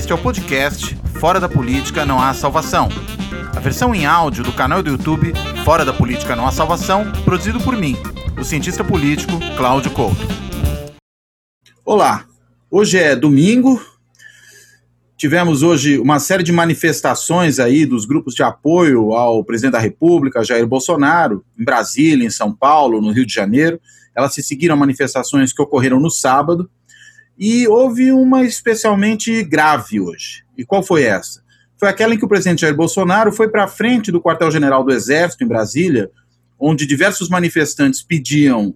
Este 0.00 0.12
é 0.12 0.14
o 0.14 0.18
podcast 0.18 0.96
Fora 1.20 1.38
da 1.38 1.46
Política 1.46 2.06
Não 2.06 2.18
Há 2.18 2.32
Salvação. 2.32 2.88
A 3.54 3.60
versão 3.60 3.94
em 3.94 4.06
áudio 4.06 4.42
do 4.42 4.50
canal 4.50 4.82
do 4.82 4.88
YouTube 4.88 5.34
Fora 5.62 5.84
da 5.84 5.92
Política 5.92 6.34
Não 6.34 6.46
Há 6.46 6.50
Salvação, 6.50 7.12
produzido 7.22 7.60
por 7.60 7.76
mim, 7.76 7.98
o 8.40 8.42
cientista 8.42 8.82
político 8.82 9.32
Cláudio 9.58 9.90
Couto. 9.90 10.26
Olá, 11.84 12.24
hoje 12.70 12.96
é 12.96 13.14
domingo. 13.14 13.78
Tivemos 15.18 15.62
hoje 15.62 15.98
uma 15.98 16.18
série 16.18 16.42
de 16.42 16.50
manifestações 16.50 17.58
aí 17.58 17.84
dos 17.84 18.06
grupos 18.06 18.34
de 18.34 18.42
apoio 18.42 19.12
ao 19.12 19.44
presidente 19.44 19.72
da 19.72 19.78
República, 19.78 20.42
Jair 20.42 20.66
Bolsonaro, 20.66 21.44
em 21.58 21.62
Brasília, 21.62 22.26
em 22.26 22.30
São 22.30 22.50
Paulo, 22.56 23.02
no 23.02 23.12
Rio 23.12 23.26
de 23.26 23.34
Janeiro. 23.34 23.78
Elas 24.16 24.32
se 24.32 24.42
seguiram 24.42 24.76
a 24.76 24.78
manifestações 24.78 25.52
que 25.52 25.60
ocorreram 25.60 26.00
no 26.00 26.10
sábado 26.10 26.70
e 27.38 27.66
houve 27.68 28.12
uma 28.12 28.44
especialmente 28.44 29.42
grave 29.42 30.00
hoje. 30.00 30.44
E 30.56 30.64
qual 30.64 30.82
foi 30.82 31.04
essa? 31.04 31.42
Foi 31.78 31.88
aquela 31.88 32.14
em 32.14 32.18
que 32.18 32.24
o 32.24 32.28
presidente 32.28 32.60
Jair 32.60 32.76
Bolsonaro 32.76 33.32
foi 33.32 33.48
para 33.48 33.64
a 33.64 33.68
frente 33.68 34.12
do 34.12 34.20
quartel-general 34.20 34.84
do 34.84 34.92
Exército, 34.92 35.42
em 35.42 35.48
Brasília, 35.48 36.10
onde 36.58 36.84
diversos 36.84 37.30
manifestantes 37.30 38.02
pediam 38.02 38.74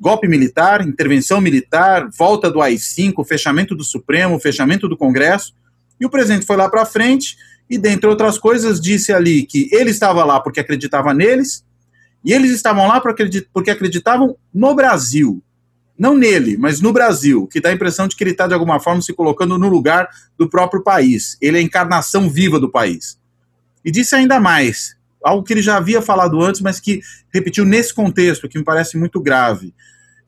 golpe 0.00 0.26
militar, 0.26 0.86
intervenção 0.86 1.40
militar, 1.40 2.08
volta 2.18 2.50
do 2.50 2.60
AI-5, 2.60 3.24
fechamento 3.24 3.74
do 3.74 3.84
Supremo, 3.84 4.40
fechamento 4.40 4.88
do 4.88 4.96
Congresso. 4.96 5.54
E 6.00 6.04
o 6.04 6.10
presidente 6.10 6.44
foi 6.44 6.56
lá 6.56 6.68
para 6.68 6.84
frente 6.84 7.36
e, 7.70 7.78
dentre 7.78 8.08
outras 8.08 8.36
coisas, 8.36 8.80
disse 8.80 9.12
ali 9.12 9.46
que 9.46 9.68
ele 9.72 9.90
estava 9.90 10.24
lá 10.24 10.40
porque 10.40 10.58
acreditava 10.58 11.14
neles 11.14 11.64
e 12.24 12.32
eles 12.32 12.50
estavam 12.50 12.88
lá 12.88 13.00
porque 13.00 13.70
acreditavam 13.70 14.36
no 14.52 14.74
Brasil 14.74 15.42
não 15.98 16.16
nele, 16.16 16.56
mas 16.56 16.80
no 16.80 16.92
Brasil, 16.92 17.46
que 17.46 17.60
dá 17.60 17.68
a 17.68 17.72
impressão 17.72 18.08
de 18.08 18.16
que 18.16 18.24
ele 18.24 18.32
está, 18.32 18.46
de 18.46 18.54
alguma 18.54 18.80
forma, 18.80 19.00
se 19.00 19.12
colocando 19.12 19.56
no 19.56 19.68
lugar 19.68 20.08
do 20.36 20.48
próprio 20.48 20.82
país. 20.82 21.36
Ele 21.40 21.56
é 21.56 21.60
a 21.60 21.62
encarnação 21.62 22.28
viva 22.28 22.58
do 22.58 22.70
país. 22.70 23.18
E 23.84 23.90
disse 23.90 24.14
ainda 24.14 24.40
mais, 24.40 24.96
algo 25.22 25.44
que 25.44 25.52
ele 25.52 25.62
já 25.62 25.76
havia 25.76 26.02
falado 26.02 26.40
antes, 26.42 26.60
mas 26.60 26.80
que 26.80 27.00
repetiu 27.32 27.64
nesse 27.64 27.94
contexto, 27.94 28.48
que 28.48 28.58
me 28.58 28.64
parece 28.64 28.96
muito 28.96 29.20
grave, 29.20 29.72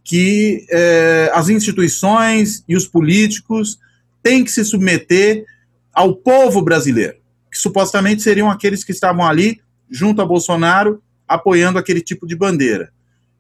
que 0.05 0.65
eh, 0.71 1.31
as 1.35 1.49
instituições 1.49 2.63
e 2.69 2.77
os 2.77 2.87
políticos 2.87 3.79
têm 4.23 4.45
que 4.45 4.51
se 4.51 4.65
submeter 4.65 5.45
ao 5.93 6.15
povo 6.15 6.63
brasileiro, 6.63 7.17
que 7.51 7.59
supostamente 7.59 8.23
seriam 8.23 8.51
aqueles 8.51 8.85
que 8.85 8.93
estavam 8.93 9.27
ali, 9.27 9.61
junto 9.91 10.23
a 10.23 10.27
Bolsonaro, 10.27 11.03
apoiando 11.27 11.79
aquele 11.79 12.01
tipo 12.01 12.27
de 12.27 12.37
bandeira. 12.37 12.93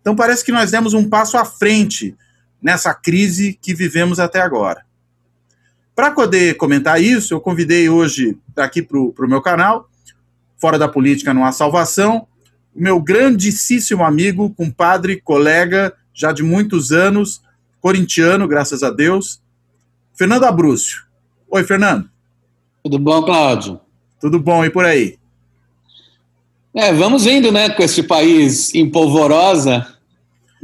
Então 0.07 0.15
parece 0.15 0.45
que 0.45 0.53
nós 0.53 0.71
demos 0.71 0.95
um 0.95 1.09
passo 1.09 1.37
à 1.37 1.45
frente 1.45 2.15
nessa 2.63 2.95
crise 2.95 3.59
que 3.61 3.75
vivemos 3.75 4.21
até 4.21 4.41
agora. 4.41 4.87
Para 5.97 6.13
poder 6.13 6.57
comentar 6.57 7.03
isso, 7.03 7.35
eu 7.35 7.41
convidei 7.41 7.89
hoje 7.89 8.39
aqui 8.55 8.83
para 8.83 8.97
o 9.01 9.29
meu 9.29 9.43
canal, 9.43 9.91
Fora 10.59 10.79
da 10.79 10.87
Política 10.87 11.35
Não 11.35 11.45
Há 11.45 11.51
Salvação, 11.51 12.29
o 12.73 12.81
meu 12.81 13.01
grandíssimo 13.01 14.05
amigo, 14.05 14.55
compadre, 14.55 15.21
colega, 15.21 15.93
já 16.15 16.31
de 16.31 16.45
muitos 16.45 16.93
anos, 16.93 17.43
corintiano, 17.81 18.47
graças 18.47 18.85
a 18.85 18.91
Deus, 18.91 19.43
Fernando 20.15 20.45
Abrúcio. 20.45 21.03
Oi, 21.51 21.65
Fernando. 21.65 22.09
Tudo 22.85 23.01
bom, 23.01 23.25
Cláudio? 23.25 23.81
Tudo 24.21 24.39
bom, 24.39 24.65
e 24.65 24.71
por 24.71 24.85
aí? 24.85 25.19
É, 26.73 26.93
vamos 26.93 27.27
indo, 27.27 27.51
né, 27.51 27.71
com 27.71 27.83
esse 27.83 28.05
país 28.05 28.73
em 28.73 28.89
polvorosa, 28.89 29.96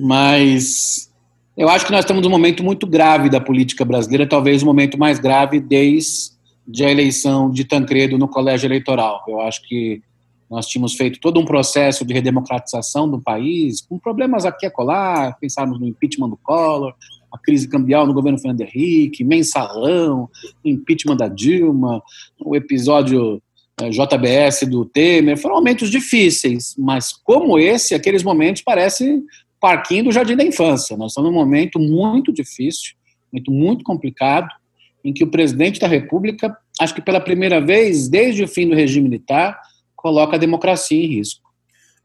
mas 0.03 1.09
eu 1.57 1.69
acho 1.69 1.87
que 1.87 1.93
nós 1.93 2.01
estamos 2.01 2.23
num 2.25 2.31
momento 2.31 2.65
muito 2.65 2.87
grave 2.89 3.31
da 3.31 3.41
política 3.41 3.85
brasileira, 3.85 4.27
talvez 4.27 4.63
o 4.63 4.67
momento 4.67 4.99
mais 4.99 5.21
grave 5.21 5.61
desde 5.61 6.85
a 6.85 6.91
eleição 6.91 7.49
de 7.49 7.65
Tancredo 7.65 8.19
no 8.19 8.27
colégio 8.27 8.67
eleitoral. 8.67 9.23
Eu 9.29 9.41
acho 9.41 9.63
que 9.63 10.03
nós 10.51 10.67
tínhamos 10.67 10.95
feito 10.95 11.21
todo 11.21 11.39
um 11.39 11.45
processo 11.45 12.05
de 12.05 12.13
redemocratização 12.13 13.09
do 13.09 13.21
país, 13.21 13.81
com 13.81 13.97
problemas 13.97 14.45
aqui 14.45 14.67
e 14.67 14.69
acolá, 14.69 15.37
pensarmos 15.41 15.79
no 15.79 15.87
impeachment 15.87 16.31
do 16.31 16.37
Collor, 16.37 16.95
a 17.33 17.39
crise 17.39 17.69
cambial 17.69 18.05
no 18.05 18.13
governo 18.13 18.39
Fernando 18.39 18.63
Henrique, 18.63 19.23
mensalão, 19.23 20.29
impeachment 20.65 21.17
da 21.17 21.29
Dilma, 21.29 22.03
o 22.41 22.57
episódio 22.57 23.41
eh, 23.81 23.89
JBS 23.89 24.69
do 24.69 24.85
Temer, 24.85 25.39
foram 25.39 25.55
momentos 25.55 25.91
difíceis, 25.91 26.75
mas 26.77 27.13
como 27.13 27.59
esse, 27.59 27.95
aqueles 27.95 28.23
momentos 28.23 28.63
parecem 28.63 29.25
parquinho 29.63 30.05
do 30.05 30.13
Jardim 30.13 30.35
da 30.35 30.43
Infância. 30.43 30.97
Nós 30.97 31.13
estamos 31.13 31.31
num 31.31 31.39
momento 31.39 31.79
muito 31.79 32.33
difícil, 32.33 32.95
muito, 33.33 33.53
muito 33.53 33.85
complicado, 33.85 34.49
em 35.05 35.13
que 35.13 35.23
o 35.23 35.29
presidente 35.29 35.79
da 35.79 35.87
República, 35.87 36.55
acho 36.81 36.93
que 36.93 37.01
pela 37.01 37.21
primeira 37.21 37.61
vez 37.61 38.09
desde 38.09 38.43
o 38.43 38.49
fim 38.49 38.69
do 38.69 38.75
regime 38.75 39.09
militar, 39.09 39.57
coloca 39.95 40.35
a 40.35 40.39
democracia 40.39 41.01
em 41.01 41.07
risco. 41.07 41.41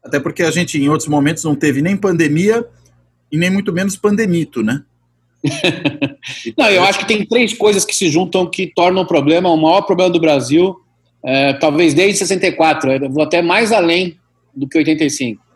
Até 0.04 0.20
porque 0.20 0.44
a 0.44 0.52
gente, 0.52 0.80
em 0.80 0.88
outros 0.88 1.08
momentos, 1.08 1.42
não 1.42 1.56
teve 1.56 1.82
nem 1.82 1.96
pandemia 1.96 2.64
e 3.30 3.36
nem 3.36 3.50
muito 3.50 3.72
menos 3.72 3.96
pandemito, 3.96 4.62
né? 4.62 4.84
não, 6.56 6.70
eu 6.70 6.84
acho 6.84 7.00
que 7.00 7.06
tem 7.06 7.26
três 7.26 7.52
coisas 7.54 7.84
que 7.84 7.94
se 7.94 8.08
juntam 8.08 8.48
que 8.48 8.72
tornam 8.72 9.02
o 9.02 9.06
problema 9.06 9.48
o 9.48 9.56
maior 9.56 9.82
problema 9.82 10.10
do 10.10 10.20
Brasil, 10.20 10.76
é, 11.24 11.52
talvez 11.54 11.92
desde 11.92 12.18
64, 12.18 12.92
eu 12.92 13.10
vou 13.10 13.24
até 13.24 13.42
mais 13.42 13.72
além 13.72 14.16
do 14.54 14.68
que 14.68 14.78
85. 14.78 15.47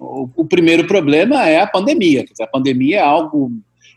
O, 0.00 0.30
o 0.34 0.44
primeiro 0.46 0.86
problema 0.86 1.46
é 1.46 1.60
a 1.60 1.66
pandemia. 1.66 2.24
A 2.40 2.46
pandemia 2.46 2.96
é 2.96 3.02
algo 3.02 3.52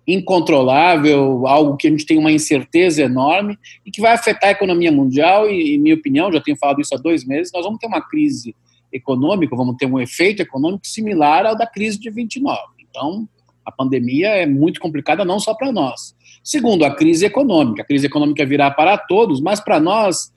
incontrolável, 0.05 1.47
algo 1.47 1.77
que 1.77 1.87
a 1.87 1.89
gente 1.89 2.05
tem 2.05 2.17
uma 2.17 2.31
incerteza 2.31 3.01
enorme 3.01 3.57
e 3.85 3.89
que 3.89 4.01
vai 4.01 4.11
afetar 4.11 4.49
a 4.49 4.51
economia 4.51 4.91
mundial. 4.91 5.49
E, 5.49 5.75
em 5.75 5.79
minha 5.79 5.95
opinião, 5.95 6.31
já 6.31 6.41
tenho 6.41 6.57
falado 6.57 6.81
isso 6.81 6.93
há 6.93 6.97
dois 6.97 7.25
meses, 7.25 7.53
nós 7.53 7.63
vamos 7.63 7.79
ter 7.79 7.87
uma 7.87 8.01
crise 8.01 8.53
econômica, 8.91 9.55
vamos 9.55 9.77
ter 9.77 9.85
um 9.85 9.99
efeito 9.99 10.41
econômico 10.41 10.85
similar 10.85 11.45
ao 11.45 11.57
da 11.57 11.65
crise 11.65 11.97
de 11.97 12.11
29. 12.11 12.59
Então, 12.89 13.27
a 13.65 13.71
pandemia 13.71 14.27
é 14.27 14.45
muito 14.45 14.81
complicada 14.81 15.23
não 15.23 15.39
só 15.39 15.53
para 15.53 15.71
nós. 15.71 16.13
Segundo, 16.43 16.83
a 16.83 16.93
crise 16.93 17.25
econômica. 17.25 17.81
A 17.81 17.85
crise 17.85 18.07
econômica 18.07 18.45
virá 18.45 18.69
para 18.69 18.97
todos, 18.97 19.39
mas 19.39 19.61
para 19.61 19.79
nós 19.79 20.31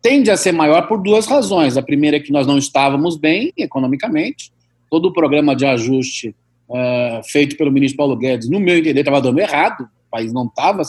tende 0.00 0.30
a 0.30 0.36
ser 0.36 0.52
maior 0.52 0.88
por 0.88 1.02
duas 1.02 1.26
razões. 1.26 1.76
A 1.76 1.82
primeira 1.82 2.16
é 2.16 2.20
que 2.20 2.32
nós 2.32 2.46
não 2.46 2.56
estávamos 2.56 3.18
bem 3.18 3.52
economicamente, 3.54 4.50
todo 4.90 5.06
o 5.06 5.12
programa 5.12 5.54
de 5.54 5.64
ajuste 5.64 6.34
uh, 6.68 7.22
feito 7.30 7.56
pelo 7.56 7.70
ministro 7.70 7.96
Paulo 7.96 8.16
Guedes, 8.16 8.50
no 8.50 8.58
meu 8.58 8.76
entender, 8.76 9.00
estava 9.00 9.20
dando 9.20 9.38
errado, 9.38 9.82
o 9.82 10.10
país 10.10 10.32
não 10.32 10.46
estava, 10.46 10.82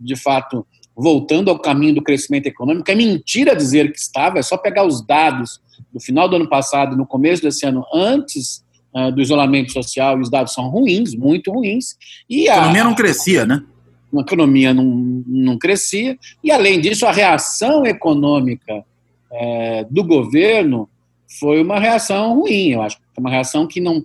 de 0.00 0.16
fato, 0.16 0.66
voltando 0.96 1.50
ao 1.50 1.58
caminho 1.58 1.94
do 1.94 2.02
crescimento 2.02 2.46
econômico. 2.46 2.90
É 2.90 2.94
mentira 2.94 3.54
dizer 3.54 3.92
que 3.92 3.98
estava, 3.98 4.38
é 4.38 4.42
só 4.42 4.56
pegar 4.56 4.84
os 4.84 5.04
dados 5.06 5.60
do 5.92 6.00
final 6.00 6.26
do 6.28 6.36
ano 6.36 6.48
passado 6.48 6.94
e 6.94 6.96
no 6.96 7.06
começo 7.06 7.42
desse 7.42 7.66
ano, 7.66 7.84
antes 7.92 8.64
uh, 8.94 9.12
do 9.12 9.20
isolamento 9.20 9.72
social, 9.72 10.18
e 10.18 10.22
os 10.22 10.30
dados 10.30 10.54
são 10.54 10.68
ruins, 10.68 11.14
muito 11.14 11.52
ruins. 11.52 11.96
E 12.28 12.48
a, 12.48 12.54
a 12.54 12.56
economia 12.56 12.84
não 12.84 12.94
crescia, 12.94 13.44
né? 13.44 13.62
A 14.16 14.20
economia 14.20 14.72
não, 14.72 14.84
não 15.26 15.58
crescia, 15.58 16.18
e 16.42 16.50
além 16.50 16.80
disso, 16.80 17.04
a 17.04 17.12
reação 17.12 17.84
econômica 17.84 18.82
é, 19.30 19.84
do 19.90 20.02
governo 20.02 20.88
foi 21.38 21.62
uma 21.62 21.78
reação 21.78 22.34
ruim, 22.34 22.72
eu 22.72 22.82
acho. 22.82 22.98
Uma 23.18 23.30
reação 23.30 23.66
que 23.66 23.80
não. 23.80 24.04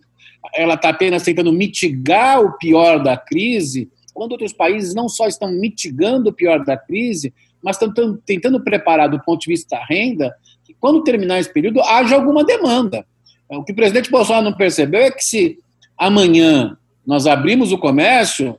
Ela 0.54 0.74
está 0.74 0.90
apenas 0.90 1.24
tentando 1.24 1.54
mitigar 1.54 2.42
o 2.42 2.58
pior 2.58 3.02
da 3.02 3.16
crise, 3.16 3.90
quando 4.14 4.32
outros 4.34 4.54
países 4.54 4.94
não 4.94 5.08
só 5.08 5.28
estão 5.28 5.52
mitigando 5.52 6.30
o 6.30 6.34
pior 6.34 6.64
da 6.64 6.76
crise, 6.76 7.34
mas 7.64 7.80
estão 7.80 8.18
tentando 8.26 8.64
preparar 8.64 9.10
do 9.10 9.22
ponto 9.22 9.42
de 9.42 9.48
vista 9.48 9.78
da 9.78 9.86
renda, 9.86 10.36
que 10.66 10.74
quando 10.74 11.04
terminar 11.04 11.40
esse 11.40 11.52
período 11.52 11.82
haja 11.82 12.16
alguma 12.16 12.44
demanda. 12.44 13.06
O 13.48 13.64
que 13.64 13.72
o 13.72 13.76
presidente 13.76 14.10
Bolsonaro 14.10 14.46
não 14.46 14.54
percebeu 14.54 15.02
é 15.02 15.12
que 15.12 15.24
se 15.24 15.60
amanhã 15.98 16.78
nós 17.06 17.28
abrimos 17.28 17.72
o 17.72 17.78
comércio, 17.78 18.58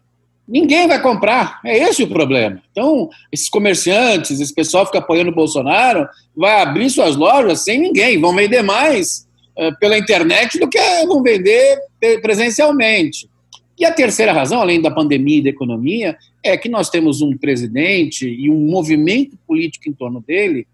Ninguém 0.52 0.86
vai 0.86 1.00
comprar. 1.00 1.60
É 1.64 1.78
esse 1.78 2.02
o 2.02 2.06
problema. 2.06 2.62
Então, 2.70 3.08
esses 3.32 3.48
comerciantes, 3.48 4.38
esse 4.38 4.54
pessoal 4.54 4.84
fica 4.84 4.98
apoiando 4.98 5.30
o 5.30 5.34
Bolsonaro, 5.34 6.06
vai 6.36 6.60
abrir 6.60 6.90
suas 6.90 7.16
lojas 7.16 7.64
sem 7.64 7.80
ninguém, 7.80 8.20
vão 8.20 8.34
vender 8.34 8.60
mais 8.60 9.26
uh, 9.56 9.74
pela 9.78 9.96
internet 9.96 10.58
do 10.58 10.68
que 10.68 10.78
vão 11.06 11.22
vender 11.22 11.78
presencialmente. 12.20 13.30
E 13.78 13.86
a 13.86 13.92
terceira 13.92 14.30
razão, 14.30 14.60
além 14.60 14.78
da 14.78 14.90
pandemia 14.90 15.38
e 15.38 15.44
da 15.44 15.48
economia, 15.48 16.18
é 16.44 16.54
que 16.54 16.68
nós 16.68 16.90
temos 16.90 17.22
um 17.22 17.34
presidente 17.34 18.28
e 18.28 18.50
um 18.50 18.58
movimento 18.58 19.38
político 19.46 19.88
em 19.88 19.92
torno 19.94 20.20
dele 20.20 20.66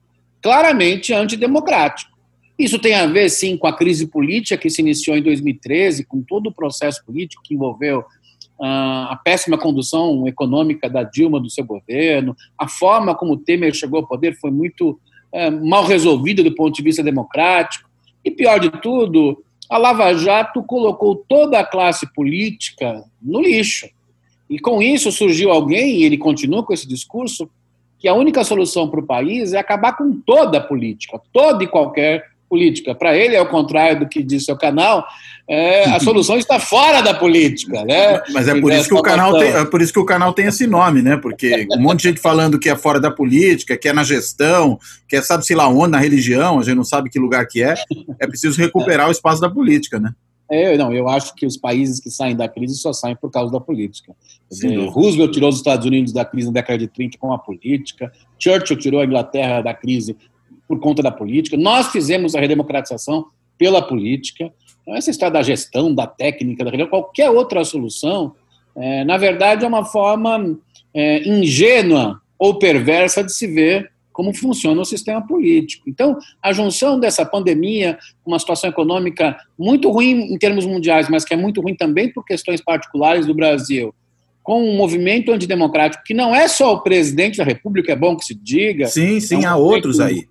claramente 0.42 1.14
antidemocrático. 1.14 2.18
Isso 2.58 2.80
tem 2.80 2.94
a 2.94 3.06
ver, 3.06 3.30
sim, 3.30 3.56
com 3.56 3.68
a 3.68 3.76
crise 3.76 4.08
política 4.08 4.56
que 4.56 4.68
se 4.68 4.82
iniciou 4.82 5.16
em 5.16 5.22
2013, 5.22 6.04
com 6.04 6.20
todo 6.20 6.48
o 6.48 6.52
processo 6.52 7.04
político 7.04 7.42
que 7.44 7.54
envolveu 7.54 8.04
a 8.60 9.18
péssima 9.22 9.56
condução 9.56 10.26
econômica 10.26 10.88
da 10.88 11.02
Dilma, 11.02 11.40
do 11.40 11.48
seu 11.48 11.64
governo, 11.64 12.36
a 12.56 12.66
forma 12.66 13.14
como 13.14 13.36
Temer 13.36 13.72
chegou 13.72 14.00
ao 14.00 14.06
poder 14.06 14.36
foi 14.38 14.50
muito 14.50 14.98
é, 15.32 15.50
mal 15.50 15.84
resolvida 15.84 16.42
do 16.42 16.54
ponto 16.54 16.74
de 16.74 16.82
vista 16.82 17.02
democrático. 17.02 17.88
E 18.24 18.30
pior 18.30 18.58
de 18.58 18.70
tudo, 18.70 19.42
a 19.70 19.78
Lava 19.78 20.12
Jato 20.14 20.62
colocou 20.62 21.24
toda 21.28 21.58
a 21.58 21.64
classe 21.64 22.12
política 22.12 23.04
no 23.22 23.40
lixo. 23.40 23.88
E 24.50 24.58
com 24.58 24.82
isso 24.82 25.12
surgiu 25.12 25.50
alguém, 25.50 25.96
e 25.96 26.04
ele 26.04 26.16
continua 26.16 26.64
com 26.64 26.72
esse 26.72 26.88
discurso, 26.88 27.48
que 27.98 28.08
a 28.08 28.14
única 28.14 28.44
solução 28.44 28.88
para 28.88 29.00
o 29.00 29.06
país 29.06 29.52
é 29.52 29.58
acabar 29.58 29.96
com 29.96 30.20
toda 30.24 30.58
a 30.58 30.60
política, 30.60 31.20
toda 31.32 31.64
e 31.64 31.66
qualquer 31.66 32.24
política. 32.48 32.94
Para 32.94 33.16
ele, 33.16 33.36
é 33.36 33.40
o 33.40 33.48
contrário 33.48 34.00
do 34.00 34.08
que 34.08 34.22
disse 34.22 34.46
seu 34.46 34.56
canal, 34.56 35.06
é, 35.48 35.84
a 35.84 35.98
solução 36.00 36.36
está 36.36 36.58
fora 36.58 37.00
da 37.00 37.14
política, 37.14 37.84
né? 37.84 38.20
Mas 38.32 38.48
é 38.48 38.60
por 38.60 38.72
isso 38.72 38.88
que 38.88 38.94
o 38.94 39.02
canal 39.02 39.38
tem, 39.38 39.48
é 39.50 39.64
por 39.64 39.82
isso 39.82 39.92
que 39.92 39.98
o 39.98 40.04
canal 40.04 40.32
tem 40.32 40.46
esse 40.46 40.66
nome, 40.66 41.02
né? 41.02 41.16
Porque 41.16 41.66
um 41.72 41.80
monte 41.80 41.98
de 42.02 42.08
gente 42.08 42.20
falando 42.20 42.58
que 42.58 42.68
é 42.68 42.76
fora 42.76 43.00
da 43.00 43.10
política, 43.10 43.76
que 43.76 43.88
é 43.88 43.92
na 43.92 44.04
gestão, 44.04 44.78
que 45.08 45.16
é 45.16 45.22
sabe 45.22 45.44
se 45.44 45.54
lá 45.54 45.68
onde, 45.68 45.92
na 45.92 45.98
religião, 45.98 46.58
a 46.58 46.62
gente 46.62 46.76
não 46.76 46.84
sabe 46.84 47.10
que 47.10 47.18
lugar 47.18 47.46
que 47.46 47.62
é. 47.62 47.74
É 48.20 48.26
preciso 48.26 48.60
recuperar 48.60 49.08
o 49.08 49.12
espaço 49.12 49.40
da 49.40 49.50
política, 49.50 49.98
né? 49.98 50.12
É, 50.50 50.78
não, 50.78 50.92
eu 50.94 51.08
acho 51.08 51.34
que 51.34 51.44
os 51.44 51.58
países 51.58 52.00
que 52.00 52.10
saem 52.10 52.34
da 52.34 52.48
crise 52.48 52.74
só 52.76 52.90
saem 52.90 53.14
por 53.14 53.30
causa 53.30 53.52
da 53.52 53.60
política. 53.60 54.14
Dizer, 54.50 54.78
Roosevelt 54.86 55.32
tirou 55.32 55.50
os 55.50 55.56
Estados 55.56 55.84
Unidos 55.84 56.10
da 56.10 56.24
crise 56.24 56.46
na 56.46 56.54
década 56.54 56.78
de 56.78 56.88
30 56.88 57.18
com 57.18 57.32
a 57.34 57.38
política, 57.38 58.10
Churchill 58.38 58.78
tirou 58.78 59.00
a 59.00 59.04
Inglaterra 59.04 59.60
da 59.60 59.74
crise 59.74 60.16
por 60.68 60.78
conta 60.78 61.02
da 61.02 61.10
política, 61.10 61.56
nós 61.56 61.88
fizemos 61.88 62.34
a 62.34 62.40
redemocratização 62.40 63.26
pela 63.56 63.80
política. 63.80 64.52
Então, 64.82 64.94
essa 64.94 65.10
história 65.10 65.32
da 65.32 65.42
gestão, 65.42 65.94
da 65.94 66.06
técnica, 66.06 66.64
da 66.64 66.86
qualquer 66.86 67.30
outra 67.30 67.64
solução, 67.64 68.34
é, 68.76 69.02
na 69.04 69.16
verdade, 69.16 69.64
é 69.64 69.68
uma 69.68 69.84
forma 69.84 70.56
é, 70.94 71.26
ingênua 71.28 72.20
ou 72.38 72.58
perversa 72.58 73.24
de 73.24 73.32
se 73.32 73.46
ver 73.46 73.90
como 74.12 74.34
funciona 74.34 74.80
o 74.80 74.84
sistema 74.84 75.24
político. 75.24 75.88
Então, 75.88 76.18
a 76.42 76.52
junção 76.52 76.98
dessa 76.98 77.24
pandemia, 77.24 77.96
uma 78.26 78.38
situação 78.38 78.68
econômica 78.68 79.36
muito 79.56 79.90
ruim 79.90 80.32
em 80.32 80.36
termos 80.36 80.66
mundiais, 80.66 81.08
mas 81.08 81.24
que 81.24 81.34
é 81.34 81.36
muito 81.36 81.60
ruim 81.60 81.76
também 81.76 82.12
por 82.12 82.24
questões 82.24 82.60
particulares 82.60 83.26
do 83.26 83.34
Brasil, 83.34 83.94
com 84.42 84.60
um 84.60 84.76
movimento 84.76 85.30
antidemocrático 85.30 86.02
que 86.04 86.14
não 86.14 86.34
é 86.34 86.48
só 86.48 86.72
o 86.72 86.80
presidente 86.80 87.38
da 87.38 87.44
República, 87.44 87.92
é 87.92 87.96
bom 87.96 88.16
que 88.16 88.24
se 88.24 88.34
diga. 88.34 88.86
Sim, 88.86 89.20
sim, 89.20 89.36
é 89.36 89.38
um 89.38 89.52
há 89.52 89.56
outros 89.56 90.00
aí. 90.00 90.26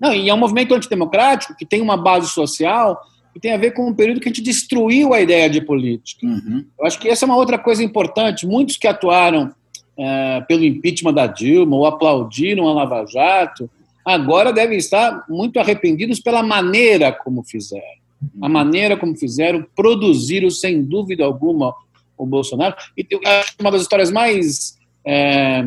Não, 0.00 0.14
e 0.14 0.28
é 0.28 0.34
um 0.34 0.38
movimento 0.38 0.74
antidemocrático 0.74 1.56
que 1.56 1.66
tem 1.66 1.80
uma 1.80 1.96
base 1.96 2.28
social 2.28 3.00
que 3.32 3.40
tem 3.40 3.52
a 3.52 3.56
ver 3.56 3.72
com 3.72 3.88
um 3.88 3.94
período 3.94 4.20
que 4.20 4.28
a 4.28 4.32
gente 4.32 4.42
destruiu 4.42 5.14
a 5.14 5.20
ideia 5.20 5.48
de 5.48 5.60
política. 5.60 6.26
Uhum. 6.26 6.64
Eu 6.78 6.86
acho 6.86 6.98
que 6.98 7.08
essa 7.08 7.24
é 7.24 7.26
uma 7.26 7.36
outra 7.36 7.58
coisa 7.58 7.82
importante. 7.84 8.46
Muitos 8.46 8.76
que 8.76 8.86
atuaram 8.86 9.52
é, 9.96 10.40
pelo 10.42 10.64
impeachment 10.64 11.14
da 11.14 11.26
Dilma 11.26 11.76
ou 11.76 11.86
aplaudiram 11.86 12.68
a 12.68 12.72
Lava 12.72 13.04
Jato, 13.06 13.70
agora 14.04 14.52
devem 14.52 14.78
estar 14.78 15.24
muito 15.28 15.60
arrependidos 15.60 16.20
pela 16.20 16.42
maneira 16.42 17.12
como 17.12 17.44
fizeram. 17.44 17.98
A 18.42 18.48
maneira 18.48 18.96
como 18.96 19.16
fizeram, 19.16 19.64
produziram, 19.76 20.50
sem 20.50 20.82
dúvida 20.82 21.24
alguma, 21.24 21.74
o 22.16 22.26
Bolsonaro. 22.26 22.74
E 22.96 23.06
eu 23.08 23.20
acho 23.24 23.56
que 23.56 23.62
uma 23.62 23.70
das 23.70 23.82
histórias 23.82 24.10
mais 24.10 24.76
é, 25.04 25.64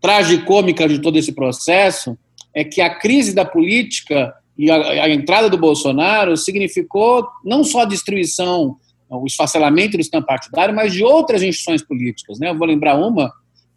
tragicômicas 0.00 0.92
de 0.92 0.98
todo 0.98 1.16
esse 1.18 1.32
processo 1.32 2.18
é 2.56 2.64
que 2.64 2.80
a 2.80 2.88
crise 2.88 3.34
da 3.34 3.44
política 3.44 4.34
e 4.56 4.70
a, 4.70 4.76
a 5.04 5.10
entrada 5.10 5.50
do 5.50 5.58
Bolsonaro 5.58 6.34
significou 6.38 7.28
não 7.44 7.62
só 7.62 7.80
a 7.80 7.84
destruição, 7.84 8.76
o 9.10 9.26
esfacelamento 9.26 9.98
do 9.98 10.02
sistema 10.02 10.24
partidário, 10.24 10.74
mas 10.74 10.94
de 10.94 11.04
outras 11.04 11.42
instituições 11.42 11.86
políticas. 11.86 12.38
Né? 12.38 12.48
Eu 12.48 12.56
vou 12.56 12.66
lembrar 12.66 12.96
uma 12.96 13.30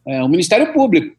é, 0.07 0.23
o 0.23 0.29
Ministério 0.29 0.71
Público. 0.71 1.13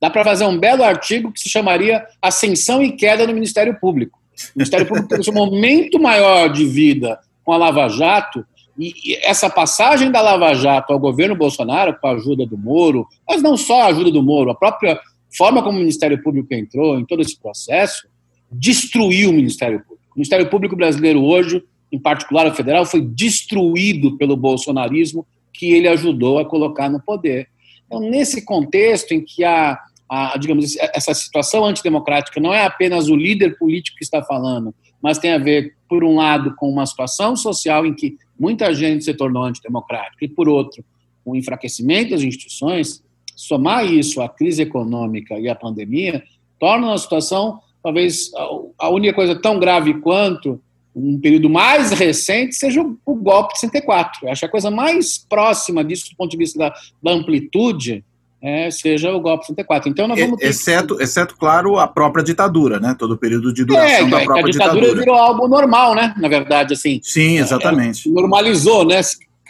Dá 0.00 0.10
para 0.10 0.24
fazer 0.24 0.44
um 0.44 0.58
belo 0.58 0.82
artigo 0.82 1.30
que 1.30 1.38
se 1.38 1.48
chamaria 1.48 2.04
Ascensão 2.20 2.82
e 2.82 2.90
Queda 2.90 3.24
no 3.26 3.32
Ministério 3.32 3.78
Público. 3.80 4.18
O 4.48 4.58
Ministério 4.58 4.84
Público 4.84 5.08
teve 5.08 5.30
um 5.30 5.34
momento 5.34 6.00
maior 6.00 6.52
de 6.52 6.66
vida 6.66 7.20
com 7.44 7.52
a 7.52 7.56
Lava 7.56 7.88
Jato, 7.88 8.44
e 8.76 9.14
essa 9.22 9.48
passagem 9.48 10.10
da 10.10 10.20
Lava 10.20 10.52
Jato 10.52 10.92
ao 10.92 10.98
governo 10.98 11.36
Bolsonaro, 11.36 11.96
com 12.00 12.08
a 12.08 12.12
ajuda 12.12 12.44
do 12.44 12.58
Moro, 12.58 13.06
mas 13.28 13.40
não 13.40 13.56
só 13.56 13.82
a 13.82 13.86
ajuda 13.86 14.10
do 14.10 14.22
Moro, 14.22 14.50
a 14.50 14.54
própria 14.54 14.98
forma 15.36 15.62
como 15.62 15.76
o 15.76 15.80
Ministério 15.80 16.22
Público 16.22 16.52
entrou 16.54 16.98
em 16.98 17.04
todo 17.04 17.22
esse 17.22 17.38
processo, 17.38 18.06
destruiu 18.50 19.30
o 19.30 19.32
Ministério 19.32 19.80
Público. 19.80 20.04
O 20.12 20.18
Ministério 20.18 20.48
Público 20.48 20.76
brasileiro 20.76 21.22
hoje, 21.22 21.62
em 21.90 21.98
particular 21.98 22.46
o 22.46 22.54
federal, 22.54 22.86
foi 22.86 23.00
destruído 23.00 24.16
pelo 24.16 24.36
bolsonarismo 24.36 25.26
que 25.52 25.72
ele 25.72 25.88
ajudou 25.88 26.38
a 26.38 26.44
colocar 26.44 26.88
no 26.88 27.00
poder. 27.00 27.48
Então, 27.86 28.00
nesse 28.00 28.44
contexto 28.44 29.12
em 29.12 29.24
que 29.24 29.44
a, 29.44 29.78
a, 30.08 30.36
digamos, 30.38 30.76
essa 30.76 31.14
situação 31.14 31.64
antidemocrática 31.64 32.40
não 32.40 32.52
é 32.52 32.64
apenas 32.64 33.08
o 33.08 33.16
líder 33.16 33.56
político 33.58 33.96
que 33.96 34.04
está 34.04 34.22
falando, 34.22 34.74
mas 35.02 35.18
tem 35.18 35.32
a 35.32 35.38
ver, 35.38 35.74
por 35.88 36.02
um 36.02 36.16
lado, 36.16 36.54
com 36.56 36.68
uma 36.68 36.86
situação 36.86 37.36
social 37.36 37.84
em 37.84 37.94
que 37.94 38.16
muita 38.38 38.72
gente 38.74 39.04
se 39.04 39.14
tornou 39.14 39.44
antidemocrática, 39.44 40.24
e, 40.24 40.28
por 40.28 40.48
outro, 40.48 40.84
com 41.24 41.32
o 41.32 41.36
enfraquecimento 41.36 42.10
das 42.10 42.22
instituições, 42.22 43.02
somar 43.36 43.84
isso 43.86 44.20
à 44.20 44.28
crise 44.28 44.62
econômica 44.62 45.38
e 45.38 45.48
à 45.48 45.54
pandemia, 45.54 46.22
torna 46.58 46.88
uma 46.88 46.98
situação, 46.98 47.60
talvez, 47.82 48.30
a 48.78 48.88
única 48.88 49.14
coisa 49.14 49.34
tão 49.34 49.58
grave 49.58 49.94
quanto 50.00 50.60
um 50.94 51.18
período 51.18 51.50
mais 51.50 51.90
recente 51.90 52.54
seja 52.54 52.80
o, 52.80 53.14
golpe 53.16 53.54
de 53.54 53.60
64. 53.60 54.26
Eu 54.26 54.30
acho 54.30 54.40
que 54.40 54.46
a 54.46 54.50
coisa 54.50 54.70
mais 54.70 55.18
próxima 55.18 55.82
disso, 55.82 56.10
do 56.10 56.16
ponto 56.16 56.30
de 56.30 56.36
vista 56.36 56.58
da, 56.58 56.74
da 57.02 57.10
amplitude, 57.10 58.04
é, 58.40 58.70
seja 58.70 59.10
o 59.10 59.20
golpe 59.20 59.40
de 59.40 59.46
64. 59.46 59.88
Então 59.88 60.06
nós 60.06 60.20
vamos 60.20 60.38
ter... 60.38 60.46
exceto, 60.46 61.00
exceto, 61.00 61.36
claro, 61.36 61.78
a 61.78 61.88
própria 61.88 62.22
ditadura, 62.22 62.78
né? 62.78 62.94
Todo 62.96 63.12
o 63.14 63.16
período 63.16 63.52
de 63.52 63.64
duração 63.64 64.06
é, 64.06 64.10
da 64.10 64.20
própria 64.20 64.44
a 64.46 64.50
ditadura. 64.50 64.70
A 64.70 64.74
ditadura 64.74 65.00
virou 65.00 65.16
algo 65.16 65.48
normal, 65.48 65.94
né? 65.94 66.14
Na 66.18 66.28
verdade, 66.28 66.74
assim. 66.74 67.00
Sim, 67.02 67.38
exatamente. 67.38 68.08
É, 68.08 68.12
normalizou, 68.12 68.84
né? 68.84 69.00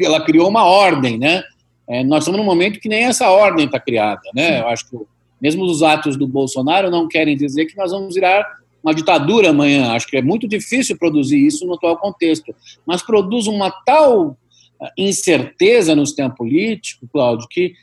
Ela 0.01 0.25
criou 0.25 0.49
uma 0.49 0.65
ordem, 0.65 1.19
né? 1.19 1.43
É, 1.89 2.03
nós 2.03 2.21
estamos 2.21 2.39
num 2.39 2.47
momento 2.47 2.81
que 2.81 2.89
nem 2.89 3.05
essa 3.05 3.31
ordem 3.31 3.67
está 3.67 3.79
criada, 3.79 4.23
né? 4.35 4.61
Eu 4.61 4.69
acho 4.69 4.89
que 4.89 4.97
mesmo 5.41 5.65
os 5.65 5.83
atos 5.83 6.17
do 6.17 6.27
Bolsonaro 6.27 6.91
não 6.91 7.07
querem 7.07 7.37
dizer 7.37 7.67
que 7.67 7.77
nós 7.77 7.93
vamos 7.93 8.15
virar 8.15 8.47
uma 8.83 8.95
ditadura 8.95 9.51
amanhã. 9.51 9.93
Acho 9.93 10.07
que 10.07 10.17
é 10.17 10.23
muito 10.23 10.49
difícil 10.49 10.97
produzir 10.99 11.45
isso 11.45 11.67
no 11.67 11.75
atual 11.75 11.97
contexto. 11.97 12.55
Mas 12.87 13.03
produz 13.03 13.47
uma 13.47 13.71
tal 13.71 14.37
eh, 14.81 14.93
incerteza 14.99 15.95
no 15.95 16.07
sistema 16.07 16.35
político, 16.35 17.09
Cláudio, 17.13 17.49
que 17.49 17.75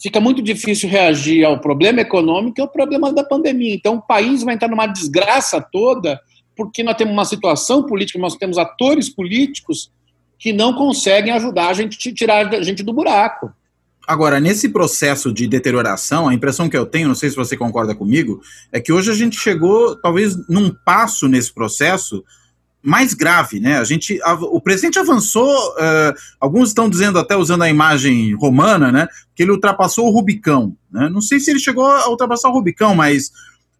fica 0.00 0.20
muito 0.20 0.42
difícil 0.42 0.88
reagir 0.88 1.44
ao 1.44 1.60
problema 1.60 2.00
econômico 2.00 2.58
e 2.58 2.62
ao 2.62 2.68
problema 2.68 3.12
da 3.12 3.24
pandemia. 3.24 3.74
Então, 3.74 3.96
o 3.96 4.02
país 4.02 4.42
vai 4.42 4.54
entrar 4.54 4.68
numa 4.68 4.86
desgraça 4.86 5.60
toda 5.60 6.20
porque 6.56 6.82
nós 6.82 6.96
temos 6.96 7.12
uma 7.12 7.24
situação 7.24 7.82
política, 7.82 8.18
nós 8.18 8.36
temos 8.36 8.58
atores 8.58 9.08
políticos 9.08 9.90
que 10.44 10.52
não 10.52 10.74
conseguem 10.74 11.32
ajudar 11.32 11.68
a 11.68 11.72
gente 11.72 12.12
tirar 12.12 12.46
a 12.52 12.62
gente 12.62 12.82
do 12.82 12.92
buraco. 12.92 13.50
Agora, 14.06 14.38
nesse 14.38 14.68
processo 14.68 15.32
de 15.32 15.46
deterioração, 15.46 16.28
a 16.28 16.34
impressão 16.34 16.68
que 16.68 16.76
eu 16.76 16.84
tenho, 16.84 17.08
não 17.08 17.14
sei 17.14 17.30
se 17.30 17.36
você 17.36 17.56
concorda 17.56 17.94
comigo, 17.94 18.42
é 18.70 18.78
que 18.78 18.92
hoje 18.92 19.10
a 19.10 19.14
gente 19.14 19.40
chegou, 19.40 19.96
talvez, 19.96 20.36
num 20.46 20.70
passo 20.84 21.28
nesse 21.28 21.50
processo 21.50 22.22
mais 22.82 23.14
grave, 23.14 23.58
né? 23.58 23.78
A 23.78 23.84
gente, 23.84 24.20
a, 24.22 24.34
o 24.34 24.60
presidente 24.60 24.98
avançou, 24.98 25.48
uh, 25.48 26.12
alguns 26.38 26.68
estão 26.68 26.90
dizendo 26.90 27.18
até 27.18 27.34
usando 27.34 27.62
a 27.62 27.70
imagem 27.70 28.34
romana, 28.34 28.92
né? 28.92 29.08
Que 29.34 29.44
ele 29.44 29.52
ultrapassou 29.52 30.06
o 30.08 30.10
Rubicão. 30.10 30.76
Né? 30.92 31.08
Não 31.08 31.22
sei 31.22 31.40
se 31.40 31.50
ele 31.50 31.58
chegou 31.58 31.86
a 31.86 32.10
ultrapassar 32.10 32.50
o 32.50 32.52
Rubicão, 32.52 32.94
mas 32.94 33.32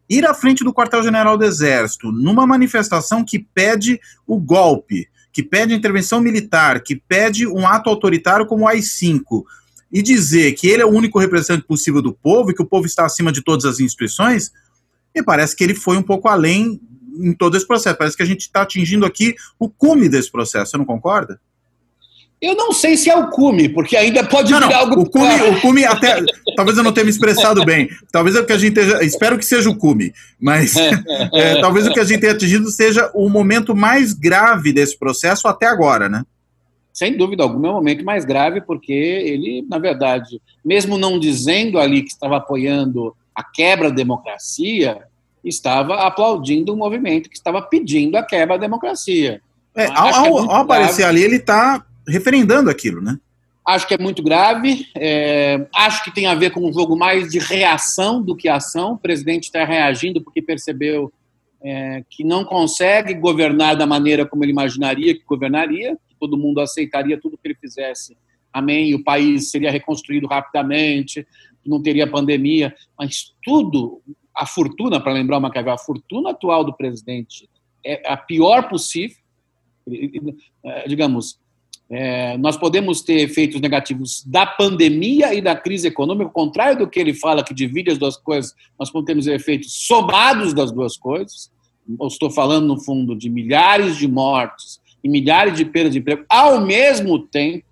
ir 0.09 0.25
à 0.25 0.33
frente 0.33 0.65
do 0.65 0.73
quartel-general 0.73 1.37
do 1.37 1.45
Exército 1.45 2.11
numa 2.11 2.47
manifestação 2.47 3.23
que 3.23 3.39
pede 3.39 4.01
o 4.27 4.41
golpe, 4.41 5.13
que 5.35 5.43
pede 5.43 5.75
intervenção 5.75 6.21
militar, 6.21 6.81
que 6.81 6.95
pede 6.95 7.45
um 7.45 7.67
ato 7.67 7.91
autoritário 7.91 8.47
como 8.47 8.65
o 8.65 8.69
AI-5 8.69 9.43
e 9.93 10.01
dizer 10.01 10.53
que 10.53 10.69
ele 10.69 10.83
é 10.83 10.87
o 10.87 10.91
único 10.91 11.19
representante 11.19 11.67
possível 11.67 12.01
do 12.01 12.15
povo 12.15 12.53
e 12.53 12.55
que 12.55 12.63
o 12.63 12.67
povo 12.67 12.87
está 12.87 13.05
acima 13.05 13.33
de 13.33 13.43
todas 13.43 13.65
as 13.65 13.81
instituições, 13.81 14.53
me 15.13 15.25
parece 15.25 15.57
que 15.57 15.65
ele 15.65 15.75
foi 15.75 15.97
um 15.97 16.03
pouco 16.03 16.29
além 16.29 16.81
em 17.19 17.33
todo 17.33 17.57
esse 17.57 17.67
processo. 17.67 17.99
Parece 17.99 18.17
que 18.17 18.23
a 18.23 18.27
gente 18.27 18.43
está 18.43 18.63
atingindo 18.63 19.05
aqui 19.05 19.35
o 19.59 19.69
cume 19.69 20.09
desse 20.09 20.31
processo, 20.31 20.71
você 20.71 20.79
não 20.79 20.85
concorda? 20.85 21.41
Eu 22.45 22.55
não 22.55 22.73
sei 22.73 22.97
se 22.97 23.09
é 23.09 23.17
o 23.17 23.31
cume, 23.31 23.69
porque 23.69 23.97
ainda 23.97 24.23
pode 24.23 24.53
não, 24.53 24.59
virar 24.59 24.71
não. 24.71 24.79
algo. 24.81 25.01
O 25.01 25.09
cume, 25.09 25.35
o 25.51 25.61
cume 25.61 25.85
até. 25.85 26.23
talvez 26.55 26.77
eu 26.77 26.85
não 26.85 26.93
tenha 26.93 27.05
me 27.05 27.11
expressado 27.11 27.65
bem. 27.65 27.89
Talvez 28.13 28.37
o 28.37 28.45
que 28.45 28.53
a 28.53 28.59
gente 28.59 28.79
esteja. 28.79 29.03
Espero 29.03 29.39
que 29.39 29.47
seja 29.47 29.71
o 29.71 29.77
cume, 29.77 30.13
mas 30.39 30.75
é, 31.33 31.61
talvez 31.61 31.87
o 31.87 31.93
que 31.93 32.01
a 32.01 32.05
gente 32.05 32.21
tenha 32.21 32.33
atingido 32.33 32.71
seja 32.71 33.11
o 33.15 33.29
momento 33.29 33.75
mais 33.75 34.13
grave 34.13 34.73
desse 34.73 34.99
processo 34.99 35.49
até 35.49 35.67
agora, 35.67 36.09
né? 36.09 36.23
sem 36.95 37.17
dúvida 37.17 37.43
alguma, 37.43 37.67
é 37.67 37.71
o 37.73 37.75
momento 37.75 38.05
mais 38.05 38.25
grave, 38.25 38.61
porque 38.61 38.93
ele, 38.93 39.67
na 39.69 39.79
verdade, 39.79 40.41
mesmo 40.65 40.97
não 40.97 41.19
dizendo 41.19 41.81
ali 41.81 42.03
que 42.03 42.11
estava 42.11 42.37
apoiando 42.37 43.13
a 43.35 43.43
quebra 43.43 43.89
da 43.89 43.97
democracia, 43.97 44.99
estava 45.43 45.97
aplaudindo 45.97 46.73
um 46.73 46.77
movimento 46.77 47.29
que 47.29 47.37
estava 47.37 47.61
pedindo 47.61 48.17
a 48.17 48.23
quebra 48.23 48.57
da 48.57 48.63
democracia. 48.63 49.43
É, 49.75 49.87
ao, 49.87 50.09
é 50.09 50.13
ao, 50.13 50.39
ao 50.39 50.63
aparecer 50.63 51.05
ali, 51.05 51.21
ele 51.21 51.37
está 51.37 51.85
referendando 52.07 52.71
aquilo, 52.71 53.01
né? 53.01 53.19
Acho 53.67 53.89
que 53.89 53.95
é 53.95 53.99
muito 53.99 54.23
grave. 54.23 54.87
É, 54.95 55.67
acho 55.75 56.05
que 56.05 56.15
tem 56.15 56.27
a 56.27 56.35
ver 56.35 56.51
com 56.51 56.69
um 56.69 56.73
jogo 56.73 56.97
mais 56.97 57.31
de 57.31 57.39
reação 57.39 58.23
do 58.23 58.37
que 58.37 58.49
ação. 58.49 58.93
O 58.93 58.99
presidente 58.99 59.45
está 59.45 59.65
reagindo 59.65 60.23
porque 60.23 60.43
percebeu 60.43 61.13
é, 61.63 62.05
que 62.11 62.23
não 62.23 62.45
consegue 62.45 63.15
governar 63.15 63.75
da 63.75 63.87
maneira 63.87 64.27
como 64.27 64.45
ele 64.45 64.53
imaginaria 64.53 65.15
que 65.15 65.25
governaria 65.25 65.99
todo 66.25 66.39
mundo 66.39 66.61
aceitaria 66.61 67.21
tudo 67.21 67.37
que 67.37 67.47
ele 67.47 67.55
fizesse. 67.55 68.17
Amém. 68.53 68.95
O 68.95 69.05
país 69.05 69.51
seria 69.51 69.71
reconstruído 69.71 70.27
rapidamente. 70.27 71.27
não 71.67 71.83
teria 71.83 72.07
pandemia, 72.07 72.75
mas 72.99 73.33
tudo, 73.43 74.03
a 74.35 74.47
fortuna, 74.47 75.01
para 75.01 75.13
lembrar 75.13 75.39
uma 75.39 75.51
coisa, 75.51 75.73
a 75.73 75.79
fortuna 75.79 76.31
atual 76.31 76.65
do 76.65 76.75
presidente 76.75 77.49
é 77.85 78.03
a 78.07 78.17
pior 78.17 78.69
possível, 78.69 79.17
é, 80.65 80.89
digamos, 80.89 81.39
é, 81.91 82.37
nós 82.39 82.57
podemos 82.57 83.03
ter 83.03 83.21
efeitos 83.21 83.61
negativos 83.61 84.25
da 84.27 84.47
pandemia 84.47 85.35
e 85.35 85.41
da 85.41 85.55
crise 85.55 85.89
econômica, 85.89 86.27
ao 86.27 86.33
contrário 86.33 86.79
do 86.79 86.89
que 86.89 86.99
ele 86.99 87.13
fala, 87.13 87.45
que 87.45 87.55
divide 87.55 87.91
as 87.91 87.99
duas 87.99 88.17
coisas, 88.17 88.55
nós 88.79 88.91
podemos 88.91 89.27
ter 89.27 89.35
efeitos 89.35 89.87
somados 89.87 90.55
das 90.55 90.73
duas 90.73 90.97
coisas. 90.97 91.51
Eu 92.01 92.07
estou 92.07 92.31
falando, 92.31 92.67
no 92.67 92.81
fundo, 92.81 93.15
de 93.15 93.29
milhares 93.29 93.97
de 93.97 94.09
mortes 94.09 94.81
e 95.03 95.09
milhares 95.09 95.55
de 95.57 95.65
perdas 95.65 95.93
de 95.93 95.99
emprego 95.99 96.25
ao 96.29 96.61
mesmo 96.61 97.19
tempo, 97.19 97.65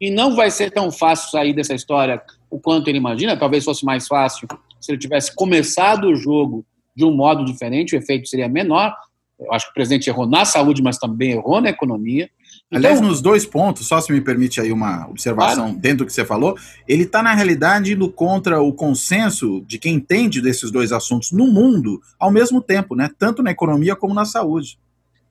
e 0.00 0.10
não 0.10 0.36
vai 0.36 0.50
ser 0.50 0.70
tão 0.70 0.92
fácil 0.92 1.30
sair 1.30 1.52
dessa 1.52 1.74
história 1.74 2.22
o 2.50 2.60
quanto 2.60 2.88
ele 2.88 2.98
imagina. 2.98 3.36
Talvez 3.36 3.64
fosse 3.64 3.84
mais 3.84 4.06
fácil 4.06 4.46
se 4.80 4.92
ele 4.92 4.98
tivesse 4.98 5.34
começado 5.34 6.06
o 6.06 6.14
jogo 6.14 6.64
de 6.94 7.04
um 7.04 7.10
modo 7.10 7.44
diferente, 7.44 7.94
o 7.94 7.98
efeito 7.98 8.28
seria 8.28 8.48
menor. 8.48 8.94
Eu 9.38 9.52
acho 9.52 9.66
que 9.66 9.72
o 9.72 9.74
presidente 9.74 10.08
errou 10.08 10.26
na 10.26 10.44
saúde, 10.44 10.82
mas 10.82 10.98
também 10.98 11.32
errou 11.32 11.60
na 11.60 11.70
economia. 11.70 12.30
Aliás, 12.72 12.98
então, 12.98 13.08
nos 13.08 13.20
dois 13.20 13.46
pontos, 13.46 13.86
só 13.86 14.00
se 14.00 14.12
me 14.12 14.20
permite 14.20 14.60
aí 14.60 14.72
uma 14.72 15.08
observação 15.08 15.66
claro. 15.66 15.78
dentro 15.78 15.98
do 15.98 16.06
que 16.06 16.12
você 16.12 16.24
falou, 16.24 16.56
ele 16.88 17.04
está, 17.04 17.22
na 17.22 17.32
realidade, 17.32 17.92
indo 17.92 18.10
contra 18.10 18.60
o 18.60 18.72
consenso 18.72 19.64
de 19.68 19.78
quem 19.78 19.94
entende 19.94 20.42
desses 20.42 20.72
dois 20.72 20.90
assuntos 20.90 21.30
no 21.30 21.46
mundo 21.46 22.00
ao 22.18 22.30
mesmo 22.30 22.60
tempo, 22.60 22.96
né? 22.96 23.08
Tanto 23.16 23.40
na 23.40 23.52
economia 23.52 23.94
como 23.94 24.12
na 24.12 24.24
saúde. 24.24 24.78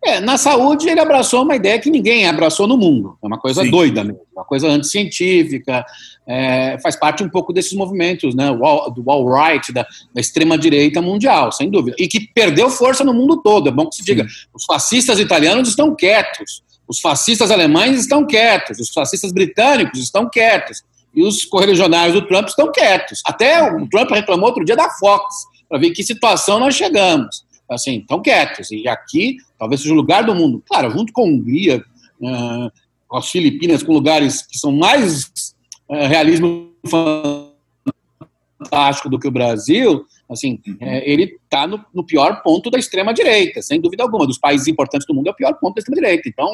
É, 0.01 0.19
na 0.19 0.37
saúde 0.37 0.87
ele 0.87 0.99
abraçou 0.99 1.41
uma 1.43 1.55
ideia 1.55 1.79
que 1.79 1.89
ninguém 1.89 2.27
abraçou 2.27 2.67
no 2.67 2.77
mundo. 2.77 3.17
É 3.23 3.27
uma 3.27 3.39
coisa 3.39 3.63
Sim. 3.63 3.71
doida 3.71 4.03
mesmo, 4.03 4.21
uma 4.33 4.45
coisa 4.45 4.67
anticientífica, 4.67 5.83
é, 6.27 6.77
faz 6.81 6.95
parte 6.95 7.23
um 7.23 7.29
pouco 7.29 7.51
desses 7.51 7.73
movimentos, 7.73 8.35
né? 8.35 8.47
Do 8.55 9.11
alt-right, 9.11 9.73
da, 9.73 9.85
da 10.13 10.21
extrema-direita 10.21 11.01
mundial, 11.01 11.51
sem 11.51 11.69
dúvida. 11.69 11.97
E 11.99 12.07
que 12.07 12.29
perdeu 12.33 12.69
força 12.69 13.03
no 13.03 13.13
mundo 13.13 13.41
todo. 13.41 13.67
É 13.67 13.71
bom 13.71 13.89
que 13.89 13.95
se 13.95 14.05
diga. 14.05 14.25
Os 14.53 14.63
fascistas 14.63 15.19
italianos 15.19 15.67
estão 15.67 15.93
quietos. 15.93 16.63
Os 16.87 16.99
fascistas 16.99 17.51
alemães 17.51 17.99
estão 17.99 18.25
quietos, 18.25 18.79
os 18.79 18.89
fascistas 18.89 19.31
britânicos 19.31 19.99
estão 19.99 20.29
quietos, 20.29 20.83
e 21.13 21.23
os 21.23 21.45
correligionários 21.45 22.13
do 22.13 22.27
Trump 22.27 22.47
estão 22.47 22.71
quietos. 22.71 23.21
Até 23.25 23.63
o 23.63 23.87
Trump 23.87 24.11
reclamou 24.11 24.47
outro 24.47 24.65
dia 24.65 24.75
da 24.75 24.89
Fox, 24.89 25.45
para 25.67 25.79
ver 25.79 25.91
que 25.91 26.03
situação 26.03 26.59
nós 26.59 26.75
chegamos. 26.75 27.45
Assim, 27.69 27.99
estão 27.99 28.21
quietos. 28.21 28.69
E 28.69 28.87
aqui, 28.87 29.37
talvez 29.57 29.81
seja 29.81 29.93
o 29.93 29.97
lugar 29.97 30.23
do 30.23 30.35
mundo. 30.35 30.63
Claro, 30.67 30.91
junto 30.91 31.11
com 31.11 31.21
a 31.21 31.25
Hungria, 31.25 31.83
com 32.19 33.17
as 33.17 33.31
Filipinas, 33.31 33.81
com 33.81 33.91
lugares 33.93 34.45
que 34.45 34.57
são 34.57 34.71
mais 34.71 35.31
realismo 35.89 36.71
fantástico 38.69 39.09
do 39.09 39.17
que 39.17 39.27
o 39.27 39.31
Brasil, 39.31 40.05
Assim, 40.29 40.59
uhum. 40.67 40.77
é, 40.81 41.09
ele 41.09 41.37
está 41.43 41.67
no, 41.67 41.83
no, 41.93 42.03
pior 42.03 42.41
ponto 42.41 42.71
da 42.71 42.79
extrema-direita, 42.79 43.61
sem 43.61 43.79
dúvida 43.79 44.03
alguma. 44.03 44.25
Dos 44.25 44.39
países 44.39 44.67
importantes 44.67 45.05
do 45.05 45.13
mundo 45.13 45.27
é 45.27 45.31
o 45.31 45.35
pior 45.35 45.53
ponto 45.59 45.75
da 45.75 45.79
extrema-direita. 45.79 46.27
Então, 46.27 46.49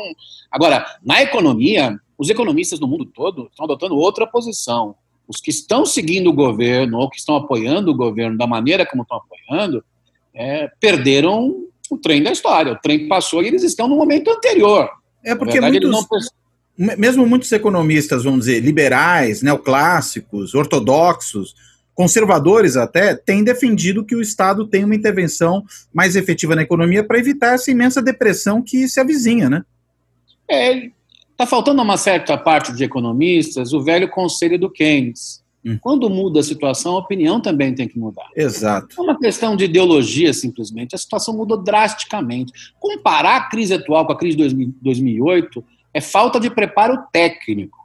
agora, 0.52 0.86
na 1.04 1.22
economia, 1.22 1.98
os 2.18 2.30
economistas 2.30 2.80
no 2.80 2.88
mundo 2.88 3.06
todo 3.06 3.48
estão 3.50 3.66
adotando 3.66 3.96
outra 3.96 4.28
posição. 4.28 4.96
Os 5.28 5.40
que 5.40 5.50
estão 5.50 5.86
seguindo 5.86 6.30
o 6.30 6.34
governo 6.34 6.98
ou 6.98 7.10
que 7.10 7.18
estão 7.18 7.36
apoiando 7.36 7.92
o 7.92 7.96
governo 7.96 8.38
da 8.38 8.46
maneira 8.46 8.86
como 8.86 9.04
estão 9.04 9.18
apoiando, 9.20 9.84
é, 10.34 10.70
perderam 10.80 11.66
o 11.90 11.98
trem 11.98 12.22
da 12.22 12.32
história. 12.32 12.74
O 12.74 12.80
trem 12.80 13.08
passou 13.08 13.42
e 13.42 13.48
eles 13.48 13.64
estão 13.64 13.88
no 13.88 13.96
momento 13.96 14.30
anterior. 14.30 14.90
É 15.24 15.34
porque 15.36 15.60
verdade, 15.60 15.80
muitos, 15.86 16.32
não... 16.78 16.98
mesmo 16.98 17.26
muitos 17.26 17.52
economistas, 17.52 18.24
vamos 18.24 18.42
dizer, 18.42 18.60
liberais, 18.60 19.42
neoclássicos, 19.42 20.54
ortodoxos, 20.54 21.56
conservadores 22.02 22.78
até, 22.78 23.14
têm 23.14 23.44
defendido 23.44 24.04
que 24.04 24.16
o 24.16 24.22
Estado 24.24 24.66
tem 24.66 24.84
uma 24.84 24.96
intervenção 24.96 25.64
mais 25.94 26.16
efetiva 26.16 26.56
na 26.56 26.64
economia 26.64 27.04
para 27.04 27.20
evitar 27.20 27.54
essa 27.54 27.70
imensa 27.70 28.02
depressão 28.02 28.60
que 28.60 28.88
se 28.88 29.00
avizinha, 29.00 29.48
né? 29.48 29.64
É, 30.50 30.90
está 31.30 31.46
faltando 31.46 31.80
uma 31.80 31.98
certa 31.98 32.36
parte 32.36 32.74
de 32.74 32.84
economistas 32.84 33.72
o 33.72 33.84
velho 33.84 34.10
conselho 34.10 34.58
do 34.58 34.68
Keynes. 34.68 35.44
Hum. 35.64 35.78
Quando 35.80 36.10
muda 36.10 36.40
a 36.40 36.44
situação, 36.44 36.96
a 36.96 36.98
opinião 36.98 37.40
também 37.40 37.76
tem 37.76 37.88
que 37.88 38.00
mudar. 38.00 38.30
Exato. 38.36 38.96
É 38.98 39.02
uma 39.04 39.20
questão 39.20 39.56
de 39.56 39.66
ideologia, 39.66 40.34
simplesmente. 40.34 40.96
A 40.96 40.98
situação 40.98 41.38
mudou 41.38 41.62
drasticamente. 41.62 42.52
Comparar 42.80 43.36
a 43.36 43.48
crise 43.48 43.76
atual 43.76 44.08
com 44.08 44.14
a 44.14 44.18
crise 44.18 44.38
de 44.38 44.66
2008 44.82 45.64
é 45.94 46.02
falta 46.02 46.40
de 46.40 46.50
preparo 46.50 46.98
técnico. 47.14 47.78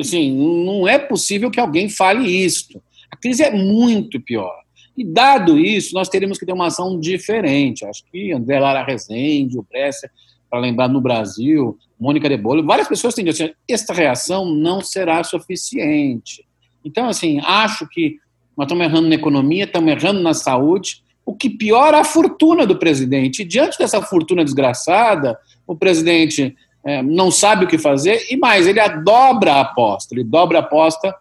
Assim, 0.00 0.32
não 0.64 0.88
é 0.88 0.98
possível 0.98 1.50
que 1.50 1.60
alguém 1.60 1.88
fale 1.88 2.28
isso. 2.28 2.80
A 3.10 3.16
crise 3.16 3.42
é 3.42 3.50
muito 3.50 4.20
pior. 4.20 4.62
E 4.96 5.04
dado 5.04 5.58
isso, 5.58 5.94
nós 5.94 6.08
teremos 6.08 6.38
que 6.38 6.46
ter 6.46 6.52
uma 6.52 6.66
ação 6.66 6.98
diferente. 6.98 7.84
Acho 7.84 8.02
que 8.10 8.32
André 8.32 8.58
Lara 8.58 8.84
Rezende, 8.84 9.58
o 9.58 9.62
Bresser, 9.62 10.10
para 10.50 10.60
lembrar 10.60 10.88
no 10.88 11.00
Brasil, 11.00 11.78
Mônica 11.98 12.28
de 12.28 12.36
Bolo, 12.36 12.64
várias 12.64 12.86
pessoas 12.86 13.14
têm 13.14 13.24
dito 13.24 13.42
assim, 13.42 13.54
esta 13.68 13.94
reação 13.94 14.44
não 14.44 14.82
será 14.82 15.24
suficiente. 15.24 16.44
Então, 16.84 17.08
assim, 17.08 17.40
acho 17.40 17.88
que 17.88 18.18
nós 18.56 18.66
estamos 18.66 18.84
errando 18.84 19.08
na 19.08 19.14
economia, 19.14 19.64
estamos 19.64 19.90
errando 19.90 20.20
na 20.20 20.34
saúde, 20.34 21.02
o 21.24 21.34
que 21.34 21.48
piora 21.48 22.00
a 22.00 22.04
fortuna 22.04 22.66
do 22.66 22.76
presidente. 22.76 23.42
E 23.42 23.44
diante 23.46 23.78
dessa 23.78 24.02
fortuna 24.02 24.44
desgraçada, 24.44 25.38
o 25.66 25.74
presidente 25.74 26.54
é, 26.84 27.02
não 27.02 27.30
sabe 27.30 27.64
o 27.64 27.68
que 27.68 27.78
fazer, 27.78 28.26
e 28.30 28.36
mais, 28.36 28.66
ele 28.66 28.80
dobra 29.04 29.54
a 29.54 29.60
aposta, 29.60 30.14
ele 30.14 30.24
dobra 30.24 30.58
a 30.58 30.62
aposta 30.62 31.14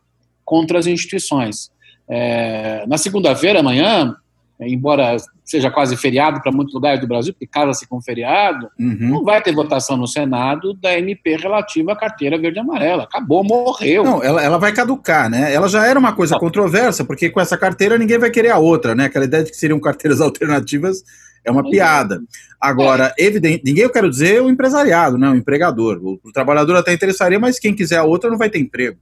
contra 0.43 0.79
as 0.79 0.87
instituições. 0.87 1.71
É, 2.09 2.83
na 2.87 2.97
segunda-feira, 2.97 3.59
amanhã, 3.59 4.15
embora 4.59 5.17
seja 5.51 5.69
quase 5.69 5.97
feriado 5.97 6.41
para 6.41 6.51
muitos 6.51 6.73
lugares 6.73 7.01
do 7.01 7.07
Brasil, 7.07 7.33
porque 7.33 7.45
casa-se 7.47 7.87
com 7.87 8.01
feriado, 8.01 8.69
uhum. 8.79 9.09
não 9.09 9.23
vai 9.23 9.41
ter 9.41 9.53
votação 9.53 9.97
no 9.97 10.07
Senado 10.07 10.73
da 10.73 10.97
MP 10.97 11.35
relativa 11.35 11.91
à 11.91 11.95
carteira 11.95 12.37
verde 12.37 12.57
e 12.57 12.61
amarela. 12.61 13.03
Acabou, 13.03 13.43
morreu. 13.43 14.03
Não, 14.03 14.23
ela, 14.23 14.41
ela 14.41 14.57
vai 14.57 14.71
caducar, 14.71 15.29
né? 15.29 15.53
Ela 15.53 15.67
já 15.67 15.85
era 15.85 15.99
uma 15.99 16.13
coisa 16.13 16.39
controversa, 16.39 17.03
porque 17.03 17.29
com 17.29 17.41
essa 17.41 17.57
carteira 17.57 17.97
ninguém 17.97 18.17
vai 18.17 18.29
querer 18.29 18.51
a 18.51 18.57
outra, 18.57 18.95
né? 18.95 19.05
Aquela 19.05 19.25
ideia 19.25 19.43
de 19.43 19.51
que 19.51 19.57
seriam 19.57 19.79
carteiras 19.79 20.19
alternativas 20.21 21.03
é 21.43 21.51
uma 21.51 21.67
piada. 21.67 22.21
Agora, 22.59 23.13
é. 23.17 23.25
evidente, 23.25 23.63
ninguém 23.65 23.83
eu 23.83 23.91
quero 23.91 24.09
dizer 24.09 24.41
o 24.41 24.49
empresariado, 24.49 25.17
né, 25.17 25.29
o 25.29 25.35
empregador. 25.35 25.99
O, 26.03 26.19
o, 26.23 26.31
trabalhador 26.31 26.75
até 26.75 26.93
interessaria, 26.93 27.39
mas 27.39 27.59
quem 27.59 27.75
quiser 27.75 27.97
a 27.97 28.03
outra 28.03 28.29
não 28.29 28.37
vai 28.37 28.49
ter 28.49 28.59
emprego. 28.59 28.97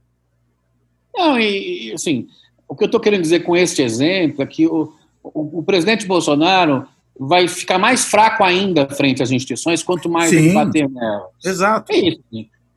Não, 1.14 1.38
e 1.38 1.92
assim, 1.92 2.26
o 2.66 2.74
que 2.74 2.84
eu 2.84 2.86
estou 2.86 3.00
querendo 3.00 3.22
dizer 3.22 3.40
com 3.40 3.56
este 3.56 3.82
exemplo 3.82 4.42
é 4.42 4.46
que 4.46 4.66
o, 4.66 4.92
o, 5.22 5.58
o, 5.58 5.62
presidente 5.62 6.06
Bolsonaro 6.06 6.86
vai 7.18 7.46
ficar 7.48 7.78
mais 7.78 8.04
fraco 8.04 8.42
ainda 8.42 8.88
frente 8.88 9.22
às 9.22 9.30
instituições, 9.30 9.82
quanto 9.82 10.08
mais 10.08 10.30
Sim, 10.30 10.36
ele 10.36 10.54
bater 10.54 10.88
nelas. 10.88 11.28
Exato. 11.44 11.92
É 11.92 11.96
isso. 11.96 12.20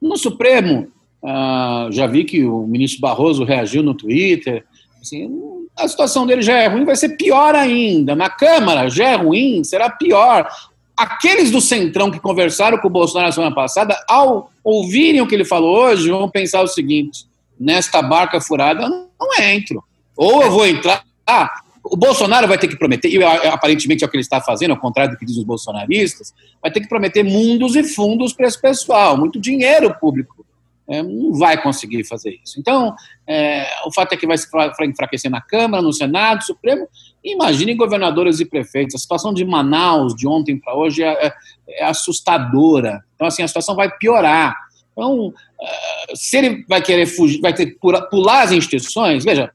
No 0.01 0.17
Supremo, 0.17 0.87
uh, 1.23 1.91
já 1.91 2.07
vi 2.07 2.25
que 2.25 2.43
o 2.43 2.67
ministro 2.67 2.99
Barroso 2.99 3.45
reagiu 3.45 3.81
no 3.81 3.93
Twitter. 3.93 4.65
Assim, 5.01 5.29
a 5.75 5.87
situação 5.87 6.25
dele 6.25 6.41
já 6.41 6.57
é 6.57 6.67
ruim, 6.67 6.85
vai 6.85 6.95
ser 6.95 7.09
pior 7.09 7.55
ainda. 7.55 8.15
Na 8.15 8.29
Câmara 8.29 8.89
já 8.89 9.09
é 9.09 9.15
ruim, 9.15 9.63
será 9.63 9.89
pior. 9.89 10.47
Aqueles 10.95 11.49
do 11.49 11.59
Centrão 11.59 12.11
que 12.11 12.19
conversaram 12.19 12.77
com 12.77 12.87
o 12.87 12.91
Bolsonaro 12.91 13.27
na 13.27 13.31
semana 13.31 13.55
passada, 13.55 13.97
ao 14.07 14.51
ouvirem 14.63 15.21
o 15.21 15.27
que 15.27 15.33
ele 15.33 15.45
falou 15.45 15.75
hoje, 15.75 16.09
vão 16.09 16.29
pensar 16.29 16.61
o 16.61 16.67
seguinte: 16.67 17.25
nesta 17.59 18.01
barca 18.01 18.39
furada 18.39 18.83
eu 18.83 18.89
não 18.89 19.43
entro. 19.43 19.83
Ou 20.15 20.43
eu 20.43 20.51
vou 20.51 20.67
entrar. 20.67 21.03
Ah, 21.25 21.49
o 21.83 21.97
Bolsonaro 21.97 22.47
vai 22.47 22.57
ter 22.57 22.67
que 22.67 22.77
prometer, 22.77 23.09
e 23.09 23.21
aparentemente 23.23 24.03
é 24.03 24.07
o 24.07 24.09
que 24.09 24.15
ele 24.15 24.21
está 24.21 24.39
fazendo, 24.39 24.71
ao 24.71 24.79
contrário 24.79 25.13
do 25.13 25.17
que 25.17 25.25
dizem 25.25 25.41
os 25.41 25.47
bolsonaristas, 25.47 26.33
vai 26.61 26.71
ter 26.71 26.79
que 26.79 26.87
prometer 26.87 27.23
mundos 27.23 27.75
e 27.75 27.83
fundos 27.83 28.31
para 28.31 28.47
esse 28.47 28.61
pessoal, 28.61 29.17
muito 29.17 29.39
dinheiro 29.39 29.93
público 29.99 30.45
é, 30.93 31.01
não 31.01 31.33
vai 31.33 31.59
conseguir 31.59 32.03
fazer 32.03 32.39
isso. 32.43 32.59
Então, 32.59 32.93
é, 33.25 33.65
o 33.83 33.91
fato 33.91 34.13
é 34.13 34.17
que 34.17 34.27
vai 34.27 34.37
se 34.37 34.47
enfraquecer 34.83 35.31
na 35.31 35.41
Câmara, 35.41 35.81
no 35.81 35.91
Senado, 35.91 36.43
Supremo. 36.43 36.87
Imaginem 37.23 37.75
governadores 37.75 38.39
e 38.39 38.45
prefeitos. 38.45 38.93
A 38.93 38.99
situação 38.99 39.33
de 39.33 39.43
Manaus, 39.43 40.15
de 40.15 40.27
ontem 40.27 40.55
para 40.55 40.75
hoje, 40.75 41.01
é, 41.01 41.07
é, 41.07 41.33
é, 41.67 41.85
assustadora. 41.85 43.03
Então, 43.15 43.25
assim, 43.25 43.41
a 43.41 43.47
situação 43.47 43.75
vai 43.75 43.89
piorar. 43.97 44.55
Então, 44.91 45.33
é, 45.59 46.15
se 46.15 46.37
ele 46.37 46.63
vai 46.69 46.79
querer 46.79 47.07
fugir, 47.07 47.41
vai 47.41 47.55
ter 47.55 47.65
que 47.65 47.79
pular 47.79 48.43
as 48.43 48.51
instituições, 48.51 49.23
veja, 49.23 49.51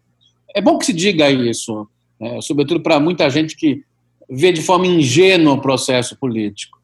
é 0.57 0.61
bom 0.61 0.77
que 0.77 0.87
se 0.87 0.93
diga 0.93 1.31
isso, 1.31 1.87
né, 2.19 2.41
sobretudo 2.41 2.81
para 2.81 2.99
muita 2.99 3.31
gente 3.31 3.55
que 3.55 3.85
vê 4.29 4.51
de 4.51 4.61
forma 4.61 4.89
ingênua 4.89 5.53
o 5.53 5.61
processo 5.61 6.17
político 6.17 6.78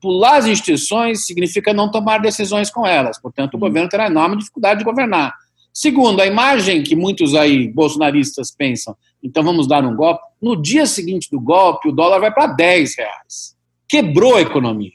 pular 0.00 0.36
as 0.36 0.46
instituições 0.46 1.26
significa 1.26 1.72
não 1.72 1.90
tomar 1.90 2.18
decisões 2.18 2.70
com 2.70 2.86
elas. 2.86 3.20
Portanto, 3.20 3.54
o 3.54 3.56
uhum. 3.56 3.60
governo 3.60 3.88
terá 3.88 4.06
enorme 4.06 4.36
dificuldade 4.36 4.78
de 4.78 4.84
governar. 4.84 5.34
Segundo, 5.72 6.20
a 6.20 6.26
imagem 6.26 6.82
que 6.82 6.96
muitos 6.96 7.34
aí 7.34 7.68
bolsonaristas 7.68 8.50
pensam, 8.50 8.96
então 9.22 9.44
vamos 9.44 9.66
dar 9.68 9.84
um 9.84 9.94
golpe. 9.94 10.22
No 10.40 10.60
dia 10.60 10.86
seguinte 10.86 11.28
do 11.30 11.40
golpe, 11.40 11.88
o 11.88 11.92
dólar 11.92 12.18
vai 12.18 12.32
para 12.32 12.48
10 12.48 12.96
reais. 12.96 13.56
Quebrou 13.88 14.36
a 14.36 14.40
economia. 14.40 14.92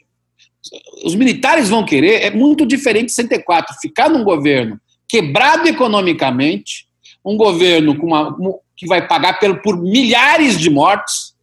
Os 1.04 1.14
militares 1.14 1.68
vão 1.68 1.84
querer, 1.84 2.22
é 2.22 2.30
muito 2.30 2.66
diferente 2.66 3.06
de 3.06 3.12
64, 3.12 3.76
ficar 3.80 4.08
num 4.08 4.24
governo 4.24 4.80
quebrado 5.08 5.68
economicamente, 5.68 6.86
um 7.24 7.36
governo 7.36 7.92
uma, 8.02 8.36
que 8.76 8.86
vai 8.86 9.06
pagar 9.06 9.38
por, 9.38 9.62
por 9.62 9.80
milhares 9.80 10.58
de 10.58 10.68
mortes, 10.68 11.33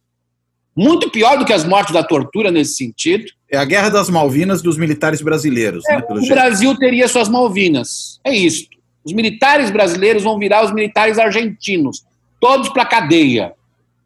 muito 0.76 1.10
pior 1.10 1.38
do 1.38 1.44
que 1.44 1.52
as 1.52 1.64
mortes 1.64 1.92
da 1.92 2.02
tortura 2.02 2.50
nesse 2.50 2.76
sentido. 2.76 3.24
É 3.50 3.58
a 3.58 3.64
guerra 3.64 3.90
das 3.90 4.08
Malvinas 4.08 4.62
dos 4.62 4.78
militares 4.78 5.20
brasileiros. 5.20 5.84
É, 5.86 5.96
né, 5.96 6.04
o 6.10 6.18
jeito. 6.18 6.32
Brasil 6.32 6.76
teria 6.76 7.06
suas 7.08 7.28
Malvinas. 7.28 8.20
É 8.24 8.34
isso. 8.34 8.66
Os 9.04 9.12
militares 9.12 9.70
brasileiros 9.70 10.22
vão 10.22 10.38
virar 10.38 10.64
os 10.64 10.72
militares 10.72 11.18
argentinos, 11.18 12.04
todos 12.40 12.68
para 12.68 12.86
cadeia. 12.86 13.52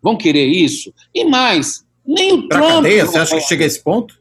Vão 0.02 0.16
querer 0.16 0.46
isso? 0.46 0.92
E 1.14 1.25
mais, 1.25 1.85
nem 2.06 2.32
o 2.32 2.49
pra 2.49 2.58
Trump. 2.58 2.75
Cadeia? 2.76 3.06
Você 3.06 3.18
acha 3.18 3.37
que 3.37 3.42
chega 3.42 3.64
a 3.64 3.66
esse 3.66 3.82
ponto? 3.82 4.18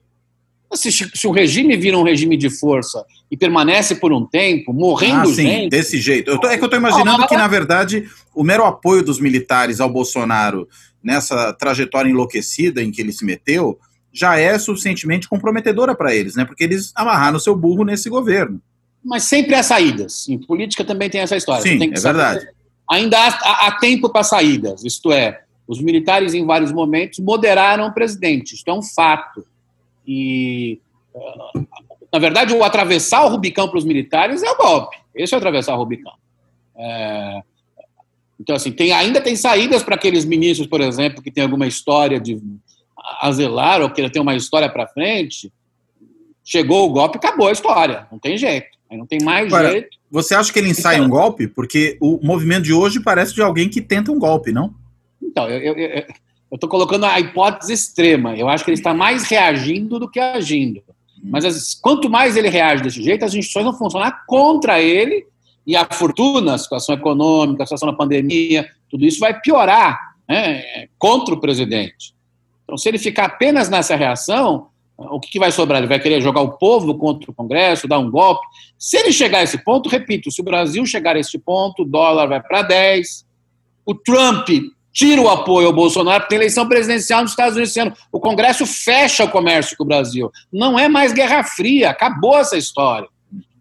Se, 0.74 0.92
se 0.92 1.28
o 1.28 1.32
regime 1.32 1.78
vira 1.78 1.98
um 1.98 2.04
regime 2.04 2.36
de 2.36 2.50
força 2.50 3.06
e 3.30 3.36
permanece 3.36 3.96
por 3.96 4.14
um 4.14 4.26
tempo, 4.26 4.72
morrendo 4.72 5.22
ah, 5.22 5.34
sim, 5.34 5.44
gente. 5.44 5.70
Desse 5.70 6.00
jeito. 6.00 6.40
Tô, 6.40 6.48
é 6.48 6.58
que 6.58 6.64
eu 6.64 6.68
estou 6.68 6.80
imaginando 6.80 7.28
que, 7.28 7.36
na 7.36 7.48
verdade, 7.48 8.08
o 8.34 8.44
mero 8.44 8.64
apoio 8.64 9.04
dos 9.04 9.20
militares 9.20 9.80
ao 9.80 9.90
Bolsonaro 9.90 10.68
nessa 11.04 11.54
trajetória 11.54 12.10
enlouquecida 12.10 12.82
em 12.82 12.92
que 12.92 13.02
ele 13.02 13.12
se 13.12 13.26
meteu 13.26 13.80
já 14.12 14.40
é 14.40 14.58
suficientemente 14.58 15.28
comprometedora 15.28 15.94
para 15.94 16.16
eles, 16.16 16.36
né? 16.36 16.46
Porque 16.46 16.64
eles 16.64 16.94
amarraram 16.96 17.36
o 17.36 17.40
seu 17.40 17.56
burro 17.56 17.84
nesse 17.84 18.10
governo. 18.10 18.62
Mas 19.04 19.24
sempre 19.24 19.56
há 19.56 19.62
saídas. 19.62 20.28
Em 20.30 20.38
política 20.38 20.86
também 20.86 21.10
tem 21.10 21.22
essa 21.22 21.36
história. 21.36 21.62
Sim, 21.62 21.92
é 21.94 22.00
verdade. 22.00 22.48
Ainda 22.90 23.20
há, 23.20 23.28
há, 23.28 23.68
há 23.68 23.72
tempo 23.74 24.10
para 24.10 24.24
saídas, 24.24 24.84
isto 24.86 25.12
é, 25.12 25.42
os 25.68 25.82
militares, 25.82 26.34
em 26.34 26.46
vários 26.46 26.72
momentos, 26.72 27.20
moderaram 27.20 27.88
o 27.88 27.94
presidente. 27.94 28.54
Isto 28.54 28.70
é 28.70 28.74
um 28.74 28.84
fato. 28.84 29.46
E, 30.08 30.80
ah, 31.16 31.60
na 32.16 32.20
verdade, 32.20 32.54
o 32.54 32.64
atravessar 32.64 33.26
o 33.26 33.28
Rubicão 33.28 33.68
para 33.68 33.78
os 33.78 33.84
militares 33.84 34.42
é 34.42 34.50
o 34.50 34.56
golpe. 34.56 34.96
Esse 35.14 35.34
é 35.34 35.38
o 35.38 35.40
atravessar 35.40 35.76
o 35.76 35.78
Rubicão. 35.78 36.14
É... 36.78 37.42
Então, 38.40 38.56
assim, 38.56 38.72
tem, 38.72 38.94
ainda 38.94 39.20
tem 39.20 39.36
saídas 39.36 39.84
para 39.84 39.96
aqueles 39.96 40.24
ministros, 40.24 40.66
por 40.66 40.80
exemplo, 40.80 41.22
que 41.22 41.30
têm 41.30 41.44
alguma 41.44 41.68
história 41.68 42.18
de 42.18 42.42
azelar 43.20 43.82
ou 43.82 43.90
que 43.90 44.10
tem 44.10 44.22
uma 44.22 44.34
história 44.34 44.70
para 44.70 44.88
frente. 44.88 45.52
Chegou 46.42 46.88
o 46.88 46.94
golpe, 46.94 47.18
acabou 47.18 47.50
a 47.50 47.52
história. 47.52 48.08
Não 48.10 48.18
tem 48.18 48.38
jeito. 48.38 48.78
Aí 48.90 48.98
não 48.98 49.06
tem 49.06 49.20
mais 49.22 49.48
Agora, 49.48 49.72
jeito. 49.72 49.90
Você 50.10 50.34
acha 50.34 50.54
que 50.54 50.60
ele 50.60 50.70
ensaia 50.70 50.96
então, 50.96 51.08
um 51.08 51.10
golpe? 51.10 51.50
Porque 51.50 51.98
o 52.00 52.26
movimento 52.26 52.64
de 52.64 52.72
hoje 52.72 53.02
parece 53.02 53.36
de 53.36 53.42
alguém 53.42 53.68
que 53.68 53.82
tenta 53.82 54.10
um 54.10 54.20
golpe, 54.20 54.54
não? 54.54 54.74
Então, 55.22 55.50
eu 55.50 56.06
estou 56.50 56.70
colocando 56.70 57.06
a 57.06 57.20
hipótese 57.20 57.74
extrema. 57.74 58.38
Eu 58.38 58.48
acho 58.48 58.64
que 58.64 58.72
ele 58.72 58.78
está 58.78 58.94
mais 58.94 59.26
reagindo 59.26 60.00
do 60.00 60.10
que 60.10 60.18
agindo. 60.18 60.82
Mas 61.30 61.46
as, 61.46 61.74
quanto 61.74 62.10
mais 62.10 62.38
ele 62.38 62.50
reage 62.50 62.84
desse 62.84 63.02
jeito, 63.02 63.26
as 63.26 63.34
instituições 63.34 63.66
vão 63.66 63.74
funcionar 63.74 64.26
contra 64.28 64.82
ele 64.82 65.26
e 65.66 65.76
a 65.76 65.86
fortuna, 65.86 66.54
a 66.54 66.58
situação 66.58 66.96
econômica, 66.96 67.64
a 67.64 67.66
situação 67.66 67.90
da 67.90 67.98
pandemia, 67.98 68.68
tudo 68.90 69.06
isso 69.06 69.20
vai 69.20 69.40
piorar 69.40 70.16
né, 70.28 70.88
contra 70.98 71.34
o 71.34 71.40
presidente. 71.40 72.14
Então, 72.64 72.78
se 72.78 72.88
ele 72.88 72.98
ficar 72.98 73.26
apenas 73.26 73.70
nessa 73.70 73.96
reação, 73.96 74.68
o 74.98 75.20
que, 75.20 75.30
que, 75.30 75.40
vai 75.40 75.52
sobrar? 75.52 75.80
Ele 75.80 75.88
vai 75.88 76.00
querer 76.00 76.22
jogar 76.22 76.42
o 76.42 76.54
povo 76.54 76.96
contra 76.96 77.30
o 77.30 77.34
Congresso, 77.34 77.88
dar 77.88 78.00
um 78.00 78.10
golpe. 78.10 78.46
Se 78.78 78.98
ele 78.98 79.12
chegar 79.12 79.40
a 79.40 79.44
esse 79.44 79.58
ponto, 79.58 79.90
repito, 79.90 80.32
se 80.32 80.42
o 80.42 80.44
Brasil 80.44 80.86
chegar 80.86 81.16
a 81.16 81.20
esse 81.20 81.38
ponto, 81.38 81.82
o 81.82 81.86
dólar 81.86 82.28
vai 82.28 82.42
para 82.42 82.62
10, 82.62 83.26
o 83.86 83.94
Trump 83.94 84.48
tira 84.96 85.22
o 85.22 85.28
apoio 85.28 85.68
ao 85.68 85.74
Bolsonaro, 85.74 86.22
porque 86.22 86.30
tem 86.30 86.38
eleição 86.38 86.66
presidencial 86.70 87.22
nos 87.22 87.32
Estados 87.32 87.56
Unidos 87.56 87.72
esse 87.72 87.82
ano. 87.82 87.94
O 88.10 88.20
Congresso 88.20 88.66
fecha 88.66 89.26
o 89.26 89.30
comércio 89.30 89.76
com 89.76 89.84
o 89.84 89.88
Brasil. 89.88 90.32
Não 90.52 90.80
é 90.80 90.88
mais 90.88 91.12
Guerra 91.12 91.44
Fria, 91.44 91.90
acabou 91.90 92.38
essa 92.38 92.58
história. 92.58 93.10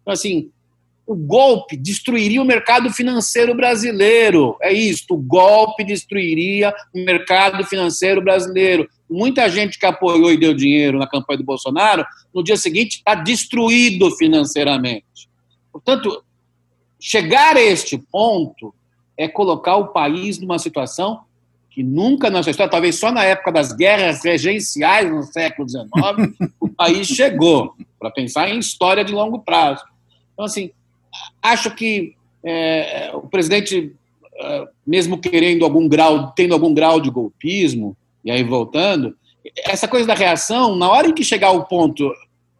Então, 0.00 0.12
assim, 0.12 0.48
o 1.04 1.16
golpe 1.16 1.76
destruiria 1.76 2.40
o 2.40 2.44
mercado 2.44 2.88
financeiro 2.88 3.52
brasileiro. 3.52 4.56
É 4.62 4.72
isso, 4.72 5.06
o 5.10 5.16
golpe 5.16 5.82
destruiria 5.82 6.72
o 6.94 7.04
mercado 7.04 7.64
financeiro 7.64 8.22
brasileiro. 8.22 8.88
Muita 9.10 9.50
gente 9.50 9.76
que 9.76 9.84
apoiou 9.84 10.32
e 10.32 10.38
deu 10.38 10.54
dinheiro 10.54 11.00
na 11.00 11.06
campanha 11.06 11.38
do 11.38 11.44
Bolsonaro, 11.44 12.06
no 12.32 12.44
dia 12.44 12.56
seguinte 12.56 12.98
está 12.98 13.16
destruído 13.16 14.08
financeiramente. 14.12 15.28
Portanto, 15.72 16.22
chegar 17.00 17.56
a 17.56 17.60
este 17.60 17.98
ponto 17.98 18.72
é 19.16 19.28
colocar 19.28 19.76
o 19.76 19.88
país 19.88 20.38
numa 20.38 20.58
situação 20.58 21.20
que 21.74 21.82
nunca 21.82 22.30
na 22.30 22.40
sua 22.40 22.50
história, 22.50 22.70
talvez 22.70 23.00
só 23.00 23.10
na 23.10 23.24
época 23.24 23.50
das 23.50 23.72
guerras 23.72 24.22
regenciais 24.22 25.10
no 25.10 25.24
século 25.24 25.68
XIX, 25.68 25.82
o 26.60 26.68
país 26.68 27.08
chegou 27.08 27.74
para 27.98 28.12
pensar 28.12 28.48
em 28.48 28.58
história 28.60 29.04
de 29.04 29.12
longo 29.12 29.40
prazo. 29.40 29.82
Então, 30.32 30.44
assim, 30.44 30.70
acho 31.42 31.74
que 31.74 32.14
é, 32.44 33.10
o 33.12 33.22
presidente, 33.22 33.92
é, 34.36 34.68
mesmo 34.86 35.18
querendo 35.18 35.64
algum 35.64 35.88
grau, 35.88 36.32
tendo 36.36 36.54
algum 36.54 36.72
grau 36.72 37.00
de 37.00 37.10
golpismo, 37.10 37.96
e 38.24 38.30
aí 38.30 38.44
voltando, 38.44 39.16
essa 39.66 39.88
coisa 39.88 40.06
da 40.06 40.14
reação, 40.14 40.76
na 40.76 40.88
hora 40.88 41.08
em 41.08 41.12
que 41.12 41.24
chegar 41.24 41.50
o 41.50 41.64
ponto, 41.64 42.12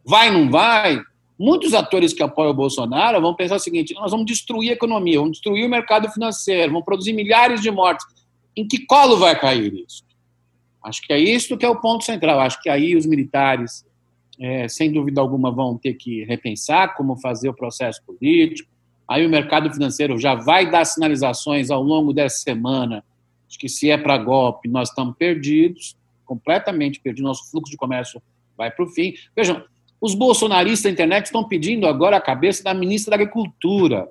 vai, 0.05 0.29
não 0.29 0.49
vai, 0.49 1.01
Muitos 1.37 1.73
atores 1.73 2.13
que 2.13 2.23
apoiam 2.23 2.51
o 2.51 2.53
Bolsonaro 2.53 3.21
vão 3.21 3.35
pensar 3.35 3.57
o 3.57 3.59
seguinte: 3.59 3.93
nós 3.93 4.11
vamos 4.11 4.25
destruir 4.25 4.69
a 4.69 4.73
economia, 4.73 5.19
vamos 5.19 5.33
destruir 5.33 5.65
o 5.65 5.69
mercado 5.69 6.09
financeiro, 6.09 6.71
vamos 6.71 6.85
produzir 6.85 7.11
milhares 7.11 7.61
de 7.61 7.69
mortes. 7.69 8.05
Em 8.55 8.67
que 8.67 8.85
colo 8.85 9.17
vai 9.17 9.39
cair 9.39 9.73
isso? 9.73 10.03
Acho 10.83 11.01
que 11.01 11.11
é 11.11 11.19
isso 11.19 11.57
que 11.57 11.65
é 11.65 11.69
o 11.69 11.79
ponto 11.79 12.03
central. 12.03 12.39
Acho 12.39 12.61
que 12.61 12.69
aí 12.69 12.95
os 12.95 13.05
militares, 13.05 13.85
é, 14.39 14.67
sem 14.67 14.91
dúvida 14.91 15.19
alguma, 15.19 15.51
vão 15.51 15.77
ter 15.77 15.95
que 15.95 16.23
repensar 16.25 16.95
como 16.95 17.17
fazer 17.17 17.49
o 17.49 17.53
processo 17.53 18.01
político. 18.05 18.69
Aí 19.07 19.25
o 19.25 19.29
mercado 19.29 19.71
financeiro 19.71 20.17
já 20.17 20.35
vai 20.35 20.69
dar 20.69 20.85
sinalizações 20.85 21.69
ao 21.69 21.81
longo 21.81 22.13
dessa 22.13 22.37
semana 22.37 23.03
de 23.47 23.57
que 23.57 23.69
se 23.69 23.89
é 23.89 23.97
para 23.97 24.17
golpe, 24.17 24.67
nós 24.67 24.89
estamos 24.89 25.15
perdidos, 25.17 25.95
completamente 26.25 26.99
perdidos, 26.99 27.23
nosso 27.23 27.49
fluxo 27.51 27.71
de 27.71 27.77
comércio 27.77 28.21
vai 28.57 28.71
para 28.71 28.85
o 28.85 28.87
fim. 28.87 29.13
Vejam, 29.35 29.63
os 30.01 30.13
bolsonaristas 30.13 30.83
da 30.83 30.89
internet 30.91 31.25
estão 31.25 31.43
pedindo 31.43 31.87
agora 31.87 32.17
a 32.17 32.21
cabeça 32.21 32.63
da 32.63 32.73
ministra 32.73 33.11
da 33.11 33.15
Agricultura. 33.15 34.09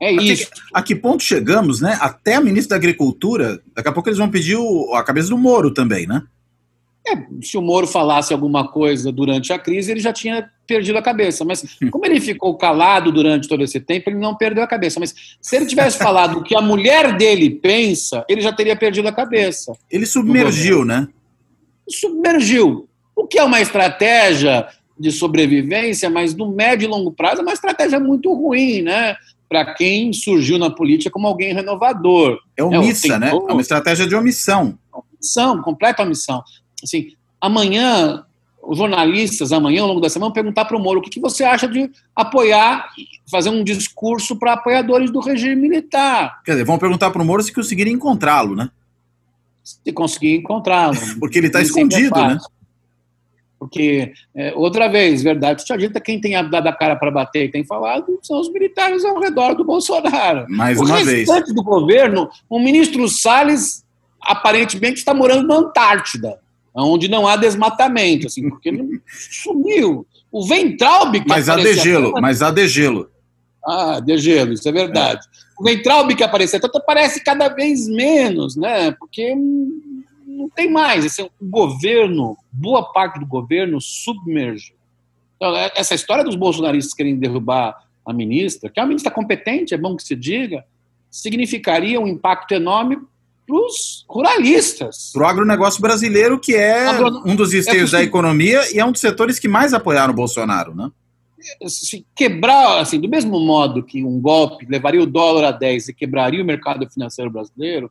É 0.00 0.12
isso. 0.12 0.50
A 0.72 0.82
que 0.82 0.94
ponto 0.94 1.22
chegamos, 1.22 1.80
né? 1.80 1.96
Até 2.00 2.34
a 2.34 2.40
ministra 2.40 2.70
da 2.70 2.76
Agricultura, 2.76 3.60
daqui 3.74 3.88
a 3.88 3.92
pouco 3.92 4.08
eles 4.08 4.18
vão 4.18 4.30
pedir 4.30 4.56
o, 4.56 4.94
a 4.94 5.02
cabeça 5.02 5.30
do 5.30 5.38
Moro 5.38 5.72
também, 5.72 6.06
né? 6.06 6.22
É, 7.08 7.16
se 7.40 7.56
o 7.56 7.62
Moro 7.62 7.86
falasse 7.86 8.32
alguma 8.32 8.66
coisa 8.66 9.12
durante 9.12 9.52
a 9.52 9.58
crise, 9.58 9.92
ele 9.92 10.00
já 10.00 10.12
tinha 10.12 10.50
perdido 10.66 10.98
a 10.98 11.02
cabeça. 11.02 11.44
Mas 11.44 11.64
como 11.90 12.04
ele 12.04 12.20
ficou 12.20 12.56
calado 12.56 13.12
durante 13.12 13.48
todo 13.48 13.62
esse 13.62 13.78
tempo, 13.78 14.10
ele 14.10 14.18
não 14.18 14.34
perdeu 14.34 14.62
a 14.62 14.66
cabeça. 14.66 14.98
Mas 14.98 15.14
se 15.40 15.56
ele 15.56 15.66
tivesse 15.66 15.98
falado 15.98 16.38
o 16.38 16.42
que 16.42 16.56
a 16.56 16.60
mulher 16.60 17.16
dele 17.16 17.48
pensa, 17.48 18.24
ele 18.28 18.40
já 18.40 18.52
teria 18.52 18.74
perdido 18.74 19.06
a 19.06 19.12
cabeça. 19.12 19.72
Ele 19.88 20.04
submergiu, 20.04 20.84
né? 20.84 21.06
Submergiu. 21.88 22.88
O 23.14 23.24
que 23.26 23.38
é 23.38 23.44
uma 23.44 23.60
estratégia 23.60 24.66
de 24.98 25.12
sobrevivência, 25.12 26.10
mas 26.10 26.34
no 26.34 26.50
médio 26.50 26.86
e 26.86 26.88
longo 26.88 27.12
prazo 27.12 27.40
é 27.40 27.42
uma 27.42 27.52
estratégia 27.52 28.00
muito 28.00 28.32
ruim, 28.32 28.82
né? 28.82 29.16
Para 29.48 29.74
quem 29.74 30.12
surgiu 30.12 30.58
na 30.58 30.70
política 30.70 31.10
como 31.10 31.26
alguém 31.26 31.54
renovador. 31.54 32.38
É 32.56 32.64
omissa, 32.64 33.14
é, 33.14 33.18
né? 33.18 33.30
É 33.30 33.52
uma 33.52 33.60
estratégia 33.60 34.06
de 34.06 34.14
omissão. 34.14 34.78
Omissão, 34.92 35.62
completa 35.62 36.02
omissão. 36.02 36.42
Assim, 36.82 37.12
amanhã, 37.40 38.24
os 38.62 38.78
jornalistas, 38.78 39.52
amanhã, 39.52 39.82
ao 39.82 39.88
longo 39.88 40.00
da 40.00 40.08
semana, 40.08 40.28
vão 40.28 40.34
perguntar 40.34 40.64
para 40.64 40.76
o 40.76 40.80
Moro 40.80 40.98
o 40.98 41.02
que, 41.02 41.10
que 41.10 41.20
você 41.20 41.44
acha 41.44 41.68
de 41.68 41.90
apoiar, 42.14 42.88
fazer 43.30 43.50
um 43.50 43.62
discurso 43.62 44.36
para 44.36 44.54
apoiadores 44.54 45.10
do 45.10 45.20
regime 45.20 45.56
militar. 45.56 46.42
Quer 46.44 46.52
dizer, 46.52 46.64
vão 46.64 46.78
perguntar 46.78 47.10
para 47.10 47.22
o 47.22 47.24
Moro 47.24 47.42
se 47.42 47.52
conseguirem 47.52 47.92
encontrá-lo, 47.92 48.56
né? 48.56 48.70
Se 49.62 49.92
conseguir 49.92 50.36
encontrá-lo. 50.36 50.96
Porque 51.20 51.38
ele 51.38 51.46
está 51.46 51.60
escondido, 51.60 52.18
é 52.18 52.28
né? 52.28 52.38
Porque, 53.66 54.12
é, 54.34 54.52
outra 54.54 54.88
vez, 54.88 55.22
verdade 55.22 55.64
te 55.64 55.76
dita, 55.76 56.00
quem 56.00 56.20
tem 56.20 56.32
dado 56.48 56.66
a 56.66 56.72
cara 56.72 56.94
para 56.94 57.10
bater 57.10 57.44
e 57.44 57.50
tem 57.50 57.64
falado 57.64 58.18
são 58.22 58.40
os 58.40 58.50
militares 58.52 59.04
ao 59.04 59.18
redor 59.18 59.54
do 59.54 59.64
Bolsonaro. 59.64 60.46
Mais 60.48 60.78
o 60.78 60.84
uma 60.84 61.02
vez. 61.02 61.28
O 61.28 61.54
do 61.54 61.62
governo, 61.62 62.30
o 62.48 62.60
ministro 62.60 63.08
Salles 63.08 63.84
aparentemente 64.20 64.98
está 64.98 65.12
morando 65.12 65.48
na 65.48 65.56
Antártida, 65.56 66.38
onde 66.74 67.08
não 67.08 67.26
há 67.26 67.36
desmatamento, 67.36 68.28
assim, 68.28 68.48
porque 68.48 68.68
ele 68.68 69.00
sumiu. 69.06 70.06
O 70.30 70.46
Ventralbe... 70.46 71.20
Que 71.20 71.28
mas 71.28 71.48
há 71.48 71.56
degelo, 71.56 72.12
mas 72.20 72.42
há 72.42 72.50
degelo. 72.50 73.08
Ah, 73.66 73.98
degelo, 73.98 74.52
isso 74.52 74.68
é 74.68 74.72
verdade. 74.72 75.20
É. 75.26 75.60
O 75.60 75.64
Ventralbe 75.64 76.14
que 76.14 76.22
apareceu, 76.22 76.60
tanto 76.60 76.78
aparece 76.78 77.24
cada 77.24 77.48
vez 77.48 77.88
menos, 77.88 78.54
né? 78.54 78.92
Porque 78.92 79.34
não 80.36 80.48
tem 80.48 80.70
mais. 80.70 81.04
Esse, 81.04 81.22
o 81.22 81.30
governo, 81.40 82.36
boa 82.52 82.92
parte 82.92 83.18
do 83.18 83.26
governo 83.26 83.80
submerge. 83.80 84.74
Então, 85.36 85.54
é, 85.56 85.72
essa 85.74 85.94
história 85.94 86.24
dos 86.24 86.36
bolsonaristas 86.36 86.94
querendo 86.94 87.20
derrubar 87.20 87.76
a 88.04 88.12
ministra, 88.12 88.70
que 88.70 88.78
é 88.78 88.82
uma 88.82 88.88
ministra 88.88 89.10
competente, 89.10 89.74
é 89.74 89.76
bom 89.76 89.96
que 89.96 90.02
se 90.02 90.14
diga, 90.14 90.64
significaria 91.10 92.00
um 92.00 92.06
impacto 92.06 92.52
enorme 92.52 92.98
para 93.46 93.56
os 93.56 94.04
ruralistas. 94.08 95.10
Para 95.12 95.22
o 95.22 95.26
agronegócio 95.26 95.80
brasileiro, 95.80 96.38
que 96.38 96.54
é 96.54 96.90
um 97.24 97.34
dos 97.34 97.52
esteios 97.52 97.92
é 97.94 97.98
da 97.98 98.02
economia 98.02 98.62
e 98.74 98.78
é 98.78 98.84
um 98.84 98.92
dos 98.92 99.00
setores 99.00 99.38
que 99.38 99.48
mais 99.48 99.72
apoiaram 99.72 100.12
o 100.12 100.16
Bolsonaro, 100.16 100.74
né? 100.74 100.90
se 101.68 102.04
quebrar, 102.14 102.80
assim, 102.80 103.00
do 103.00 103.08
mesmo 103.08 103.38
modo 103.38 103.82
que 103.82 104.02
um 104.04 104.20
golpe 104.20 104.66
levaria 104.68 105.02
o 105.02 105.06
dólar 105.06 105.44
a 105.44 105.50
10 105.52 105.88
e 105.88 105.94
quebraria 105.94 106.42
o 106.42 106.46
mercado 106.46 106.88
financeiro 106.90 107.30
brasileiro, 107.30 107.90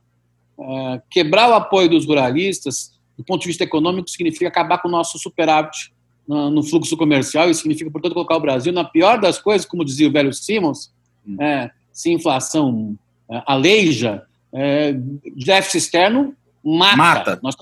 quebrar 1.10 1.50
o 1.50 1.54
apoio 1.54 1.88
dos 1.88 2.06
ruralistas, 2.06 2.92
do 3.16 3.24
ponto 3.24 3.42
de 3.42 3.48
vista 3.48 3.64
econômico, 3.64 4.10
significa 4.10 4.48
acabar 4.48 4.78
com 4.78 4.88
o 4.88 4.90
nosso 4.90 5.18
superávit 5.18 5.92
no, 6.26 6.62
fluxo 6.62 6.96
comercial 6.96 7.48
e 7.48 7.54
significa, 7.54 7.90
portanto, 7.90 8.14
colocar 8.14 8.36
o 8.36 8.40
Brasil 8.40 8.72
na 8.72 8.84
pior 8.84 9.20
das 9.20 9.38
coisas, 9.38 9.66
como 9.66 9.84
dizia 9.84 10.08
o 10.08 10.12
velho 10.12 10.32
Simmons, 10.32 10.92
hum. 11.26 11.36
é, 11.40 11.70
se 11.92 12.12
inflação 12.12 12.96
é, 13.30 13.42
aleija, 13.46 14.24
é, 14.52 14.92
déficit 15.36 15.78
externo 15.78 16.34
mata. 16.64 16.96
mata. 16.96 17.40
Nós, 17.42 17.54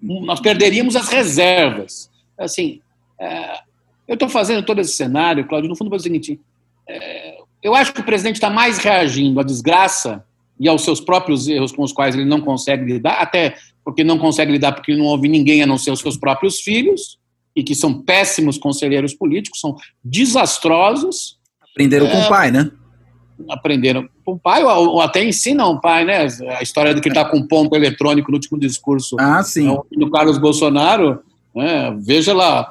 nós 0.00 0.40
perderíamos 0.40 0.96
as 0.96 1.08
reservas. 1.08 2.10
Assim, 2.36 2.80
é, 3.18 3.60
eu 4.06 4.14
estou 4.14 4.28
fazendo 4.28 4.64
todo 4.64 4.80
esse 4.80 4.92
cenário, 4.92 5.46
Cláudio, 5.46 5.68
no 5.68 5.76
fundo, 5.76 5.90
para 5.90 5.96
o 5.96 6.02
seguinte: 6.02 6.38
é, 6.86 7.38
eu 7.62 7.74
acho 7.74 7.92
que 7.92 8.00
o 8.00 8.04
presidente 8.04 8.36
está 8.36 8.50
mais 8.50 8.78
reagindo 8.78 9.40
à 9.40 9.42
desgraça 9.42 10.24
e 10.58 10.68
aos 10.68 10.82
seus 10.82 11.00
próprios 11.00 11.48
erros 11.48 11.72
com 11.72 11.82
os 11.82 11.92
quais 11.92 12.14
ele 12.14 12.24
não 12.24 12.40
consegue 12.40 12.84
lidar, 12.84 13.20
até 13.20 13.54
porque 13.84 14.04
não 14.04 14.18
consegue 14.18 14.52
lidar 14.52 14.72
porque 14.72 14.94
não 14.94 15.06
houve 15.06 15.28
ninguém 15.28 15.62
a 15.62 15.66
não 15.66 15.78
ser 15.78 15.90
os 15.90 16.00
seus 16.00 16.16
próprios 16.16 16.60
filhos, 16.60 17.18
e 17.56 17.62
que 17.62 17.74
são 17.74 18.02
péssimos 18.02 18.58
conselheiros 18.58 19.14
políticos, 19.14 19.60
são 19.60 19.76
desastrosos. 20.04 21.38
Aprenderam 21.72 22.06
é, 22.06 22.10
com 22.10 22.18
o 22.18 22.22
é, 22.22 22.28
pai, 22.28 22.50
né? 22.50 22.70
Aprenderam 23.48 24.08
com 24.24 24.32
o 24.32 24.38
pai, 24.38 24.62
ou, 24.62 24.88
ou, 24.90 25.00
até 25.00 25.24
ensinam 25.24 25.72
o 25.72 25.80
pai, 25.80 26.04
né? 26.04 26.26
A 26.56 26.62
história 26.62 26.94
de 26.94 27.00
que 27.00 27.08
ele 27.08 27.18
está 27.18 27.28
com 27.28 27.46
ponto 27.46 27.74
eletrônico 27.74 28.30
no 28.30 28.36
último 28.36 28.58
discurso 28.58 29.16
ah, 29.18 29.42
sim. 29.42 29.76
do 29.92 30.10
Carlos 30.10 30.38
Bolsonaro 30.38 31.20
né? 31.58 31.96
Veja 31.98 32.32
lá, 32.32 32.68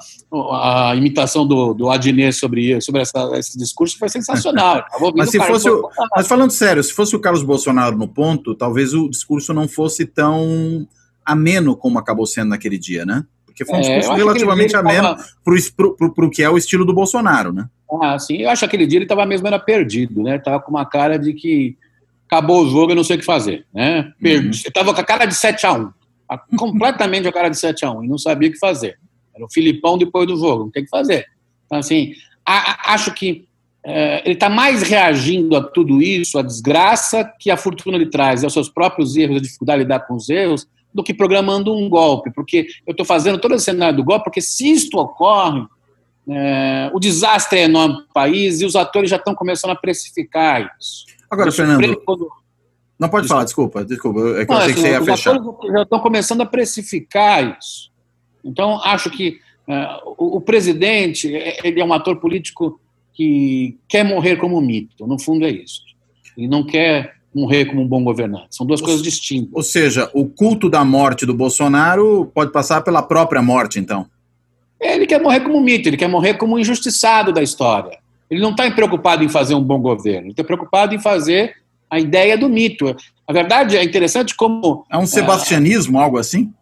a 0.52 0.95
imitação 0.95 1.45
do, 1.45 1.73
do 1.73 1.89
Adnet 1.89 2.34
sobre, 2.34 2.80
sobre 2.82 3.02
essa, 3.02 3.32
esse 3.36 3.58
discurso 3.58 3.97
foi 3.97 4.10
sensacional. 4.10 4.86
mas, 5.15 5.30
se 5.30 5.39
fosse 5.39 5.69
o, 5.69 5.89
mas 6.15 6.28
falando 6.28 6.52
sério, 6.52 6.84
se 6.84 6.93
fosse 6.93 7.15
o 7.15 7.19
Carlos 7.19 7.43
Bolsonaro 7.43 7.97
no 7.97 8.08
ponto, 8.08 8.56
talvez 8.56 8.93
o 8.93 9.10
discurso 9.10 9.54
não 9.54 9.67
fosse 9.67 10.06
tão 10.06 10.88
ameno 11.26 11.76
como 11.76 12.00
acabou 12.00 12.26
sendo 12.26 12.50
naquele 12.50 12.78
dia, 12.78 13.06
né? 13.06 13.23
Porque 13.45 13.65
foi 13.65 13.76
um 13.76 13.80
é, 13.80 13.82
discurso 13.82 14.12
é, 14.12 14.15
relativamente 14.15 14.76
ameno 14.76 15.15
para 15.43 16.26
o 16.26 16.30
que 16.30 16.43
é 16.43 16.50
o 16.50 16.58
estilo 16.58 16.86
do 16.86 16.93
Bolsonaro, 16.93 17.52
né? 17.52 17.67
Ah, 18.02 18.17
sim. 18.19 18.38
Eu 18.38 18.50
acho 18.50 18.60
que 18.60 18.65
aquele 18.65 18.86
dia 18.86 18.97
ele 18.97 19.06
estava 19.06 19.26
mesmo 19.26 19.47
era 19.47 19.60
perdido, 19.60 20.21
né? 20.23 20.36
Estava 20.36 20.60
com 20.60 20.71
uma 20.71 20.86
cara 20.86 21.17
de 21.17 21.34
que 21.34 21.78
acabou 22.28 22.63
o 22.63 22.69
jogo, 22.69 22.91
eu 22.91 22.95
não 22.95 23.04
sei 23.04 23.15
o 23.15 23.19
que 23.19 23.26
fazer, 23.26 23.65
né? 23.73 24.12
Perdi. 24.21 24.45
Uhum. 24.45 24.67
Estava 24.67 24.93
com 24.93 25.02
a 25.02 25.04
cara 25.04 25.26
de 25.26 25.36
7 25.36 25.65
a 25.65 25.73
1 25.73 25.97
completamente 26.58 27.28
a 27.28 27.32
cara 27.32 27.50
de 27.50 27.58
7 27.58 27.86
a 27.86 27.91
1 27.91 28.04
e 28.04 28.08
não 28.08 28.17
sabia 28.17 28.50
o 28.50 28.52
que 28.52 28.60
fazer. 28.60 29.00
Era 29.38 29.45
o 29.45 29.52
Filipão 29.52 29.97
depois 29.97 30.28
do 30.28 30.36
jogo, 30.36 30.65
não 30.65 30.71
tem 30.71 30.84
que 30.84 30.89
fazer. 30.89 31.26
Então, 31.65 31.78
assim, 31.78 32.12
a, 32.45 32.91
a, 32.91 32.93
acho 32.93 33.13
que 33.13 33.47
é, 33.86 34.21
ele 34.26 34.34
está 34.34 34.50
mais 34.50 34.82
reagindo 34.82 35.56
a 35.56 35.63
tudo 35.63 36.02
isso, 36.02 36.38
a 36.38 36.41
desgraça 36.41 37.23
que 37.39 37.50
a 37.50 37.56
fortuna 37.56 37.97
lhe 37.97 38.10
traz, 38.10 38.43
aos 38.43 38.52
seus 38.52 38.67
próprios 38.67 39.15
erros, 39.15 39.38
a 39.38 39.41
dificuldade 39.41 39.80
de 39.80 39.84
lidar 39.86 40.02
com 40.02 40.15
os 40.15 40.30
erros, 40.30 40.67
do 40.93 41.04
que 41.04 41.13
programando 41.13 41.73
um 41.73 41.88
golpe. 41.88 42.32
Porque 42.32 42.67
eu 42.86 42.91
estou 42.91 43.06
fazendo 43.06 43.38
todo 43.38 43.56
esse 43.56 43.65
cenário 43.65 43.97
do 43.97 44.04
golpe, 44.04 44.26
porque 44.26 44.41
se 44.41 44.69
isto 44.69 44.97
ocorre, 44.97 45.65
é, 46.28 46.89
o 46.93 47.00
desastre 47.00 47.60
é 47.60 47.63
enorme 47.63 47.95
para 47.95 48.04
o 48.04 48.13
país 48.13 48.60
e 48.60 48.65
os 48.65 48.76
atores 48.76 49.10
já 49.10 49.15
estão 49.15 49.34
começando 49.34 49.71
a 49.71 49.76
precificar 49.76 50.76
isso. 50.80 51.06
Agora, 51.30 51.52
Fernando, 51.52 52.02
quando, 52.04 52.28
não 53.00 53.10
pode 53.10 53.28
falar, 53.28 53.43
desculpa, 53.43 53.86
desculpa. 53.86 54.19
É 54.41 54.45
que 54.45 54.52
não, 54.52 54.60
eu 54.60 54.63
achei 54.63 54.73
que 54.73 54.80
você 54.82 54.89
ia 54.89 55.04
fechar. 55.04 55.36
Já 55.71 55.84
estão 55.84 56.00
começando 56.00 56.41
a 56.41 56.45
precificar 56.45 57.58
isso. 57.58 57.87
Então, 58.47 58.81
acho 58.83 59.10
que 59.10 59.39
uh, 59.67 60.15
o, 60.17 60.38
o, 60.38 60.41
presidente 60.41 61.27
ele 61.63 61.79
é 61.79 61.86
um 61.86 61.93
ator 61.93 62.15
político 62.17 62.79
que 63.13 63.77
quer 63.88 64.03
morrer 64.03 64.38
como 64.38 64.62
mito. 64.62 65.05
No 65.05 65.19
fundo, 65.19 65.45
é 65.45 65.49
isso. 65.49 65.81
Ele 66.38 66.47
não 66.47 66.63
quer 66.63 67.15
morrer 67.33 67.65
como 67.65 67.81
um 67.81 67.88
bom 67.88 68.03
governante. 68.03 68.55
São 68.55 68.65
duas 68.65 68.79
ou, 68.79 68.86
coisas 68.86 69.03
distintas. 69.03 69.53
Ou 69.53 69.63
seja, 69.63 70.10
o 70.13 70.25
culto 70.25 70.69
da 70.69 70.86
morte 70.86 71.25
do 71.25 71.33
Bolsonaro 71.33 72.31
pode 72.33 72.51
passar 72.51 72.81
pela 72.81 73.01
própria 73.01 73.41
morte, 73.41 73.79
então? 73.79 74.07
Ele 74.79 75.05
quer 75.05 75.21
morrer 75.21 75.41
como 75.41 75.60
mito, 75.60 75.89
ele 75.89 75.97
quer 75.97 76.07
morrer 76.07 76.36
como 76.36 76.55
um 76.55 76.60
injustiçado 76.60 77.33
da 77.33 77.41
história. 77.41 77.97
Ele 78.29 78.41
não 78.41 78.51
está 78.51 78.69
preocupado 78.71 79.23
em 79.23 79.29
fazer 79.29 79.55
um 79.55 79.63
bom 79.63 79.79
governo, 79.79 80.25
ele 80.25 80.31
está 80.31 80.43
preocupado 80.43 80.93
em 80.93 80.99
fazer 80.99 81.55
a 81.89 81.99
ideia 81.99 82.38
do 82.38 82.49
mito. 82.49 82.95
A 83.27 83.33
verdade 83.33 83.75
é 83.75 83.83
interessante 83.83 84.36
como. 84.36 84.86
É 84.91 84.97
um 84.97 85.05
sebastianismo, 85.05 85.99
algo 85.99 86.17
assim? 86.17 86.53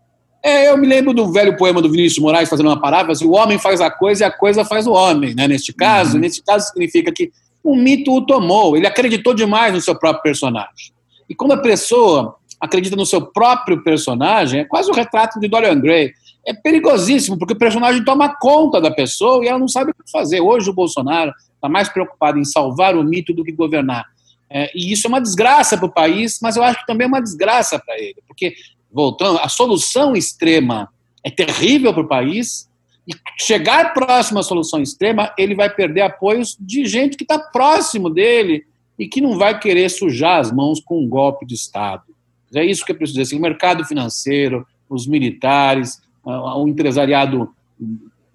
É, 0.46 0.70
eu 0.70 0.78
me 0.78 0.86
lembro 0.86 1.12
do 1.12 1.32
velho 1.32 1.58
poema 1.58 1.82
do 1.82 1.90
Vinícius 1.90 2.20
Moraes 2.20 2.48
fazendo 2.48 2.68
uma 2.68 2.80
parábola, 2.80 3.14
assim, 3.14 3.26
o 3.26 3.32
homem 3.32 3.58
faz 3.58 3.82
a 3.82 3.90
coisa 3.90 4.24
e 4.24 4.28
a 4.28 4.32
coisa 4.32 4.64
faz 4.64 4.86
o 4.86 4.92
homem, 4.92 5.34
né? 5.34 5.48
Neste 5.48 5.74
caso, 5.74 6.14
uhum. 6.14 6.20
neste 6.20 6.44
caso 6.44 6.68
significa 6.68 7.12
que 7.12 7.32
o 7.64 7.76
mito 7.76 8.14
o 8.14 8.24
tomou, 8.24 8.78
ele 8.78 8.86
acreditou 8.86 9.34
demais 9.34 9.74
no 9.74 9.82
seu 9.82 9.98
próprio 9.98 10.22
personagem. 10.22 10.94
E 11.28 11.34
quando 11.34 11.54
a 11.54 11.58
pessoa 11.58 12.36
acredita 12.62 12.96
no 12.96 13.08
seu 13.08 13.26
próprio 13.26 13.84
personagem, 13.84 14.60
é 14.60 14.66
quase 14.66 14.92
o 14.92 14.94
retrato 14.94 15.40
de 15.40 15.48
Dorian 15.48 15.80
Gray. 15.80 16.14
É 16.46 16.54
perigosíssimo, 16.54 17.40
porque 17.40 17.54
o 17.54 17.58
personagem 17.58 18.06
toma 18.06 18.38
conta 18.40 18.80
da 18.80 18.92
pessoa 18.92 19.44
e 19.44 19.48
ela 19.48 19.58
não 19.58 19.68
sabe 19.68 19.90
o 19.90 19.96
que 19.96 20.12
fazer. 20.12 20.42
Hoje 20.42 20.70
o 20.70 20.74
Bolsonaro 20.74 21.34
está 21.56 21.68
mais 21.68 21.90
preocupado 21.90 22.38
em 22.38 22.46
salvar 22.46 22.96
o 22.96 23.04
mito 23.04 23.34
do 23.34 23.44
que 23.44 23.52
governar. 23.52 24.06
É, 24.50 24.70
e 24.76 24.94
isso 24.94 25.08
é 25.08 25.10
uma 25.10 25.22
desgraça 25.22 25.76
para 25.76 25.88
o 25.88 25.92
país, 25.92 26.38
mas 26.42 26.56
eu 26.56 26.64
acho 26.64 26.80
que 26.80 26.86
também 26.86 27.06
é 27.06 27.08
uma 27.08 27.22
desgraça 27.22 27.82
para 27.84 28.00
ele, 28.00 28.22
porque, 28.28 28.54
voltando, 28.96 29.40
a 29.40 29.50
solução 29.50 30.16
extrema 30.16 30.90
é 31.22 31.30
terrível 31.30 31.94
para 31.94 32.04
o 32.04 32.08
país, 32.08 32.70
e 33.06 33.14
chegar 33.38 33.94
próximo 33.94 34.40
à 34.40 34.44
solução 34.44 34.82
extrema, 34.82 35.34
ele 35.38 35.54
vai 35.54 35.70
perder 35.70 36.02
apoios 36.02 36.58
de 36.60 36.86
gente 36.86 37.18
que 37.18 37.24
está 37.24 37.38
próximo 37.38 38.10
dele 38.10 38.66
e 38.98 39.08
que 39.08 39.22
não 39.22 39.38
vai 39.38 39.60
querer 39.60 39.90
sujar 39.90 40.40
as 40.40 40.52
mãos 40.52 40.80
com 40.80 41.04
um 41.04 41.08
golpe 41.08 41.46
de 41.46 41.54
Estado. 41.54 42.04
É 42.54 42.64
isso 42.64 42.86
que 42.86 42.94
eu 42.94 42.96
preciso 42.96 43.20
dizer. 43.20 43.28
Assim, 43.28 43.38
o 43.38 43.42
mercado 43.42 43.84
financeiro, 43.86 44.66
os 44.90 45.06
militares, 45.06 46.02
o 46.24 46.68
empresariado 46.68 47.54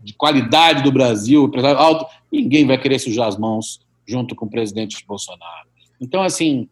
de 0.04 0.12
qualidade 0.12 0.82
do 0.84 0.92
Brasil, 0.92 1.42
o 1.42 1.46
empresariado 1.46 1.82
alto, 1.82 2.06
ninguém 2.30 2.66
vai 2.66 2.78
querer 2.78 2.98
sujar 2.98 3.26
as 3.26 3.36
mãos 3.36 3.80
junto 4.06 4.36
com 4.36 4.44
o 4.44 4.50
presidente 4.50 5.04
Bolsonaro. 5.06 5.68
Então, 6.00 6.22
assim, 6.22 6.68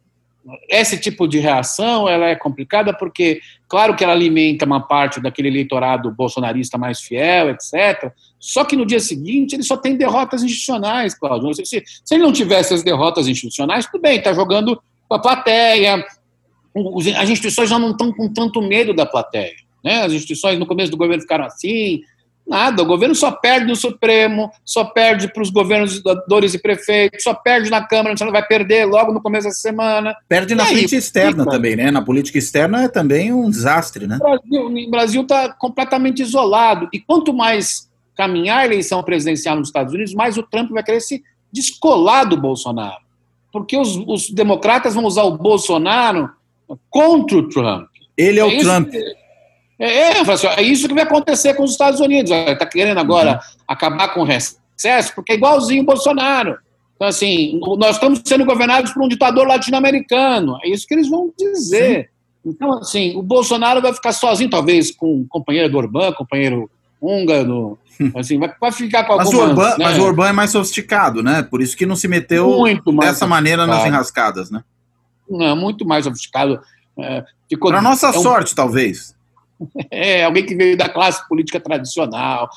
esse 0.69 0.99
tipo 0.99 1.27
de 1.27 1.39
reação 1.39 2.09
ela 2.09 2.29
é 2.29 2.37
complicada 2.37 2.97
porque, 2.97 3.41
claro 3.69 3.95
que 3.95 4.03
ela 4.03 4.13
alimenta 4.13 4.65
uma 4.65 4.81
parte 4.81 5.21
daquele 5.21 5.49
eleitorado 5.49 6.11
bolsonarista 6.11 6.79
mais 6.79 7.01
fiel, 7.01 7.51
etc. 7.51 8.13
Só 8.39 8.65
que 8.65 8.77
no 8.77 8.87
dia 8.87 9.01
seguinte 9.01 9.55
ele 9.55 9.63
só 9.63 9.77
tem 9.77 9.97
derrotas 9.97 10.43
institucionais, 10.43 11.15
Cláudio. 11.15 11.55
Se, 11.55 11.65
se, 11.65 12.15
ele 12.15 12.23
não 12.23 12.33
tivesse 12.33 12.73
as 12.73 12.83
derrotas 12.83 13.29
institucionais, 13.29 13.87
tudo 13.87 14.01
bem, 14.01 14.19
está 14.19 14.33
jogando 14.33 14.81
com 15.09 15.15
a 15.15 15.19
plateia. 15.19 16.05
As 17.19 17.29
instituições 17.29 17.69
já 17.69 17.79
não 17.79 17.91
estão 17.91 18.13
com 18.13 18.33
tanto 18.33 18.63
medo 18.63 18.95
da 18.95 19.05
plateia. 19.05 19.57
Né? 19.85 20.03
As 20.03 20.13
instituições 20.13 20.59
no 20.59 20.67
começo 20.67 20.91
do 20.91 20.97
governo 20.97 21.23
ficaram 21.23 21.45
assim, 21.45 22.03
Nada, 22.49 22.83
o 22.83 22.87
governo 22.87 23.15
só 23.15 23.31
perde 23.31 23.67
no 23.67 23.77
Supremo, 23.77 24.51
só 24.65 24.83
perde 24.83 25.31
para 25.31 25.43
os 25.43 25.51
governadores 25.51 26.55
e 26.55 26.59
prefeitos, 26.59 27.23
só 27.23 27.35
perde 27.35 27.69
na 27.69 27.87
Câmara, 27.87 28.17
gente 28.17 28.31
vai 28.31 28.47
perder 28.47 28.87
logo 28.87 29.13
no 29.13 29.21
começo 29.21 29.49
da 29.49 29.53
semana. 29.53 30.17
Perde 30.27 30.55
na 30.55 30.65
frente 30.65 30.97
externa 30.97 31.45
fica. 31.45 31.51
também, 31.51 31.77
né? 31.77 31.91
Na 31.91 32.01
política 32.01 32.39
externa 32.39 32.85
é 32.85 32.89
também 32.89 33.35
um 33.35 33.51
desastre, 33.51 34.07
né? 34.07 34.19
O 34.51 34.91
Brasil 34.91 35.23
está 35.23 35.53
completamente 35.53 36.23
isolado. 36.23 36.89
E 36.91 36.99
quanto 36.99 37.35
mais 37.35 37.89
caminhar 38.17 38.61
a 38.61 38.65
eleição 38.65 39.03
presidencial 39.03 39.55
nos 39.57 39.69
Estados 39.69 39.93
Unidos, 39.93 40.15
mais 40.15 40.39
o 40.39 40.43
Trump 40.43 40.71
vai 40.71 40.83
querer 40.83 41.01
se 41.01 41.23
descolar 41.53 42.27
do 42.27 42.37
Bolsonaro. 42.37 43.03
Porque 43.53 43.77
os, 43.77 43.95
os 44.07 44.31
democratas 44.31 44.95
vão 44.95 45.05
usar 45.05 45.25
o 45.25 45.37
Bolsonaro 45.37 46.31
contra 46.89 47.37
o 47.37 47.49
Trump. 47.49 47.89
Ele 48.17 48.41
é, 48.41 48.43
é 48.43 48.45
o 48.45 48.59
Trump. 48.59 48.91
Que, 48.91 49.15
é, 49.79 50.19
é, 50.19 50.21
assim, 50.21 50.47
é 50.47 50.63
isso 50.63 50.89
que 50.89 50.95
vai 50.95 51.05
acontecer 51.05 51.55
com 51.55 51.63
os 51.63 51.71
Estados 51.71 52.01
Unidos. 52.01 52.31
Está 52.31 52.67
querendo 52.67 52.99
agora 52.99 53.35
uhum. 53.35 53.63
acabar 53.67 54.09
com 54.09 54.21
o 54.21 54.25
recesso, 54.25 55.15
porque 55.15 55.33
é 55.33 55.35
igualzinho 55.37 55.83
o 55.83 55.87
Bolsonaro. 55.87 56.59
Então, 56.97 57.07
assim, 57.07 57.61
nós 57.79 57.95
estamos 57.95 58.21
sendo 58.25 58.45
governados 58.45 58.93
por 58.93 59.05
um 59.05 59.09
ditador 59.09 59.47
latino-americano. 59.47 60.59
É 60.65 60.69
isso 60.69 60.87
que 60.87 60.95
eles 60.95 61.09
vão 61.09 61.33
dizer. 61.39 62.11
Sim. 62.45 62.51
Então, 62.51 62.79
assim, 62.79 63.17
o 63.17 63.23
Bolsonaro 63.23 63.81
vai 63.81 63.93
ficar 63.93 64.13
sozinho, 64.13 64.51
talvez 64.51 64.91
com 64.91 65.21
o 65.21 65.27
companheiro 65.29 65.71
do 65.71 65.79
Orbán, 65.79 66.13
companheiro 66.13 66.69
húngaro, 67.01 67.79
assim, 68.17 68.39
vai, 68.39 68.53
vai 68.61 68.73
ficar 68.73 69.05
com 69.05 69.17
mas 69.17 69.27
algumas... 69.27 69.47
O 69.47 69.51
Orbán, 69.51 69.71
né? 69.79 69.85
Mas 69.85 69.99
o 69.99 70.03
Orbán 70.03 70.29
é 70.29 70.33
mais 70.33 70.51
sofisticado, 70.51 71.23
né? 71.23 71.43
Por 71.43 71.63
isso 71.63 71.77
que 71.77 71.87
não 71.87 71.95
se 71.95 72.09
meteu 72.09 72.65
dessa 73.01 73.27
maneira 73.27 73.67
nas 73.67 73.87
enrascadas, 73.87 74.51
né? 74.51 74.65
Não, 75.29 75.55
muito 75.55 75.87
mais 75.87 76.05
sofisticado. 76.05 76.61
É, 76.99 77.25
Para 77.61 77.83
nossa 77.83 78.09
é 78.09 78.11
um... 78.11 78.23
sorte, 78.23 78.55
talvez. 78.55 79.15
É, 79.91 80.25
alguém 80.25 80.45
que 80.45 80.55
veio 80.55 80.77
da 80.77 80.89
classe 80.89 81.27
política 81.29 81.59
tradicional. 81.59 82.49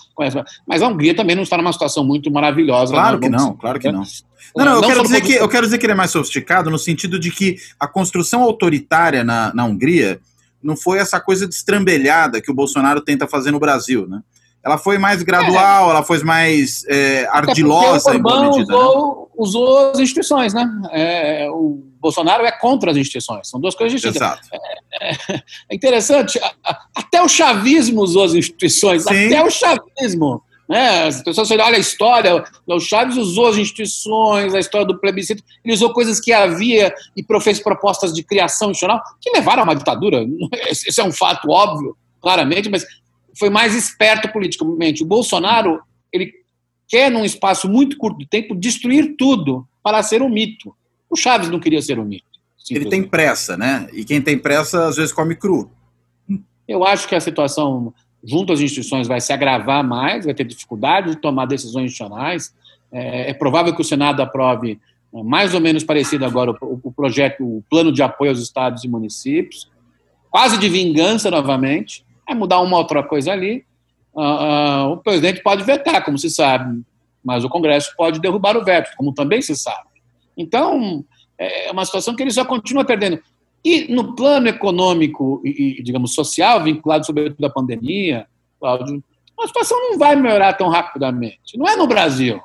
Mas 0.68 0.82
a 0.82 0.88
Hungria 0.88 1.16
também 1.16 1.36
não 1.36 1.44
está 1.44 1.58
numa 1.58 1.74
situação 1.74 2.04
muito 2.04 2.30
maravilhosa. 2.30 2.94
Claro 2.94 3.20
né? 3.20 3.24
que 3.24 3.30
não, 3.30 3.56
claro 3.56 3.80
que 3.80 3.92
não. 3.92 4.04
Não, 4.56 4.66
não, 4.66 4.76
eu, 4.76 4.82
não 4.82 4.88
quero 4.88 5.04
dizer 5.04 5.22
que, 5.22 5.34
eu 5.34 5.50
quero 5.50 5.66
dizer 5.66 5.78
que 5.78 5.86
ele 5.86 5.94
é 5.94 5.96
mais 5.96 6.12
sofisticado 6.12 6.70
no 6.70 6.78
sentido 6.78 7.18
de 7.20 7.32
que 7.32 7.58
a 7.80 7.88
construção 7.88 8.42
autoritária 8.42 9.24
na, 9.24 9.54
na 9.54 9.66
Hungria 9.66 10.20
não 10.62 10.76
foi 10.76 11.00
essa 11.00 11.20
coisa 11.20 11.48
destrambelhada 11.48 12.42
que 12.42 12.52
o 12.52 12.54
Bolsonaro 12.54 13.02
tenta 13.02 13.28
fazer 13.28 13.52
no 13.52 13.60
Brasil, 13.60 14.08
né? 14.08 14.22
Ela 14.64 14.78
foi 14.78 14.98
mais 14.98 15.24
gradual, 15.24 15.88
é. 15.88 15.90
ela 15.92 16.04
foi 16.04 16.24
mais 16.24 16.86
é, 16.88 17.28
ardilosa. 17.32 18.12
o 18.12 18.14
Orbán 18.16 18.50
medida, 18.50 18.76
usou, 18.76 19.20
né? 19.22 19.28
usou 19.38 19.92
as 19.92 20.00
instituições, 20.00 20.54
né? 20.54 20.70
É, 20.92 21.50
o 21.50 21.84
Bolsonaro 22.00 22.46
é 22.46 22.52
contra 22.52 22.92
as 22.92 22.98
instituições, 22.98 23.50
são 23.50 23.60
duas 23.60 23.76
coisas 23.76 24.00
distintas. 24.00 24.22
Exato. 24.22 24.48
É, 24.54 25.12
é, 25.12 25.44
é 25.70 25.76
interessante, 25.76 26.40
até 26.96 27.22
o 27.22 27.28
chavismo 27.28 28.02
usou 28.02 28.26
as 28.26 28.34
instituições, 28.34 29.04
Sim. 29.04 29.28
até 29.28 29.44
o 29.44 29.50
chavismo. 29.50 30.44
Né? 30.72 31.08
As 31.08 31.22
pessoas 31.22 31.52
olham 31.52 31.66
a 31.66 31.78
história, 31.78 32.46
o 32.66 32.80
Chaves 32.80 33.18
usou 33.18 33.48
as 33.48 33.58
instituições, 33.58 34.56
a 34.56 34.60
história 34.60 34.88
do 34.88 34.98
plebiscito, 34.98 35.44
ele 35.66 35.74
usou 35.74 35.92
coisas 35.92 36.18
que 36.18 36.32
havia 36.32 36.94
e 37.18 37.42
fez 37.42 37.60
propostas 37.60 38.14
de 38.14 38.24
criação 38.24 38.72
institucional 38.72 39.04
que 39.20 39.30
levaram 39.32 39.64
a 39.64 39.66
uma 39.66 39.76
ditadura. 39.76 40.26
Esse 40.70 41.02
é 41.02 41.04
um 41.04 41.12
fato 41.12 41.50
óbvio, 41.50 41.98
claramente, 42.22 42.70
mas 42.70 42.86
foi 43.38 43.50
mais 43.50 43.76
esperto 43.76 44.32
politicamente. 44.32 45.04
O 45.04 45.06
Bolsonaro, 45.06 45.82
ele 46.12 46.32
quer, 46.88 47.10
num 47.10 47.26
espaço 47.26 47.70
muito 47.70 47.98
curto 47.98 48.20
de 48.20 48.28
tempo, 48.28 48.56
destruir 48.56 49.16
tudo 49.18 49.68
para 49.82 50.04
ser 50.04 50.22
um 50.22 50.30
mito. 50.30 50.76
O 51.10 51.16
Chaves 51.16 51.50
não 51.50 51.60
queria 51.60 51.82
ser 51.82 52.00
um 52.00 52.06
mito. 52.06 52.26
Ele 52.70 52.90
tem 52.90 53.04
pressa, 53.04 53.58
né? 53.58 53.90
E 53.92 54.06
quem 54.06 54.22
tem 54.22 54.38
pressa, 54.38 54.86
às 54.86 54.96
vezes, 54.96 55.12
come 55.12 55.36
cru. 55.36 55.72
Eu 56.68 56.86
acho 56.86 57.08
que 57.08 57.16
a 57.16 57.20
situação 57.20 57.94
junto 58.24 58.54
às 58.54 58.60
instituições 58.60 59.08
vai 59.08 59.20
se 59.20 59.34
agravar 59.34 59.84
mais, 59.84 60.26
vai 60.26 60.34
ter 60.34 60.44
dificuldade 60.44 61.12
de 61.12 61.16
tomar 61.18 61.46
decisões 61.46 61.86
institucionais. 61.86 62.54
É, 62.92 63.32
é 63.32 63.34
provável 63.34 63.74
que 63.76 63.82
o 63.82 63.86
Senado 63.86 64.22
aprove 64.22 64.80
é, 65.14 65.24
mais 65.24 65.54
ou 65.54 65.60
menos 65.60 65.84
parecido 65.84 66.26
agora 66.26 66.52
o, 66.62 66.80
o 66.84 66.92
projeto, 66.92 67.44
o 67.44 67.64
plano 67.70 67.92
de 67.92 68.04
apoio 68.04 68.32
aos 68.32 68.40
estados 68.40 68.84
e 68.84 68.88
municípios, 68.88 69.70
quase 70.30 70.58
de 70.58 70.70
vingança 70.70 71.32
novamente 71.32 72.06
é 72.28 72.34
mudar 72.34 72.62
uma 72.62 72.78
outra 72.78 73.04
coisa 73.04 73.32
ali. 73.32 73.66
Uh, 74.14 74.22
uh, 74.22 74.92
o 74.92 74.98
presidente 74.98 75.42
pode 75.42 75.64
vetar, 75.64 76.04
como 76.04 76.18
se 76.18 76.30
sabe, 76.30 76.82
mas 77.24 77.44
o 77.44 77.50
Congresso 77.50 77.94
pode 77.96 78.20
derrubar 78.20 78.58
o 78.58 78.64
veto, 78.64 78.92
como 78.98 79.14
também 79.14 79.42
se 79.42 79.56
sabe. 79.56 79.90
Então, 80.38 81.06
é 81.38 81.72
uma 81.72 81.86
situação 81.86 82.16
que 82.16 82.22
ele 82.22 82.32
só 82.32 82.46
continua 82.46 82.86
perdendo. 82.86 83.20
E 83.64 83.94
no 83.94 84.16
plano 84.16 84.48
econômico 84.48 85.42
e, 85.46 85.82
digamos, 85.84 86.14
social, 86.14 86.64
vinculado 86.64 87.06
sobretudo 87.06 87.46
à 87.46 87.50
pandemia, 87.50 88.28
Cláudio, 88.60 89.04
a 89.40 89.48
situação 89.48 89.78
não 89.80 89.98
vai 89.98 90.16
melhorar 90.16 90.54
tão 90.54 90.70
rapidamente. 90.70 91.58
Não 91.58 91.68
é 91.68 91.76
no 91.76 91.88
Brasil, 91.88 92.40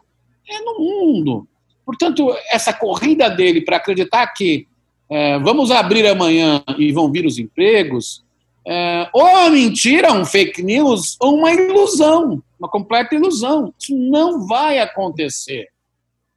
é 0.48 0.60
no 0.60 0.78
mundo. 0.78 1.46
Portanto, 1.84 2.34
essa 2.50 2.72
corrida 2.72 3.30
dele 3.30 3.60
para 3.60 3.76
acreditar 3.76 4.26
que 4.28 4.66
é, 5.08 5.38
vamos 5.38 5.70
abrir 5.70 6.06
amanhã 6.06 6.62
e 6.76 6.90
vão 6.92 7.10
vir 7.10 7.24
os 7.24 7.38
empregos, 7.38 8.24
é, 8.66 9.08
ou 9.12 9.22
uma 9.22 9.48
mentira, 9.48 10.12
um 10.12 10.24
fake 10.24 10.60
news, 10.60 11.16
ou 11.20 11.36
uma 11.36 11.52
ilusão, 11.52 12.42
uma 12.58 12.68
completa 12.68 13.14
ilusão. 13.14 13.72
Isso 13.78 13.96
não 13.96 14.44
vai 14.44 14.80
acontecer. 14.80 15.68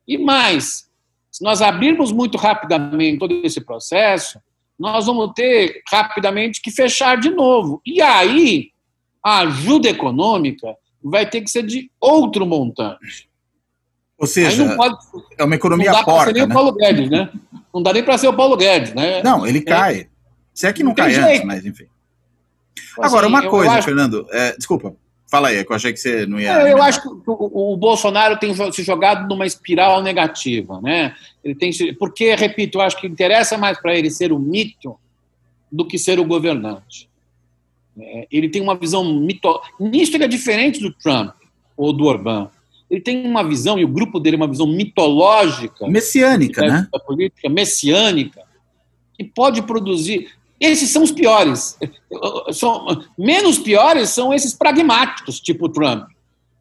E 0.08 0.16
mais, 0.16 0.88
se 1.32 1.44
nós 1.44 1.60
abrirmos 1.60 2.12
muito 2.12 2.38
rapidamente 2.38 3.18
todo 3.18 3.34
esse 3.44 3.60
processo, 3.62 4.40
nós 4.78 5.08
vamos 5.08 5.34
ter 5.34 5.82
rapidamente 5.90 6.62
que 6.62 6.70
fechar 6.70 7.18
de 7.18 7.32
novo. 7.32 7.82
E 7.84 8.00
aí, 8.00 8.70
a 9.24 9.40
ajuda 9.40 9.90
econômica 9.90 10.76
vai 11.04 11.28
ter 11.28 11.42
que 11.42 11.50
ser 11.50 11.64
de 11.64 11.90
outro 12.00 12.46
montante. 12.46 13.28
Ou 14.20 14.28
seja, 14.28 14.76
pode, 14.76 14.98
é 15.38 15.44
uma 15.44 15.56
economia 15.56 15.92
não 15.92 16.00
dá 16.00 16.04
porca, 16.04 16.26
ser 16.26 16.34
nem 16.34 16.46
né? 16.46 16.50
o 16.50 16.54
Paulo 16.54 16.74
Guedes, 16.74 17.10
né? 17.10 17.32
Não 17.74 17.82
dá 17.82 17.94
nem 17.94 18.04
para 18.04 18.18
ser 18.18 18.28
o 18.28 18.36
Paulo 18.36 18.56
Guedes, 18.56 18.94
né? 18.94 19.24
Não, 19.24 19.48
ele 19.48 19.62
cai. 19.62 20.10
Se 20.54 20.68
é 20.68 20.74
que 20.74 20.84
não, 20.84 20.90
não 20.90 20.96
cai 20.96 21.16
antes, 21.16 21.44
mas 21.44 21.66
enfim. 21.66 21.86
Agora, 22.98 23.28
assim, 23.28 23.36
uma 23.36 23.50
coisa, 23.50 23.72
acho... 23.72 23.86
Fernando, 23.86 24.26
é, 24.32 24.56
desculpa, 24.56 24.96
fala 25.30 25.50
aí, 25.50 25.64
que 25.64 25.72
eu 25.72 25.76
achei 25.76 25.94
que 25.94 26.00
você 26.00 26.26
não 26.26 26.40
ia. 26.40 26.68
É, 26.68 26.74
eu 26.74 26.82
acho 26.82 27.02
que 27.02 27.08
o, 27.08 27.74
o, 27.74 27.78
Bolsonaro 27.78 28.38
tem 28.38 28.54
se 28.72 28.84
jogado 28.84 29.28
numa 29.28 29.46
espiral 29.46 30.02
negativa, 30.02 30.82
né? 30.82 31.16
Ele 31.44 31.56
tem 31.56 31.72
porque, 31.96 32.36
repito, 32.36 32.78
eu 32.78 32.82
acho 32.82 33.00
que 33.00 33.08
interessa 33.08 33.58
mais 33.58 33.80
para 33.80 33.96
ele 33.96 34.10
ser 34.10 34.32
o 34.32 34.40
mito 34.40 34.98
do 35.72 35.86
que 35.86 35.98
ser 35.98 36.20
o 36.20 36.26
governante. 36.26 37.10
É, 38.00 38.28
ele 38.32 38.50
tem 38.50 38.62
uma 38.62 38.76
visão 38.76 39.04
mito. 39.04 39.62
Nisso 39.80 40.16
ele 40.16 40.24
é 40.24 40.28
diferente 40.28 40.80
do 40.80 40.92
Trump 40.92 41.36
ou 41.78 41.94
do 41.94 42.06
Orbán. 42.06 42.50
Ele 42.90 43.02
tem 43.02 43.26
uma 43.26 43.44
visão, 43.44 43.78
e 43.78 43.86
o 43.86 43.88
grupo 43.88 44.20
dele 44.20 44.36
é 44.36 44.40
uma 44.40 44.48
visão 44.48 44.66
mitológica. 44.66 45.88
Messiânica, 45.88 46.66
né? 46.66 46.88
Política 47.06 47.48
messiânica, 47.48 48.42
que 49.16 49.24
pode 49.24 49.62
produzir. 49.62 50.32
Esses 50.60 50.90
são 50.90 51.04
os 51.04 51.12
piores. 51.12 51.78
São, 52.52 53.04
menos 53.18 53.58
piores 53.58 54.10
são 54.10 54.34
esses 54.34 54.54
pragmáticos, 54.54 55.40
tipo 55.40 55.70
Trump. 55.70 56.10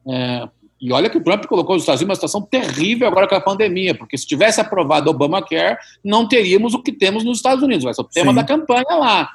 É, 0.07 0.47
e 0.81 0.93
olha 0.93 1.09
que 1.09 1.17
o 1.17 1.23
Trump 1.23 1.45
colocou 1.45 1.75
os 1.75 1.81
Estados 1.81 2.01
Unidos 2.01 2.17
numa 2.17 2.27
situação 2.29 2.41
terrível 2.41 3.07
agora 3.07 3.27
com 3.27 3.35
a 3.35 3.41
pandemia, 3.41 3.93
porque 3.93 4.17
se 4.17 4.25
tivesse 4.25 4.61
aprovado 4.61 5.09
Obamacare, 5.09 5.77
não 6.03 6.25
teríamos 6.25 6.73
o 6.73 6.81
que 6.81 6.93
temos 6.93 7.25
nos 7.25 7.39
Estados 7.39 7.61
Unidos. 7.61 7.83
Vai 7.83 7.93
ser 7.93 8.01
o 8.01 8.05
tema 8.05 8.31
Sim. 8.31 8.35
da 8.35 8.43
campanha 8.45 8.95
lá. 8.95 9.29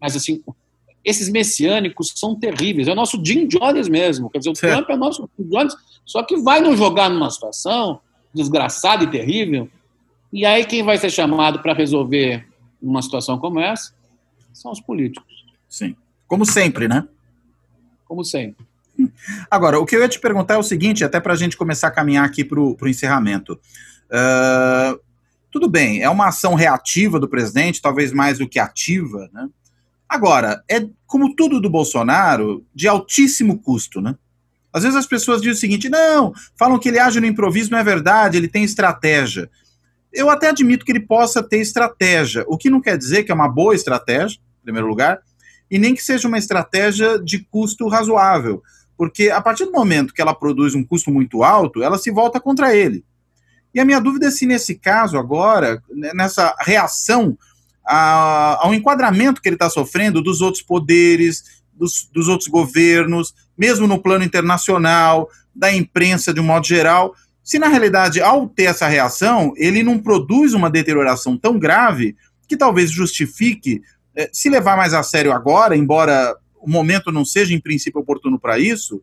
Mas, 0.00 0.14
assim, 0.14 0.42
esses 1.04 1.28
messiânicos 1.28 2.12
são 2.14 2.36
terríveis. 2.36 2.86
É 2.86 2.92
o 2.92 2.96
nosso 2.96 3.20
Jim 3.24 3.48
Jones 3.48 3.88
mesmo. 3.88 4.30
Quer 4.30 4.38
dizer, 4.38 4.50
o 4.50 4.52
Trump 4.52 4.88
é 4.88 4.94
o 4.94 4.98
nosso 4.98 5.28
Jim 5.36 5.48
Jones, 5.48 5.74
só 6.04 6.22
que 6.22 6.36
vai 6.36 6.60
nos 6.60 6.78
jogar 6.78 7.10
numa 7.10 7.30
situação 7.30 7.98
desgraçada 8.32 9.02
e 9.02 9.10
terrível. 9.10 9.68
E 10.32 10.46
aí 10.46 10.64
quem 10.64 10.84
vai 10.84 10.98
ser 10.98 11.10
chamado 11.10 11.58
para 11.60 11.72
resolver 11.72 12.46
uma 12.80 13.02
situação 13.02 13.38
como 13.38 13.58
essa 13.58 13.95
são 14.56 14.72
os 14.72 14.80
políticos. 14.80 15.44
Sim. 15.68 15.94
Como 16.26 16.44
sempre, 16.44 16.88
né? 16.88 17.06
Como 18.04 18.24
sempre. 18.24 18.64
Agora, 19.50 19.78
o 19.78 19.84
que 19.84 19.94
eu 19.94 20.00
ia 20.00 20.08
te 20.08 20.18
perguntar 20.18 20.54
é 20.54 20.58
o 20.58 20.62
seguinte, 20.62 21.04
até 21.04 21.20
para 21.20 21.34
a 21.34 21.36
gente 21.36 21.56
começar 21.56 21.88
a 21.88 21.90
caminhar 21.90 22.24
aqui 22.24 22.42
para 22.44 22.58
o 22.58 22.88
encerramento. 22.88 23.60
Uh, 24.06 24.98
tudo 25.50 25.68
bem, 25.68 26.02
é 26.02 26.08
uma 26.08 26.28
ação 26.28 26.54
reativa 26.54 27.20
do 27.20 27.28
presidente, 27.28 27.82
talvez 27.82 28.12
mais 28.12 28.38
do 28.38 28.48
que 28.48 28.58
ativa, 28.58 29.28
né? 29.32 29.48
Agora, 30.08 30.62
é 30.68 30.86
como 31.06 31.34
tudo 31.34 31.60
do 31.60 31.68
Bolsonaro, 31.68 32.64
de 32.74 32.86
altíssimo 32.86 33.58
custo, 33.58 34.00
né? 34.00 34.14
Às 34.72 34.82
vezes 34.82 34.96
as 34.96 35.06
pessoas 35.06 35.40
dizem 35.40 35.54
o 35.54 35.60
seguinte: 35.60 35.88
não, 35.88 36.32
falam 36.56 36.78
que 36.78 36.88
ele 36.88 36.98
age 36.98 37.20
no 37.20 37.26
improviso, 37.26 37.70
não 37.70 37.78
é 37.78 37.84
verdade, 37.84 38.36
ele 38.36 38.48
tem 38.48 38.64
estratégia. 38.64 39.50
Eu 40.12 40.30
até 40.30 40.48
admito 40.48 40.84
que 40.84 40.92
ele 40.92 41.00
possa 41.00 41.42
ter 41.42 41.58
estratégia, 41.58 42.44
o 42.46 42.56
que 42.56 42.70
não 42.70 42.80
quer 42.80 42.96
dizer 42.96 43.24
que 43.24 43.32
é 43.32 43.34
uma 43.34 43.48
boa 43.48 43.74
estratégia, 43.74 44.38
primeiro 44.66 44.88
lugar, 44.88 45.20
e 45.70 45.78
nem 45.78 45.94
que 45.94 46.02
seja 46.02 46.28
uma 46.28 46.38
estratégia 46.38 47.18
de 47.18 47.38
custo 47.38 47.88
razoável, 47.88 48.62
porque 48.96 49.30
a 49.30 49.40
partir 49.40 49.64
do 49.64 49.72
momento 49.72 50.12
que 50.12 50.20
ela 50.20 50.34
produz 50.34 50.74
um 50.74 50.84
custo 50.84 51.10
muito 51.10 51.42
alto, 51.42 51.82
ela 51.82 51.98
se 51.98 52.10
volta 52.10 52.40
contra 52.40 52.74
ele. 52.74 53.04
E 53.74 53.80
a 53.80 53.84
minha 53.84 54.00
dúvida 54.00 54.28
é 54.28 54.30
se 54.30 54.46
nesse 54.46 54.76
caso 54.76 55.18
agora, 55.18 55.82
né, 55.90 56.12
nessa 56.14 56.54
reação 56.60 57.36
ao 57.88 58.74
enquadramento 58.74 59.40
que 59.40 59.48
ele 59.48 59.54
está 59.54 59.70
sofrendo 59.70 60.20
dos 60.20 60.40
outros 60.40 60.62
poderes, 60.62 61.62
dos, 61.72 62.08
dos 62.12 62.26
outros 62.26 62.48
governos, 62.48 63.32
mesmo 63.56 63.86
no 63.86 64.02
plano 64.02 64.24
internacional, 64.24 65.28
da 65.54 65.72
imprensa 65.72 66.34
de 66.34 66.40
um 66.40 66.44
modo 66.44 66.66
geral, 66.66 67.14
se 67.44 67.60
na 67.60 67.68
realidade, 67.68 68.20
ao 68.20 68.48
ter 68.48 68.64
essa 68.64 68.88
reação, 68.88 69.52
ele 69.56 69.84
não 69.84 70.00
produz 70.00 70.52
uma 70.52 70.68
deterioração 70.68 71.36
tão 71.38 71.60
grave 71.60 72.16
que 72.48 72.56
talvez 72.56 72.90
justifique 72.90 73.82
se 74.32 74.48
levar 74.48 74.76
mais 74.76 74.94
a 74.94 75.02
sério 75.02 75.32
agora, 75.32 75.76
embora 75.76 76.36
o 76.60 76.68
momento 76.68 77.12
não 77.12 77.24
seja 77.24 77.54
em 77.54 77.60
princípio 77.60 78.00
oportuno 78.00 78.38
para 78.38 78.58
isso, 78.58 79.02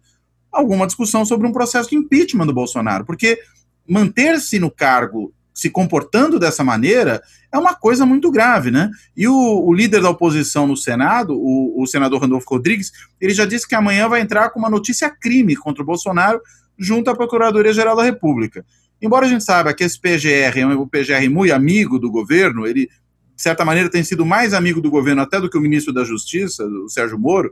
alguma 0.51 0.85
discussão 0.85 1.25
sobre 1.25 1.47
um 1.47 1.51
processo 1.51 1.89
de 1.89 1.95
impeachment 1.95 2.45
do 2.45 2.53
Bolsonaro, 2.53 3.05
porque 3.05 3.39
manter-se 3.87 4.59
no 4.59 4.69
cargo 4.69 5.33
se 5.53 5.69
comportando 5.69 6.39
dessa 6.39 6.63
maneira 6.63 7.21
é 7.51 7.57
uma 7.57 7.75
coisa 7.75 8.05
muito 8.05 8.31
grave, 8.31 8.71
né? 8.71 8.89
E 9.15 9.27
o, 9.27 9.33
o 9.33 9.71
líder 9.71 10.01
da 10.01 10.09
oposição 10.09 10.65
no 10.65 10.75
Senado, 10.75 11.35
o, 11.35 11.81
o, 11.81 11.85
senador 11.85 12.21
Randolfo 12.21 12.49
Rodrigues, 12.49 12.91
ele 13.21 13.33
já 13.33 13.45
disse 13.45 13.67
que 13.67 13.75
amanhã 13.75 14.09
vai 14.09 14.21
entrar 14.21 14.49
com 14.49 14.59
uma 14.59 14.69
notícia 14.69 15.09
crime 15.09 15.55
contra 15.55 15.83
o 15.83 15.85
Bolsonaro 15.85 16.41
junto 16.77 17.11
à 17.11 17.15
Procuradoria-Geral 17.15 17.95
da 17.95 18.03
República. 18.03 18.65
Embora 18.99 19.25
a 19.27 19.29
gente 19.29 19.43
saiba 19.43 19.73
que 19.73 19.83
esse 19.83 19.99
PGR 19.99 20.59
é 20.59 20.65
um 20.65 20.87
PGR 20.87 21.29
muito 21.29 21.53
amigo 21.53 21.99
do 21.99 22.09
governo, 22.09 22.65
ele, 22.65 22.89
de 23.35 23.41
certa 23.41 23.65
maneira, 23.65 23.89
tem 23.89 24.03
sido 24.03 24.25
mais 24.25 24.53
amigo 24.53 24.79
do 24.79 24.89
governo 24.89 25.21
até 25.21 25.39
do 25.39 25.49
que 25.49 25.57
o 25.57 25.61
ministro 25.61 25.93
da 25.93 26.03
Justiça, 26.03 26.65
o 26.65 26.89
Sérgio 26.89 27.17
Moro, 27.17 27.51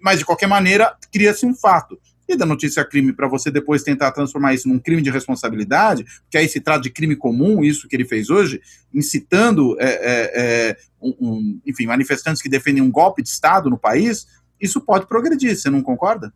mas, 0.00 0.18
de 0.18 0.24
qualquer 0.24 0.48
maneira, 0.48 0.96
cria-se 1.12 1.46
um 1.46 1.54
fato. 1.54 1.98
E 2.28 2.36
da 2.36 2.44
notícia 2.46 2.84
crime 2.84 3.12
para 3.12 3.28
você 3.28 3.50
depois 3.50 3.82
tentar 3.82 4.10
transformar 4.10 4.54
isso 4.54 4.68
num 4.68 4.78
crime 4.78 5.02
de 5.02 5.10
responsabilidade, 5.10 6.04
que 6.30 6.36
aí 6.36 6.48
se 6.48 6.60
trata 6.60 6.80
de 6.80 6.90
crime 6.90 7.14
comum, 7.14 7.62
isso 7.62 7.88
que 7.88 7.94
ele 7.94 8.04
fez 8.04 8.30
hoje, 8.30 8.60
incitando, 8.92 9.76
é, 9.80 9.86
é, 9.86 10.30
é, 10.34 10.76
um, 11.00 11.14
um, 11.20 11.60
enfim, 11.66 11.86
manifestantes 11.86 12.42
que 12.42 12.48
defendem 12.48 12.82
um 12.82 12.90
golpe 12.90 13.22
de 13.22 13.28
Estado 13.28 13.70
no 13.70 13.78
país, 13.78 14.26
isso 14.60 14.80
pode 14.80 15.06
progredir, 15.06 15.56
você 15.56 15.70
não 15.70 15.82
concorda? 15.82 16.32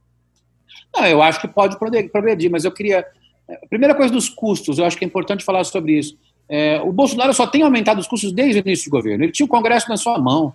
Não, 0.95 1.07
eu 1.07 1.23
acho 1.23 1.41
que 1.41 1.49
pode 1.49 1.79
progredir, 1.79 2.51
mas 2.51 2.65
eu 2.65 2.73
queria. 2.73 3.07
A 3.49 3.67
primeira 3.69 3.95
coisa 3.95 4.13
dos 4.13 4.29
custos, 4.29 4.79
eu 4.79 4.85
acho 4.85 4.97
que 4.97 5.05
é 5.05 5.09
importante 5.09 5.45
falar 5.45 5.63
sobre 5.65 5.99
isso. 5.99 6.19
É, 6.49 6.81
o 6.81 6.93
Bolsonaro 6.93 7.35
só 7.35 7.47
tem 7.47 7.63
aumentado 7.63 8.01
os 8.01 8.07
custos 8.07 8.33
desde 8.33 8.61
o 8.61 8.63
início 8.67 8.91
do 8.91 8.97
governo. 8.97 9.25
Ele 9.25 9.33
tinha 9.33 9.47
o 9.47 9.49
Congresso 9.49 9.89
na 9.89 9.97
sua 9.97 10.19
mão. 10.19 10.53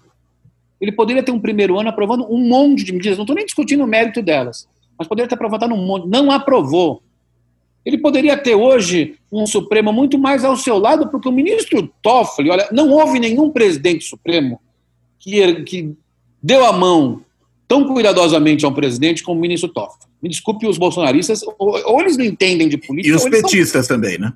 Ele 0.80 0.92
poderia 0.92 1.22
ter 1.22 1.32
um 1.32 1.40
primeiro 1.40 1.80
ano 1.80 1.90
aprovando 1.90 2.26
um 2.32 2.40
monte 2.40 2.84
de 2.84 2.92
medidas, 2.92 3.18
não 3.18 3.24
estou 3.24 3.36
nem 3.36 3.46
discutindo 3.46 3.84
o 3.84 3.88
mérito 3.88 4.22
delas, 4.22 4.68
mas 4.98 5.08
poderia 5.08 5.28
ter 5.28 5.36
aprovado 5.36 5.66
um 5.66 5.86
monte. 5.86 6.08
Não 6.08 6.32
aprovou. 6.32 7.04
Ele 7.86 7.98
poderia 7.98 8.38
ter 8.38 8.56
hoje 8.56 9.16
um 9.32 9.46
Supremo 9.46 9.92
muito 9.92 10.18
mais 10.18 10.46
ao 10.46 10.56
seu 10.56 10.78
lado, 10.78 11.08
porque 11.10 11.28
o 11.28 11.32
ministro 11.32 11.92
Toffoli, 12.02 12.50
olha, 12.50 12.68
não 12.72 12.90
houve 12.92 13.20
nenhum 13.20 13.50
presidente 13.50 14.06
Supremo 14.06 14.60
que, 15.20 15.64
que 15.64 15.96
deu 16.42 16.66
a 16.66 16.74
mão 16.74 17.22
tão 17.68 17.86
cuidadosamente 17.86 18.66
ao 18.66 18.74
presidente 18.74 19.24
como 19.24 19.38
o 19.38 19.42
ministro 19.42 19.70
Toffoli. 19.70 20.12
Me 20.22 20.30
desculpe 20.30 20.68
os 20.68 20.78
bolsonaristas, 20.78 21.42
ou, 21.44 21.56
ou 21.86 22.02
eles 22.02 22.18
não 22.18 22.26
entendem 22.26 22.68
de 22.68 22.78
política. 22.78 23.14
E 23.14 23.18
os 23.18 23.24
petistas 23.24 23.88
são, 23.88 23.96
também, 23.96 24.20
né? 24.20 24.34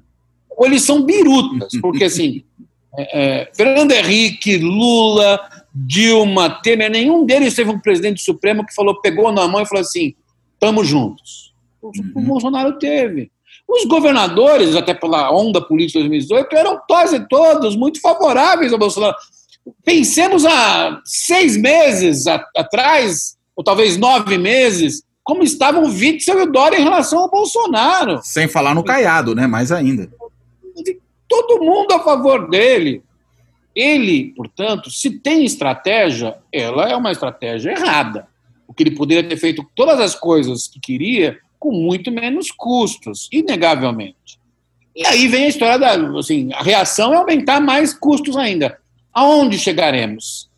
Ou 0.55 0.65
eles 0.65 0.83
são 0.83 1.01
birutas, 1.01 1.73
porque 1.81 2.05
assim, 2.05 2.43
é, 2.97 3.41
é, 3.41 3.51
Fernando 3.53 3.91
Henrique, 3.91 4.57
Lula, 4.57 5.39
Dilma, 5.73 6.61
Temer, 6.61 6.89
nenhum 6.89 7.25
deles 7.25 7.53
teve 7.53 7.69
um 7.69 7.79
presidente 7.79 8.21
supremo 8.21 8.65
que 8.65 8.73
falou, 8.73 9.01
pegou 9.01 9.31
na 9.31 9.47
mão 9.47 9.61
e 9.61 9.65
falou 9.65 9.81
assim: 9.81 10.15
estamos 10.53 10.87
juntos. 10.87 11.53
O, 11.81 11.87
uhum. 11.87 12.11
o 12.15 12.21
Bolsonaro 12.21 12.79
teve. 12.79 13.29
Os 13.67 13.85
governadores, 13.85 14.75
até 14.75 14.93
pela 14.93 15.31
onda 15.31 15.59
política 15.59 15.99
de 15.99 16.07
2018, 16.09 16.55
eram 16.55 16.79
quase 16.87 17.27
todos 17.27 17.75
muito 17.75 17.99
favoráveis 17.99 18.71
ao 18.71 18.79
Bolsonaro. 18.79 19.15
Pensemos 19.83 20.45
há 20.45 21.01
seis 21.03 21.57
meses 21.57 22.25
atrás, 22.55 23.35
ou 23.55 23.63
talvez 23.63 23.97
nove 23.97 24.37
meses, 24.37 25.01
como 25.23 25.43
estavam 25.43 25.85
Witzel 25.85 26.39
e 26.39 26.43
o 26.43 26.51
Dória 26.51 26.77
em 26.77 26.83
relação 26.83 27.19
ao 27.19 27.31
Bolsonaro. 27.31 28.19
Sem 28.23 28.47
falar 28.47 28.75
no 28.75 28.83
Caiado, 28.83 29.33
né? 29.33 29.47
Mais 29.47 29.71
ainda. 29.71 30.07
Todo 31.35 31.63
mundo 31.63 31.91
a 31.91 31.99
favor 31.99 32.49
dele. 32.49 33.03
Ele, 33.75 34.33
portanto, 34.37 34.89
se 34.89 35.19
tem 35.19 35.43
estratégia, 35.43 36.37
ela 36.49 36.89
é 36.89 36.95
uma 36.95 37.11
estratégia 37.11 37.71
errada. 37.71 38.25
O 38.65 38.73
que 38.73 38.83
ele 38.83 38.95
poderia 38.95 39.27
ter 39.27 39.35
feito 39.35 39.67
todas 39.75 39.99
as 39.99 40.15
coisas 40.15 40.65
que 40.65 40.79
queria 40.79 41.37
com 41.59 41.71
muito 41.71 42.09
menos 42.09 42.51
custos, 42.51 43.27
inegavelmente. 43.33 44.39
E 44.95 45.05
aí 45.05 45.27
vem 45.27 45.43
a 45.43 45.49
história 45.49 45.77
da, 45.77 46.17
assim, 46.17 46.53
a 46.53 46.63
reação 46.63 47.13
é 47.13 47.17
aumentar 47.17 47.59
mais 47.59 47.93
custos 47.93 48.37
ainda. 48.37 48.79
Aonde 49.13 49.59
chegaremos? 49.59 50.49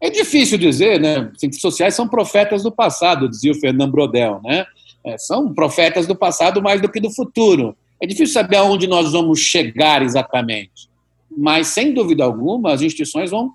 É 0.00 0.08
difícil 0.08 0.56
dizer, 0.56 1.00
né? 1.00 1.32
Ciências 1.36 1.60
sociais 1.60 1.94
são 1.94 2.06
profetas 2.06 2.62
do 2.62 2.70
passado, 2.70 3.28
dizia 3.28 3.50
o 3.50 3.58
Fernando 3.58 3.90
Brodel, 3.90 4.40
né? 4.44 4.66
É, 5.04 5.18
são 5.18 5.52
profetas 5.52 6.06
do 6.06 6.14
passado 6.14 6.62
mais 6.62 6.80
do 6.80 6.88
que 6.88 7.00
do 7.00 7.10
futuro. 7.10 7.76
É 8.02 8.06
difícil 8.06 8.34
saber 8.34 8.56
aonde 8.56 8.88
nós 8.88 9.12
vamos 9.12 9.38
chegar 9.38 10.02
exatamente. 10.02 10.90
Mas, 11.30 11.68
sem 11.68 11.94
dúvida 11.94 12.24
alguma, 12.24 12.72
as 12.72 12.82
instituições 12.82 13.30
vão. 13.30 13.54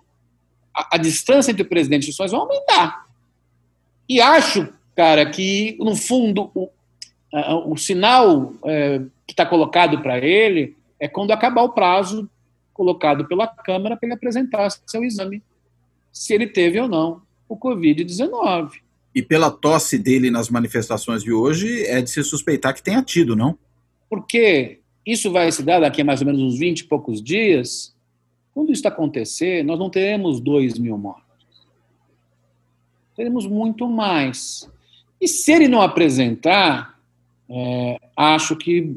A, 0.73 0.95
a 0.95 0.97
distância 0.97 1.51
entre 1.51 1.63
o 1.63 1.67
presidente 1.67 2.03
e 2.03 2.05
as 2.05 2.09
instituições 2.09 2.31
vai 2.31 2.39
aumentar. 2.39 3.07
E 4.07 4.21
acho, 4.21 4.69
cara, 4.95 5.29
que, 5.29 5.77
no 5.81 5.97
fundo, 5.97 6.49
o, 6.55 6.69
o 7.65 7.75
sinal 7.75 8.53
é, 8.63 8.99
que 9.27 9.33
está 9.33 9.45
colocado 9.45 10.01
para 10.01 10.17
ele 10.17 10.77
é 10.97 11.09
quando 11.09 11.31
acabar 11.31 11.63
o 11.63 11.73
prazo 11.73 12.29
colocado 12.73 13.27
pela 13.27 13.47
Câmara 13.47 13.97
para 13.97 14.07
ele 14.07 14.15
apresentar 14.15 14.69
seu 14.85 15.03
exame 15.03 15.43
se 16.13 16.33
ele 16.33 16.47
teve 16.47 16.79
ou 16.79 16.87
não 16.87 17.21
o 17.49 17.57
Covid-19. 17.57 18.71
E 19.13 19.21
pela 19.21 19.51
tosse 19.51 19.97
dele 19.97 20.31
nas 20.31 20.49
manifestações 20.49 21.21
de 21.21 21.33
hoje, 21.33 21.83
é 21.85 22.01
de 22.01 22.09
se 22.09 22.23
suspeitar 22.23 22.73
que 22.73 22.81
tenha 22.81 23.03
tido, 23.03 23.35
não? 23.35 23.57
Porque 24.09 24.79
isso 25.05 25.31
vai 25.31 25.51
se 25.51 25.63
dar 25.63 25.79
daqui 25.79 26.01
a 26.01 26.05
mais 26.05 26.21
ou 26.21 26.27
menos 26.27 26.41
uns 26.41 26.59
20 26.59 26.79
e 26.79 26.83
poucos 26.85 27.21
dias. 27.21 27.95
Quando 28.53 28.71
isso 28.71 28.87
acontecer, 28.87 29.63
nós 29.63 29.79
não 29.79 29.89
teremos 29.89 30.39
2 30.39 30.77
mil 30.77 30.97
mortos. 30.97 31.23
Teremos 33.15 33.47
muito 33.47 33.87
mais. 33.87 34.69
E 35.19 35.27
se 35.27 35.51
ele 35.51 35.67
não 35.67 35.81
apresentar, 35.81 36.99
é, 37.49 37.99
acho 38.15 38.55
que 38.55 38.95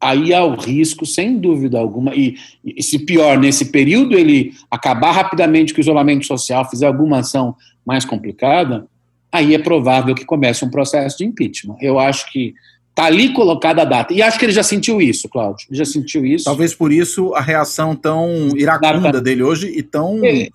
aí 0.00 0.34
há 0.34 0.44
o 0.44 0.56
risco, 0.56 1.06
sem 1.06 1.38
dúvida 1.38 1.78
alguma, 1.78 2.14
e, 2.14 2.36
e, 2.64 2.82
se 2.82 2.98
pior, 2.98 3.38
nesse 3.38 3.66
período 3.66 4.18
ele 4.18 4.52
acabar 4.68 5.12
rapidamente 5.12 5.72
com 5.72 5.78
o 5.78 5.80
isolamento 5.80 6.26
social, 6.26 6.68
fizer 6.68 6.86
alguma 6.86 7.20
ação 7.20 7.56
mais 7.86 8.04
complicada, 8.04 8.86
aí 9.30 9.54
é 9.54 9.58
provável 9.58 10.14
que 10.14 10.24
comece 10.24 10.64
um 10.64 10.70
processo 10.70 11.18
de 11.18 11.24
impeachment. 11.24 11.76
Eu 11.80 11.98
acho 11.98 12.30
que 12.32 12.52
está 12.92 13.06
ali 13.06 13.32
colocada 13.32 13.82
a 13.82 13.84
data. 13.84 14.12
E 14.12 14.22
acho 14.22 14.38
que 14.38 14.44
ele 14.44 14.52
já 14.52 14.62
sentiu 14.62 15.00
isso, 15.00 15.28
Cláudio. 15.28 15.66
Ele 15.68 15.78
já 15.78 15.84
sentiu 15.84 16.24
isso. 16.24 16.44
Talvez 16.44 16.74
por 16.74 16.92
isso 16.92 17.34
a 17.34 17.40
reação 17.40 17.96
tão 17.96 18.50
iracunda 18.56 19.20
dele 19.20 19.42
hoje 19.42 19.72
e 19.74 19.82
tão. 19.82 20.20
É, 20.24 20.48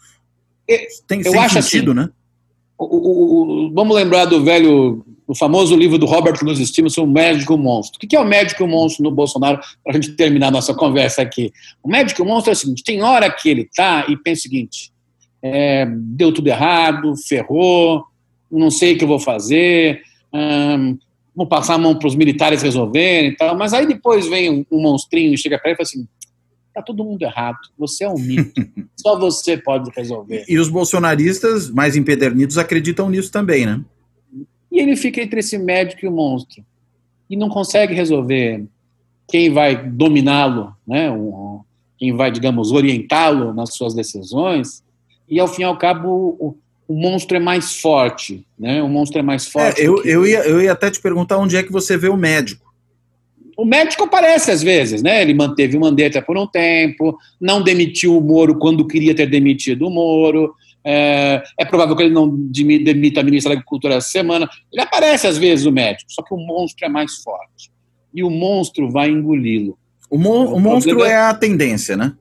é, 0.69 0.87
tem, 1.07 1.21
eu 1.25 1.39
acho 1.39 1.61
sentido, 1.61 1.91
assim, 1.91 2.01
né? 2.01 2.09
O, 2.77 2.85
o, 2.85 3.65
o, 3.67 3.73
vamos 3.73 3.95
lembrar 3.95 4.25
do 4.25 4.43
velho 4.43 5.03
no 5.27 5.35
famoso 5.35 5.75
livro 5.75 5.97
do 5.97 6.05
Robert 6.05 6.37
Louis 6.41 6.59
Stevenson, 6.59 7.03
O 7.03 7.07
Médico 7.07 7.57
Monstro. 7.57 7.97
O 7.97 8.07
que 8.07 8.15
é 8.15 8.19
o 8.19 8.25
Médico 8.25 8.65
Monstro 8.65 9.03
no 9.03 9.11
Bolsonaro, 9.11 9.59
para 9.83 9.91
a 9.91 9.95
gente 9.95 10.11
terminar 10.13 10.47
a 10.47 10.51
nossa 10.51 10.73
conversa 10.73 11.21
aqui? 11.21 11.51
O 11.83 11.89
Médico 11.89 12.23
Monstro 12.23 12.51
é 12.51 12.53
o 12.53 12.55
seguinte, 12.55 12.83
tem 12.83 13.01
hora 13.01 13.29
que 13.29 13.49
ele 13.49 13.67
tá 13.75 14.05
e 14.07 14.15
pensa 14.15 14.41
o 14.41 14.43
seguinte, 14.43 14.91
é, 15.41 15.85
deu 15.89 16.31
tudo 16.31 16.47
errado, 16.47 17.13
ferrou, 17.27 18.05
não 18.49 18.71
sei 18.71 18.93
o 18.93 18.97
que 18.97 19.03
eu 19.03 19.07
vou 19.07 19.19
fazer, 19.19 20.01
hum, 20.33 20.97
vou 21.37 21.45
passar 21.45 21.75
a 21.75 21.77
mão 21.77 21.93
para 21.93 22.07
os 22.07 22.15
militares 22.15 22.63
resolverem 22.63 23.29
e 23.29 23.35
tal, 23.35 23.55
mas 23.55 23.71
aí 23.71 23.85
depois 23.85 24.27
vem 24.27 24.49
um, 24.49 24.65
um 24.71 24.81
monstrinho 24.81 25.35
e 25.35 25.37
chega 25.37 25.59
para 25.59 25.69
ele 25.69 25.75
e 25.75 25.77
fala 25.77 25.87
assim, 25.87 26.07
tá 26.73 26.81
todo 26.81 27.03
mundo 27.03 27.21
errado, 27.21 27.59
você 27.77 28.05
é 28.05 28.09
um 28.09 28.17
mito, 28.17 28.59
só 28.99 29.19
você 29.19 29.55
pode 29.55 29.91
resolver. 29.95 30.45
E 30.49 30.57
os 30.57 30.67
bolsonaristas 30.67 31.69
mais 31.69 31.95
empedernidos 31.95 32.57
acreditam 32.57 33.07
nisso 33.07 33.31
também, 33.31 33.67
né? 33.67 33.79
E 34.71 34.79
ele 34.79 34.95
fica 34.95 35.21
entre 35.21 35.39
esse 35.39 35.59
médico 35.59 36.05
e 36.05 36.07
o 36.07 36.11
monstro. 36.11 36.65
E 37.29 37.35
não 37.35 37.49
consegue 37.49 37.93
resolver 37.93 38.65
quem 39.29 39.51
vai 39.51 39.75
dominá-lo, 39.89 40.75
né? 40.87 41.09
quem 41.99 42.15
vai, 42.15 42.31
digamos, 42.31 42.71
orientá-lo 42.71 43.53
nas 43.53 43.75
suas 43.75 43.93
decisões. 43.93 44.83
E, 45.29 45.39
ao 45.39 45.47
fim 45.47 45.61
e 45.61 45.65
ao 45.65 45.77
cabo, 45.77 46.57
o, 46.87 46.93
monstro 46.93 47.37
é 47.37 47.39
mais 47.39 47.79
forte. 47.79 48.45
Né? 48.57 48.81
O 48.81 48.89
monstro 48.89 49.19
é 49.19 49.21
mais 49.21 49.47
é, 49.47 49.49
forte. 49.49 49.81
É, 49.81 49.87
eu, 49.87 50.01
que... 50.01 50.09
eu, 50.09 50.25
ia, 50.25 50.39
eu 50.39 50.61
ia 50.61 50.71
até 50.71 50.89
te 50.89 51.01
perguntar 51.01 51.37
onde 51.37 51.55
é 51.55 51.63
que 51.63 51.71
você 51.71 51.97
vê 51.97 52.09
o 52.09 52.17
médico. 52.17 52.65
O 53.57 53.65
médico 53.65 54.03
aparece 54.03 54.51
às 54.51 54.61
vezes, 54.61 55.01
né? 55.01 55.19
Ele 55.19 55.33
manteve 55.33 55.75
o 55.75 55.79
Mandetta 55.79 56.21
por 56.21 56.37
um 56.37 56.45
tempo, 56.45 57.17
não 57.41 57.63
demitiu 57.63 58.15
o 58.15 58.21
Moro 58.21 58.59
quando 58.59 58.85
queria 58.85 59.15
ter 59.15 59.25
demitido 59.25 59.87
o 59.87 59.89
Moro, 59.89 60.53
é, 60.89 61.43
é, 61.59 61.65
provável 61.65 61.95
que 61.95 62.03
ele 62.03 62.13
não 62.13 62.29
demita 62.29 63.19
a 63.19 63.23
ministra 63.23 63.49
da 63.49 63.55
Agricultura 63.55 63.95
essa 63.95 64.09
semana. 64.09 64.47
Ele 64.71 64.81
aparece 64.81 65.27
às 65.27 65.37
vezes, 65.37 65.65
o 65.65 65.71
médico, 65.71 66.09
só 66.09 66.21
que 66.21 66.33
o 66.33 66.37
monstro 66.37 66.85
é 66.85 66.89
mais 66.89 67.15
forte. 67.15 67.71
E 68.13 68.23
o 68.23 68.29
monstro 68.29 68.89
vai 68.89 69.09
engoli-lo. 69.09 69.77
O, 70.09 70.17
mon 70.17 70.45
o, 70.45 70.55
o 70.55 70.59
monstro 70.59 71.03
é 71.03 71.15
a 71.15 71.33
tendência, 71.33 71.97
né? 71.97 72.13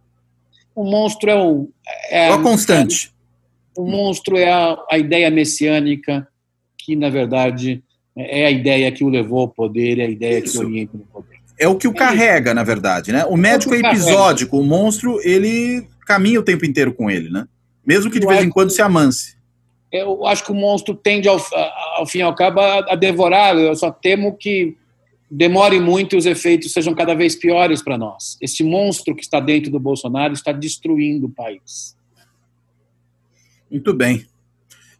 O 0.74 0.84
monstro 0.84 1.30
é 1.30 1.36
o. 1.36 1.68
É, 2.10 2.28
é 2.28 2.32
a 2.32 2.38
constante. 2.38 3.12
É, 3.76 3.80
o 3.80 3.84
monstro 3.84 4.36
é 4.36 4.50
a, 4.50 4.76
a 4.90 4.98
ideia 4.98 5.30
messiânica, 5.30 6.26
que, 6.78 6.96
na 6.96 7.10
verdade, 7.10 7.82
é 8.16 8.46
a 8.46 8.50
ideia 8.50 8.90
que 8.90 9.04
o 9.04 9.08
levou 9.08 9.40
ao 9.40 9.48
poder, 9.48 9.98
é 9.98 10.04
a 10.04 10.10
ideia 10.10 10.38
Isso. 10.38 10.60
que 10.60 10.66
orienta 10.66 10.96
o 10.96 11.00
poder. 11.00 11.36
É 11.58 11.66
o 11.68 11.76
que 11.76 11.88
o 11.88 11.94
carrega, 11.94 12.52
na 12.52 12.62
verdade, 12.62 13.12
né? 13.12 13.24
O 13.24 13.36
médico 13.36 13.74
é, 13.74 13.78
é 13.78 13.80
episódico, 13.80 14.52
carrega. 14.52 14.66
o 14.66 14.68
monstro, 14.68 15.20
ele 15.22 15.86
caminha 16.06 16.38
o 16.38 16.42
tempo 16.42 16.64
inteiro 16.66 16.92
com 16.92 17.10
ele, 17.10 17.30
né? 17.30 17.46
Mesmo 17.84 18.10
que 18.10 18.20
de 18.20 18.26
vez 18.26 18.44
em 18.44 18.50
quando 18.50 18.70
se 18.70 18.82
amance. 18.82 19.36
Eu 19.90 20.26
acho 20.26 20.44
que 20.44 20.52
o 20.52 20.54
monstro 20.54 20.94
tende, 20.94 21.28
ao, 21.28 21.40
ao 21.96 22.06
fim 22.06 22.18
e 22.18 22.22
ao 22.22 22.34
cabo, 22.34 22.60
a, 22.60 22.92
a 22.92 22.94
devorar. 22.94 23.56
Eu 23.56 23.74
só 23.74 23.90
temo 23.90 24.36
que 24.36 24.76
demore 25.30 25.80
muito 25.80 26.14
e 26.14 26.18
os 26.18 26.26
efeitos 26.26 26.72
sejam 26.72 26.94
cada 26.94 27.14
vez 27.14 27.34
piores 27.34 27.82
para 27.82 27.96
nós. 27.96 28.36
Esse 28.40 28.62
monstro 28.62 29.14
que 29.14 29.22
está 29.22 29.40
dentro 29.40 29.70
do 29.70 29.80
Bolsonaro 29.80 30.34
está 30.34 30.52
destruindo 30.52 31.26
o 31.26 31.30
país. 31.30 31.95
Muito 33.70 33.92
bem. 33.92 34.26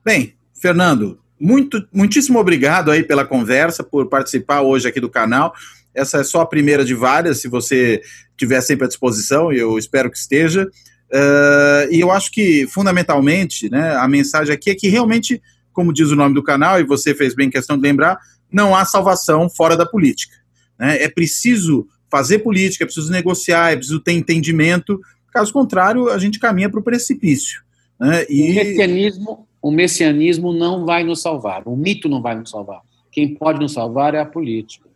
Bem, 0.05 0.35
Fernando, 0.55 1.19
muito, 1.39 1.87
muitíssimo 1.93 2.39
obrigado 2.39 2.91
aí 2.91 3.03
pela 3.03 3.25
conversa, 3.25 3.85
por 3.85 4.09
participar 4.09 4.63
hoje 4.63 4.89
aqui 4.89 5.01
do 5.01 5.11
canal. 5.11 5.55
Essa 5.95 6.19
é 6.19 6.25
só 6.25 6.41
a 6.41 6.47
primeira 6.47 6.85
de 6.85 6.95
várias, 6.95 7.41
se 7.41 7.49
você 7.49 8.03
tiver 8.37 8.61
sempre 8.61 8.85
à 8.85 8.89
disposição, 8.89 9.53
eu 9.53 9.79
espero 9.79 10.11
que 10.11 10.19
esteja. 10.19 10.69
Uh, 11.11 11.91
e 11.91 12.01
eu 12.01 12.11
acho 12.11 12.31
que, 12.31 12.67
fundamentalmente, 12.67 13.71
né, 13.71 13.97
a 13.97 14.09
mensagem 14.09 14.53
aqui 14.53 14.71
é 14.71 14.75
que 14.75 14.89
realmente, 14.89 15.41
como 15.73 15.93
diz 15.93 16.11
o 16.11 16.17
nome 16.17 16.35
do 16.35 16.43
canal, 16.43 16.81
e 16.81 16.85
você 16.85 17.15
fez 17.15 17.35
bem 17.35 17.49
questão 17.49 17.77
de 17.77 17.83
lembrar, 17.83 18.19
não 18.51 18.75
há 18.75 18.85
salvação 18.85 19.49
fora 19.49 19.77
da 19.77 19.87
política. 19.87 20.37
Né? 20.79 21.03
É 21.03 21.09
preciso 21.09 21.87
fazer 22.11 22.41
política, 22.41 22.85
é 22.85 22.87
preciso 22.87 23.11
negociar, 23.11 23.73
é 23.73 23.77
preciso 23.77 24.01
ter 24.01 24.13
entendimento, 24.13 25.01
caso 25.33 25.53
contrário, 25.53 26.11
a 26.11 26.19
gente 26.19 26.39
caminha 26.39 26.69
para 26.71 26.81
o 26.81 26.83
precipício. 26.83 27.66
Né? 27.99 28.27
E... 28.29 28.51
O, 28.51 28.55
messianismo, 28.55 29.49
o 29.63 29.71
messianismo 29.71 30.53
não 30.53 30.85
vai 30.85 31.05
nos 31.05 31.23
salvar, 31.23 31.67
o 31.67 31.77
mito 31.77 32.09
não 32.09 32.23
vai 32.23 32.35
nos 32.35 32.51
salvar. 32.51 32.81
Quem 33.11 33.35
pode 33.35 33.59
nos 33.59 33.73
salvar 33.73 34.15
é 34.15 34.21
a 34.21 34.27
política. 34.27 34.87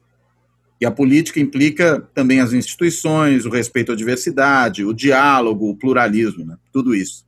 E 0.81 0.87
a 0.87 0.91
política 0.91 1.39
implica 1.39 2.01
também 2.15 2.41
as 2.41 2.53
instituições, 2.53 3.45
o 3.45 3.51
respeito 3.51 3.93
à 3.93 3.97
diversidade, 3.97 4.85
o 4.85 4.95
diálogo, 4.95 5.69
o 5.69 5.77
pluralismo, 5.77 6.45
né? 6.45 6.57
tudo 6.73 6.95
isso. 6.95 7.27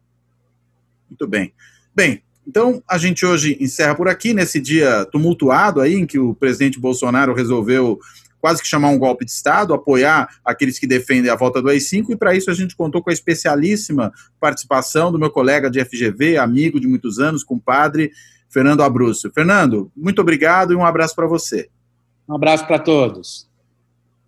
Muito 1.09 1.27
bem. 1.27 1.53
Bem, 1.95 2.23
Então, 2.47 2.83
a 2.89 2.99
gente 2.99 3.25
hoje 3.25 3.57
encerra 3.61 3.95
por 3.95 4.09
aqui, 4.09 4.35
nesse 4.35 4.59
dia 4.59 5.05
tumultuado 5.13 5.81
aí, 5.81 5.95
em 5.95 6.07
que 6.07 6.19
o 6.19 6.35
presidente 6.35 6.81
Bolsonaro 6.81 7.35
resolveu 7.35 8.01
quase 8.43 8.61
que 8.61 8.67
chamar 8.67 8.89
um 8.89 8.99
golpe 8.99 9.25
de 9.25 9.31
Estado, 9.31 9.73
apoiar 9.73 10.29
aqueles 10.45 10.77
que 10.77 10.87
defendem 10.87 11.31
a 11.31 11.37
volta 11.37 11.63
do 11.63 11.69
AI-5, 11.69 12.11
e 12.11 12.17
para 12.17 12.35
isso 12.35 12.51
a 12.51 12.55
gente 12.55 12.75
contou 12.75 13.01
com 13.01 13.09
a 13.09 13.13
especialíssima 13.13 14.13
participação 14.41 15.13
do 15.13 15.19
meu 15.19 15.31
colega 15.31 15.71
de 15.71 15.83
FGV, 15.83 16.37
amigo 16.39 16.81
de 16.81 16.89
muitos 16.89 17.21
anos, 17.21 17.45
compadre, 17.45 18.11
Fernando 18.49 18.83
Abrúcio. 18.83 19.31
Fernando, 19.33 19.93
muito 19.97 20.21
obrigado 20.21 20.73
e 20.73 20.77
um 20.77 20.85
abraço 20.85 21.15
para 21.15 21.29
você. 21.29 21.71
Um 22.29 22.35
abraço 22.35 22.67
para 22.67 22.81
todos. 22.81 23.49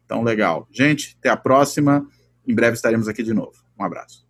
Então, 0.04 0.22
legal. 0.22 0.68
Gente, 0.70 1.16
até 1.18 1.28
a 1.28 1.36
próxima. 1.36 2.06
Em 2.46 2.54
breve 2.54 2.76
estaremos 2.76 3.08
aqui 3.08 3.22
de 3.22 3.34
novo. 3.34 3.64
Um 3.78 3.82
abraço. 3.82 4.24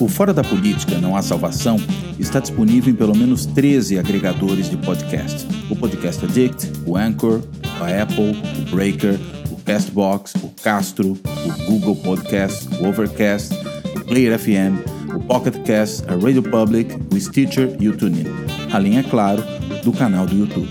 O 0.00 0.06
Fora 0.06 0.32
da 0.32 0.44
Política 0.44 0.96
Não 0.98 1.16
Há 1.16 1.22
Salvação 1.22 1.76
está 2.20 2.38
disponível 2.38 2.92
em 2.92 2.96
pelo 2.96 3.16
menos 3.16 3.46
13 3.46 3.98
agregadores 3.98 4.70
de 4.70 4.76
podcast. 4.76 5.46
O 5.68 5.74
Podcast 5.74 6.24
Addict, 6.24 6.70
o 6.86 6.96
Anchor, 6.96 7.40
a 7.80 8.02
Apple, 8.02 8.40
o 8.60 8.76
Breaker, 8.76 9.18
o 9.50 9.56
Castbox, 9.62 10.34
o 10.36 10.50
Castro, 10.62 11.18
o 11.24 11.64
Google 11.64 11.96
Podcast, 11.96 12.68
o 12.80 12.86
Overcast, 12.86 13.52
o 13.96 14.04
Player 14.04 14.38
FM, 14.38 15.14
o 15.14 15.20
Pocket 15.20 15.56
Cast, 15.64 16.04
a 16.08 16.14
Radio 16.14 16.44
Public, 16.44 16.94
o 17.12 17.20
Stitcher 17.20 17.76
e 17.80 17.88
o 17.88 17.96
TuneIn. 17.96 18.26
Além, 18.72 18.98
é 18.98 19.02
claro, 19.02 19.42
do 19.82 19.92
canal 19.92 20.26
do 20.26 20.36
YouTube. 20.36 20.68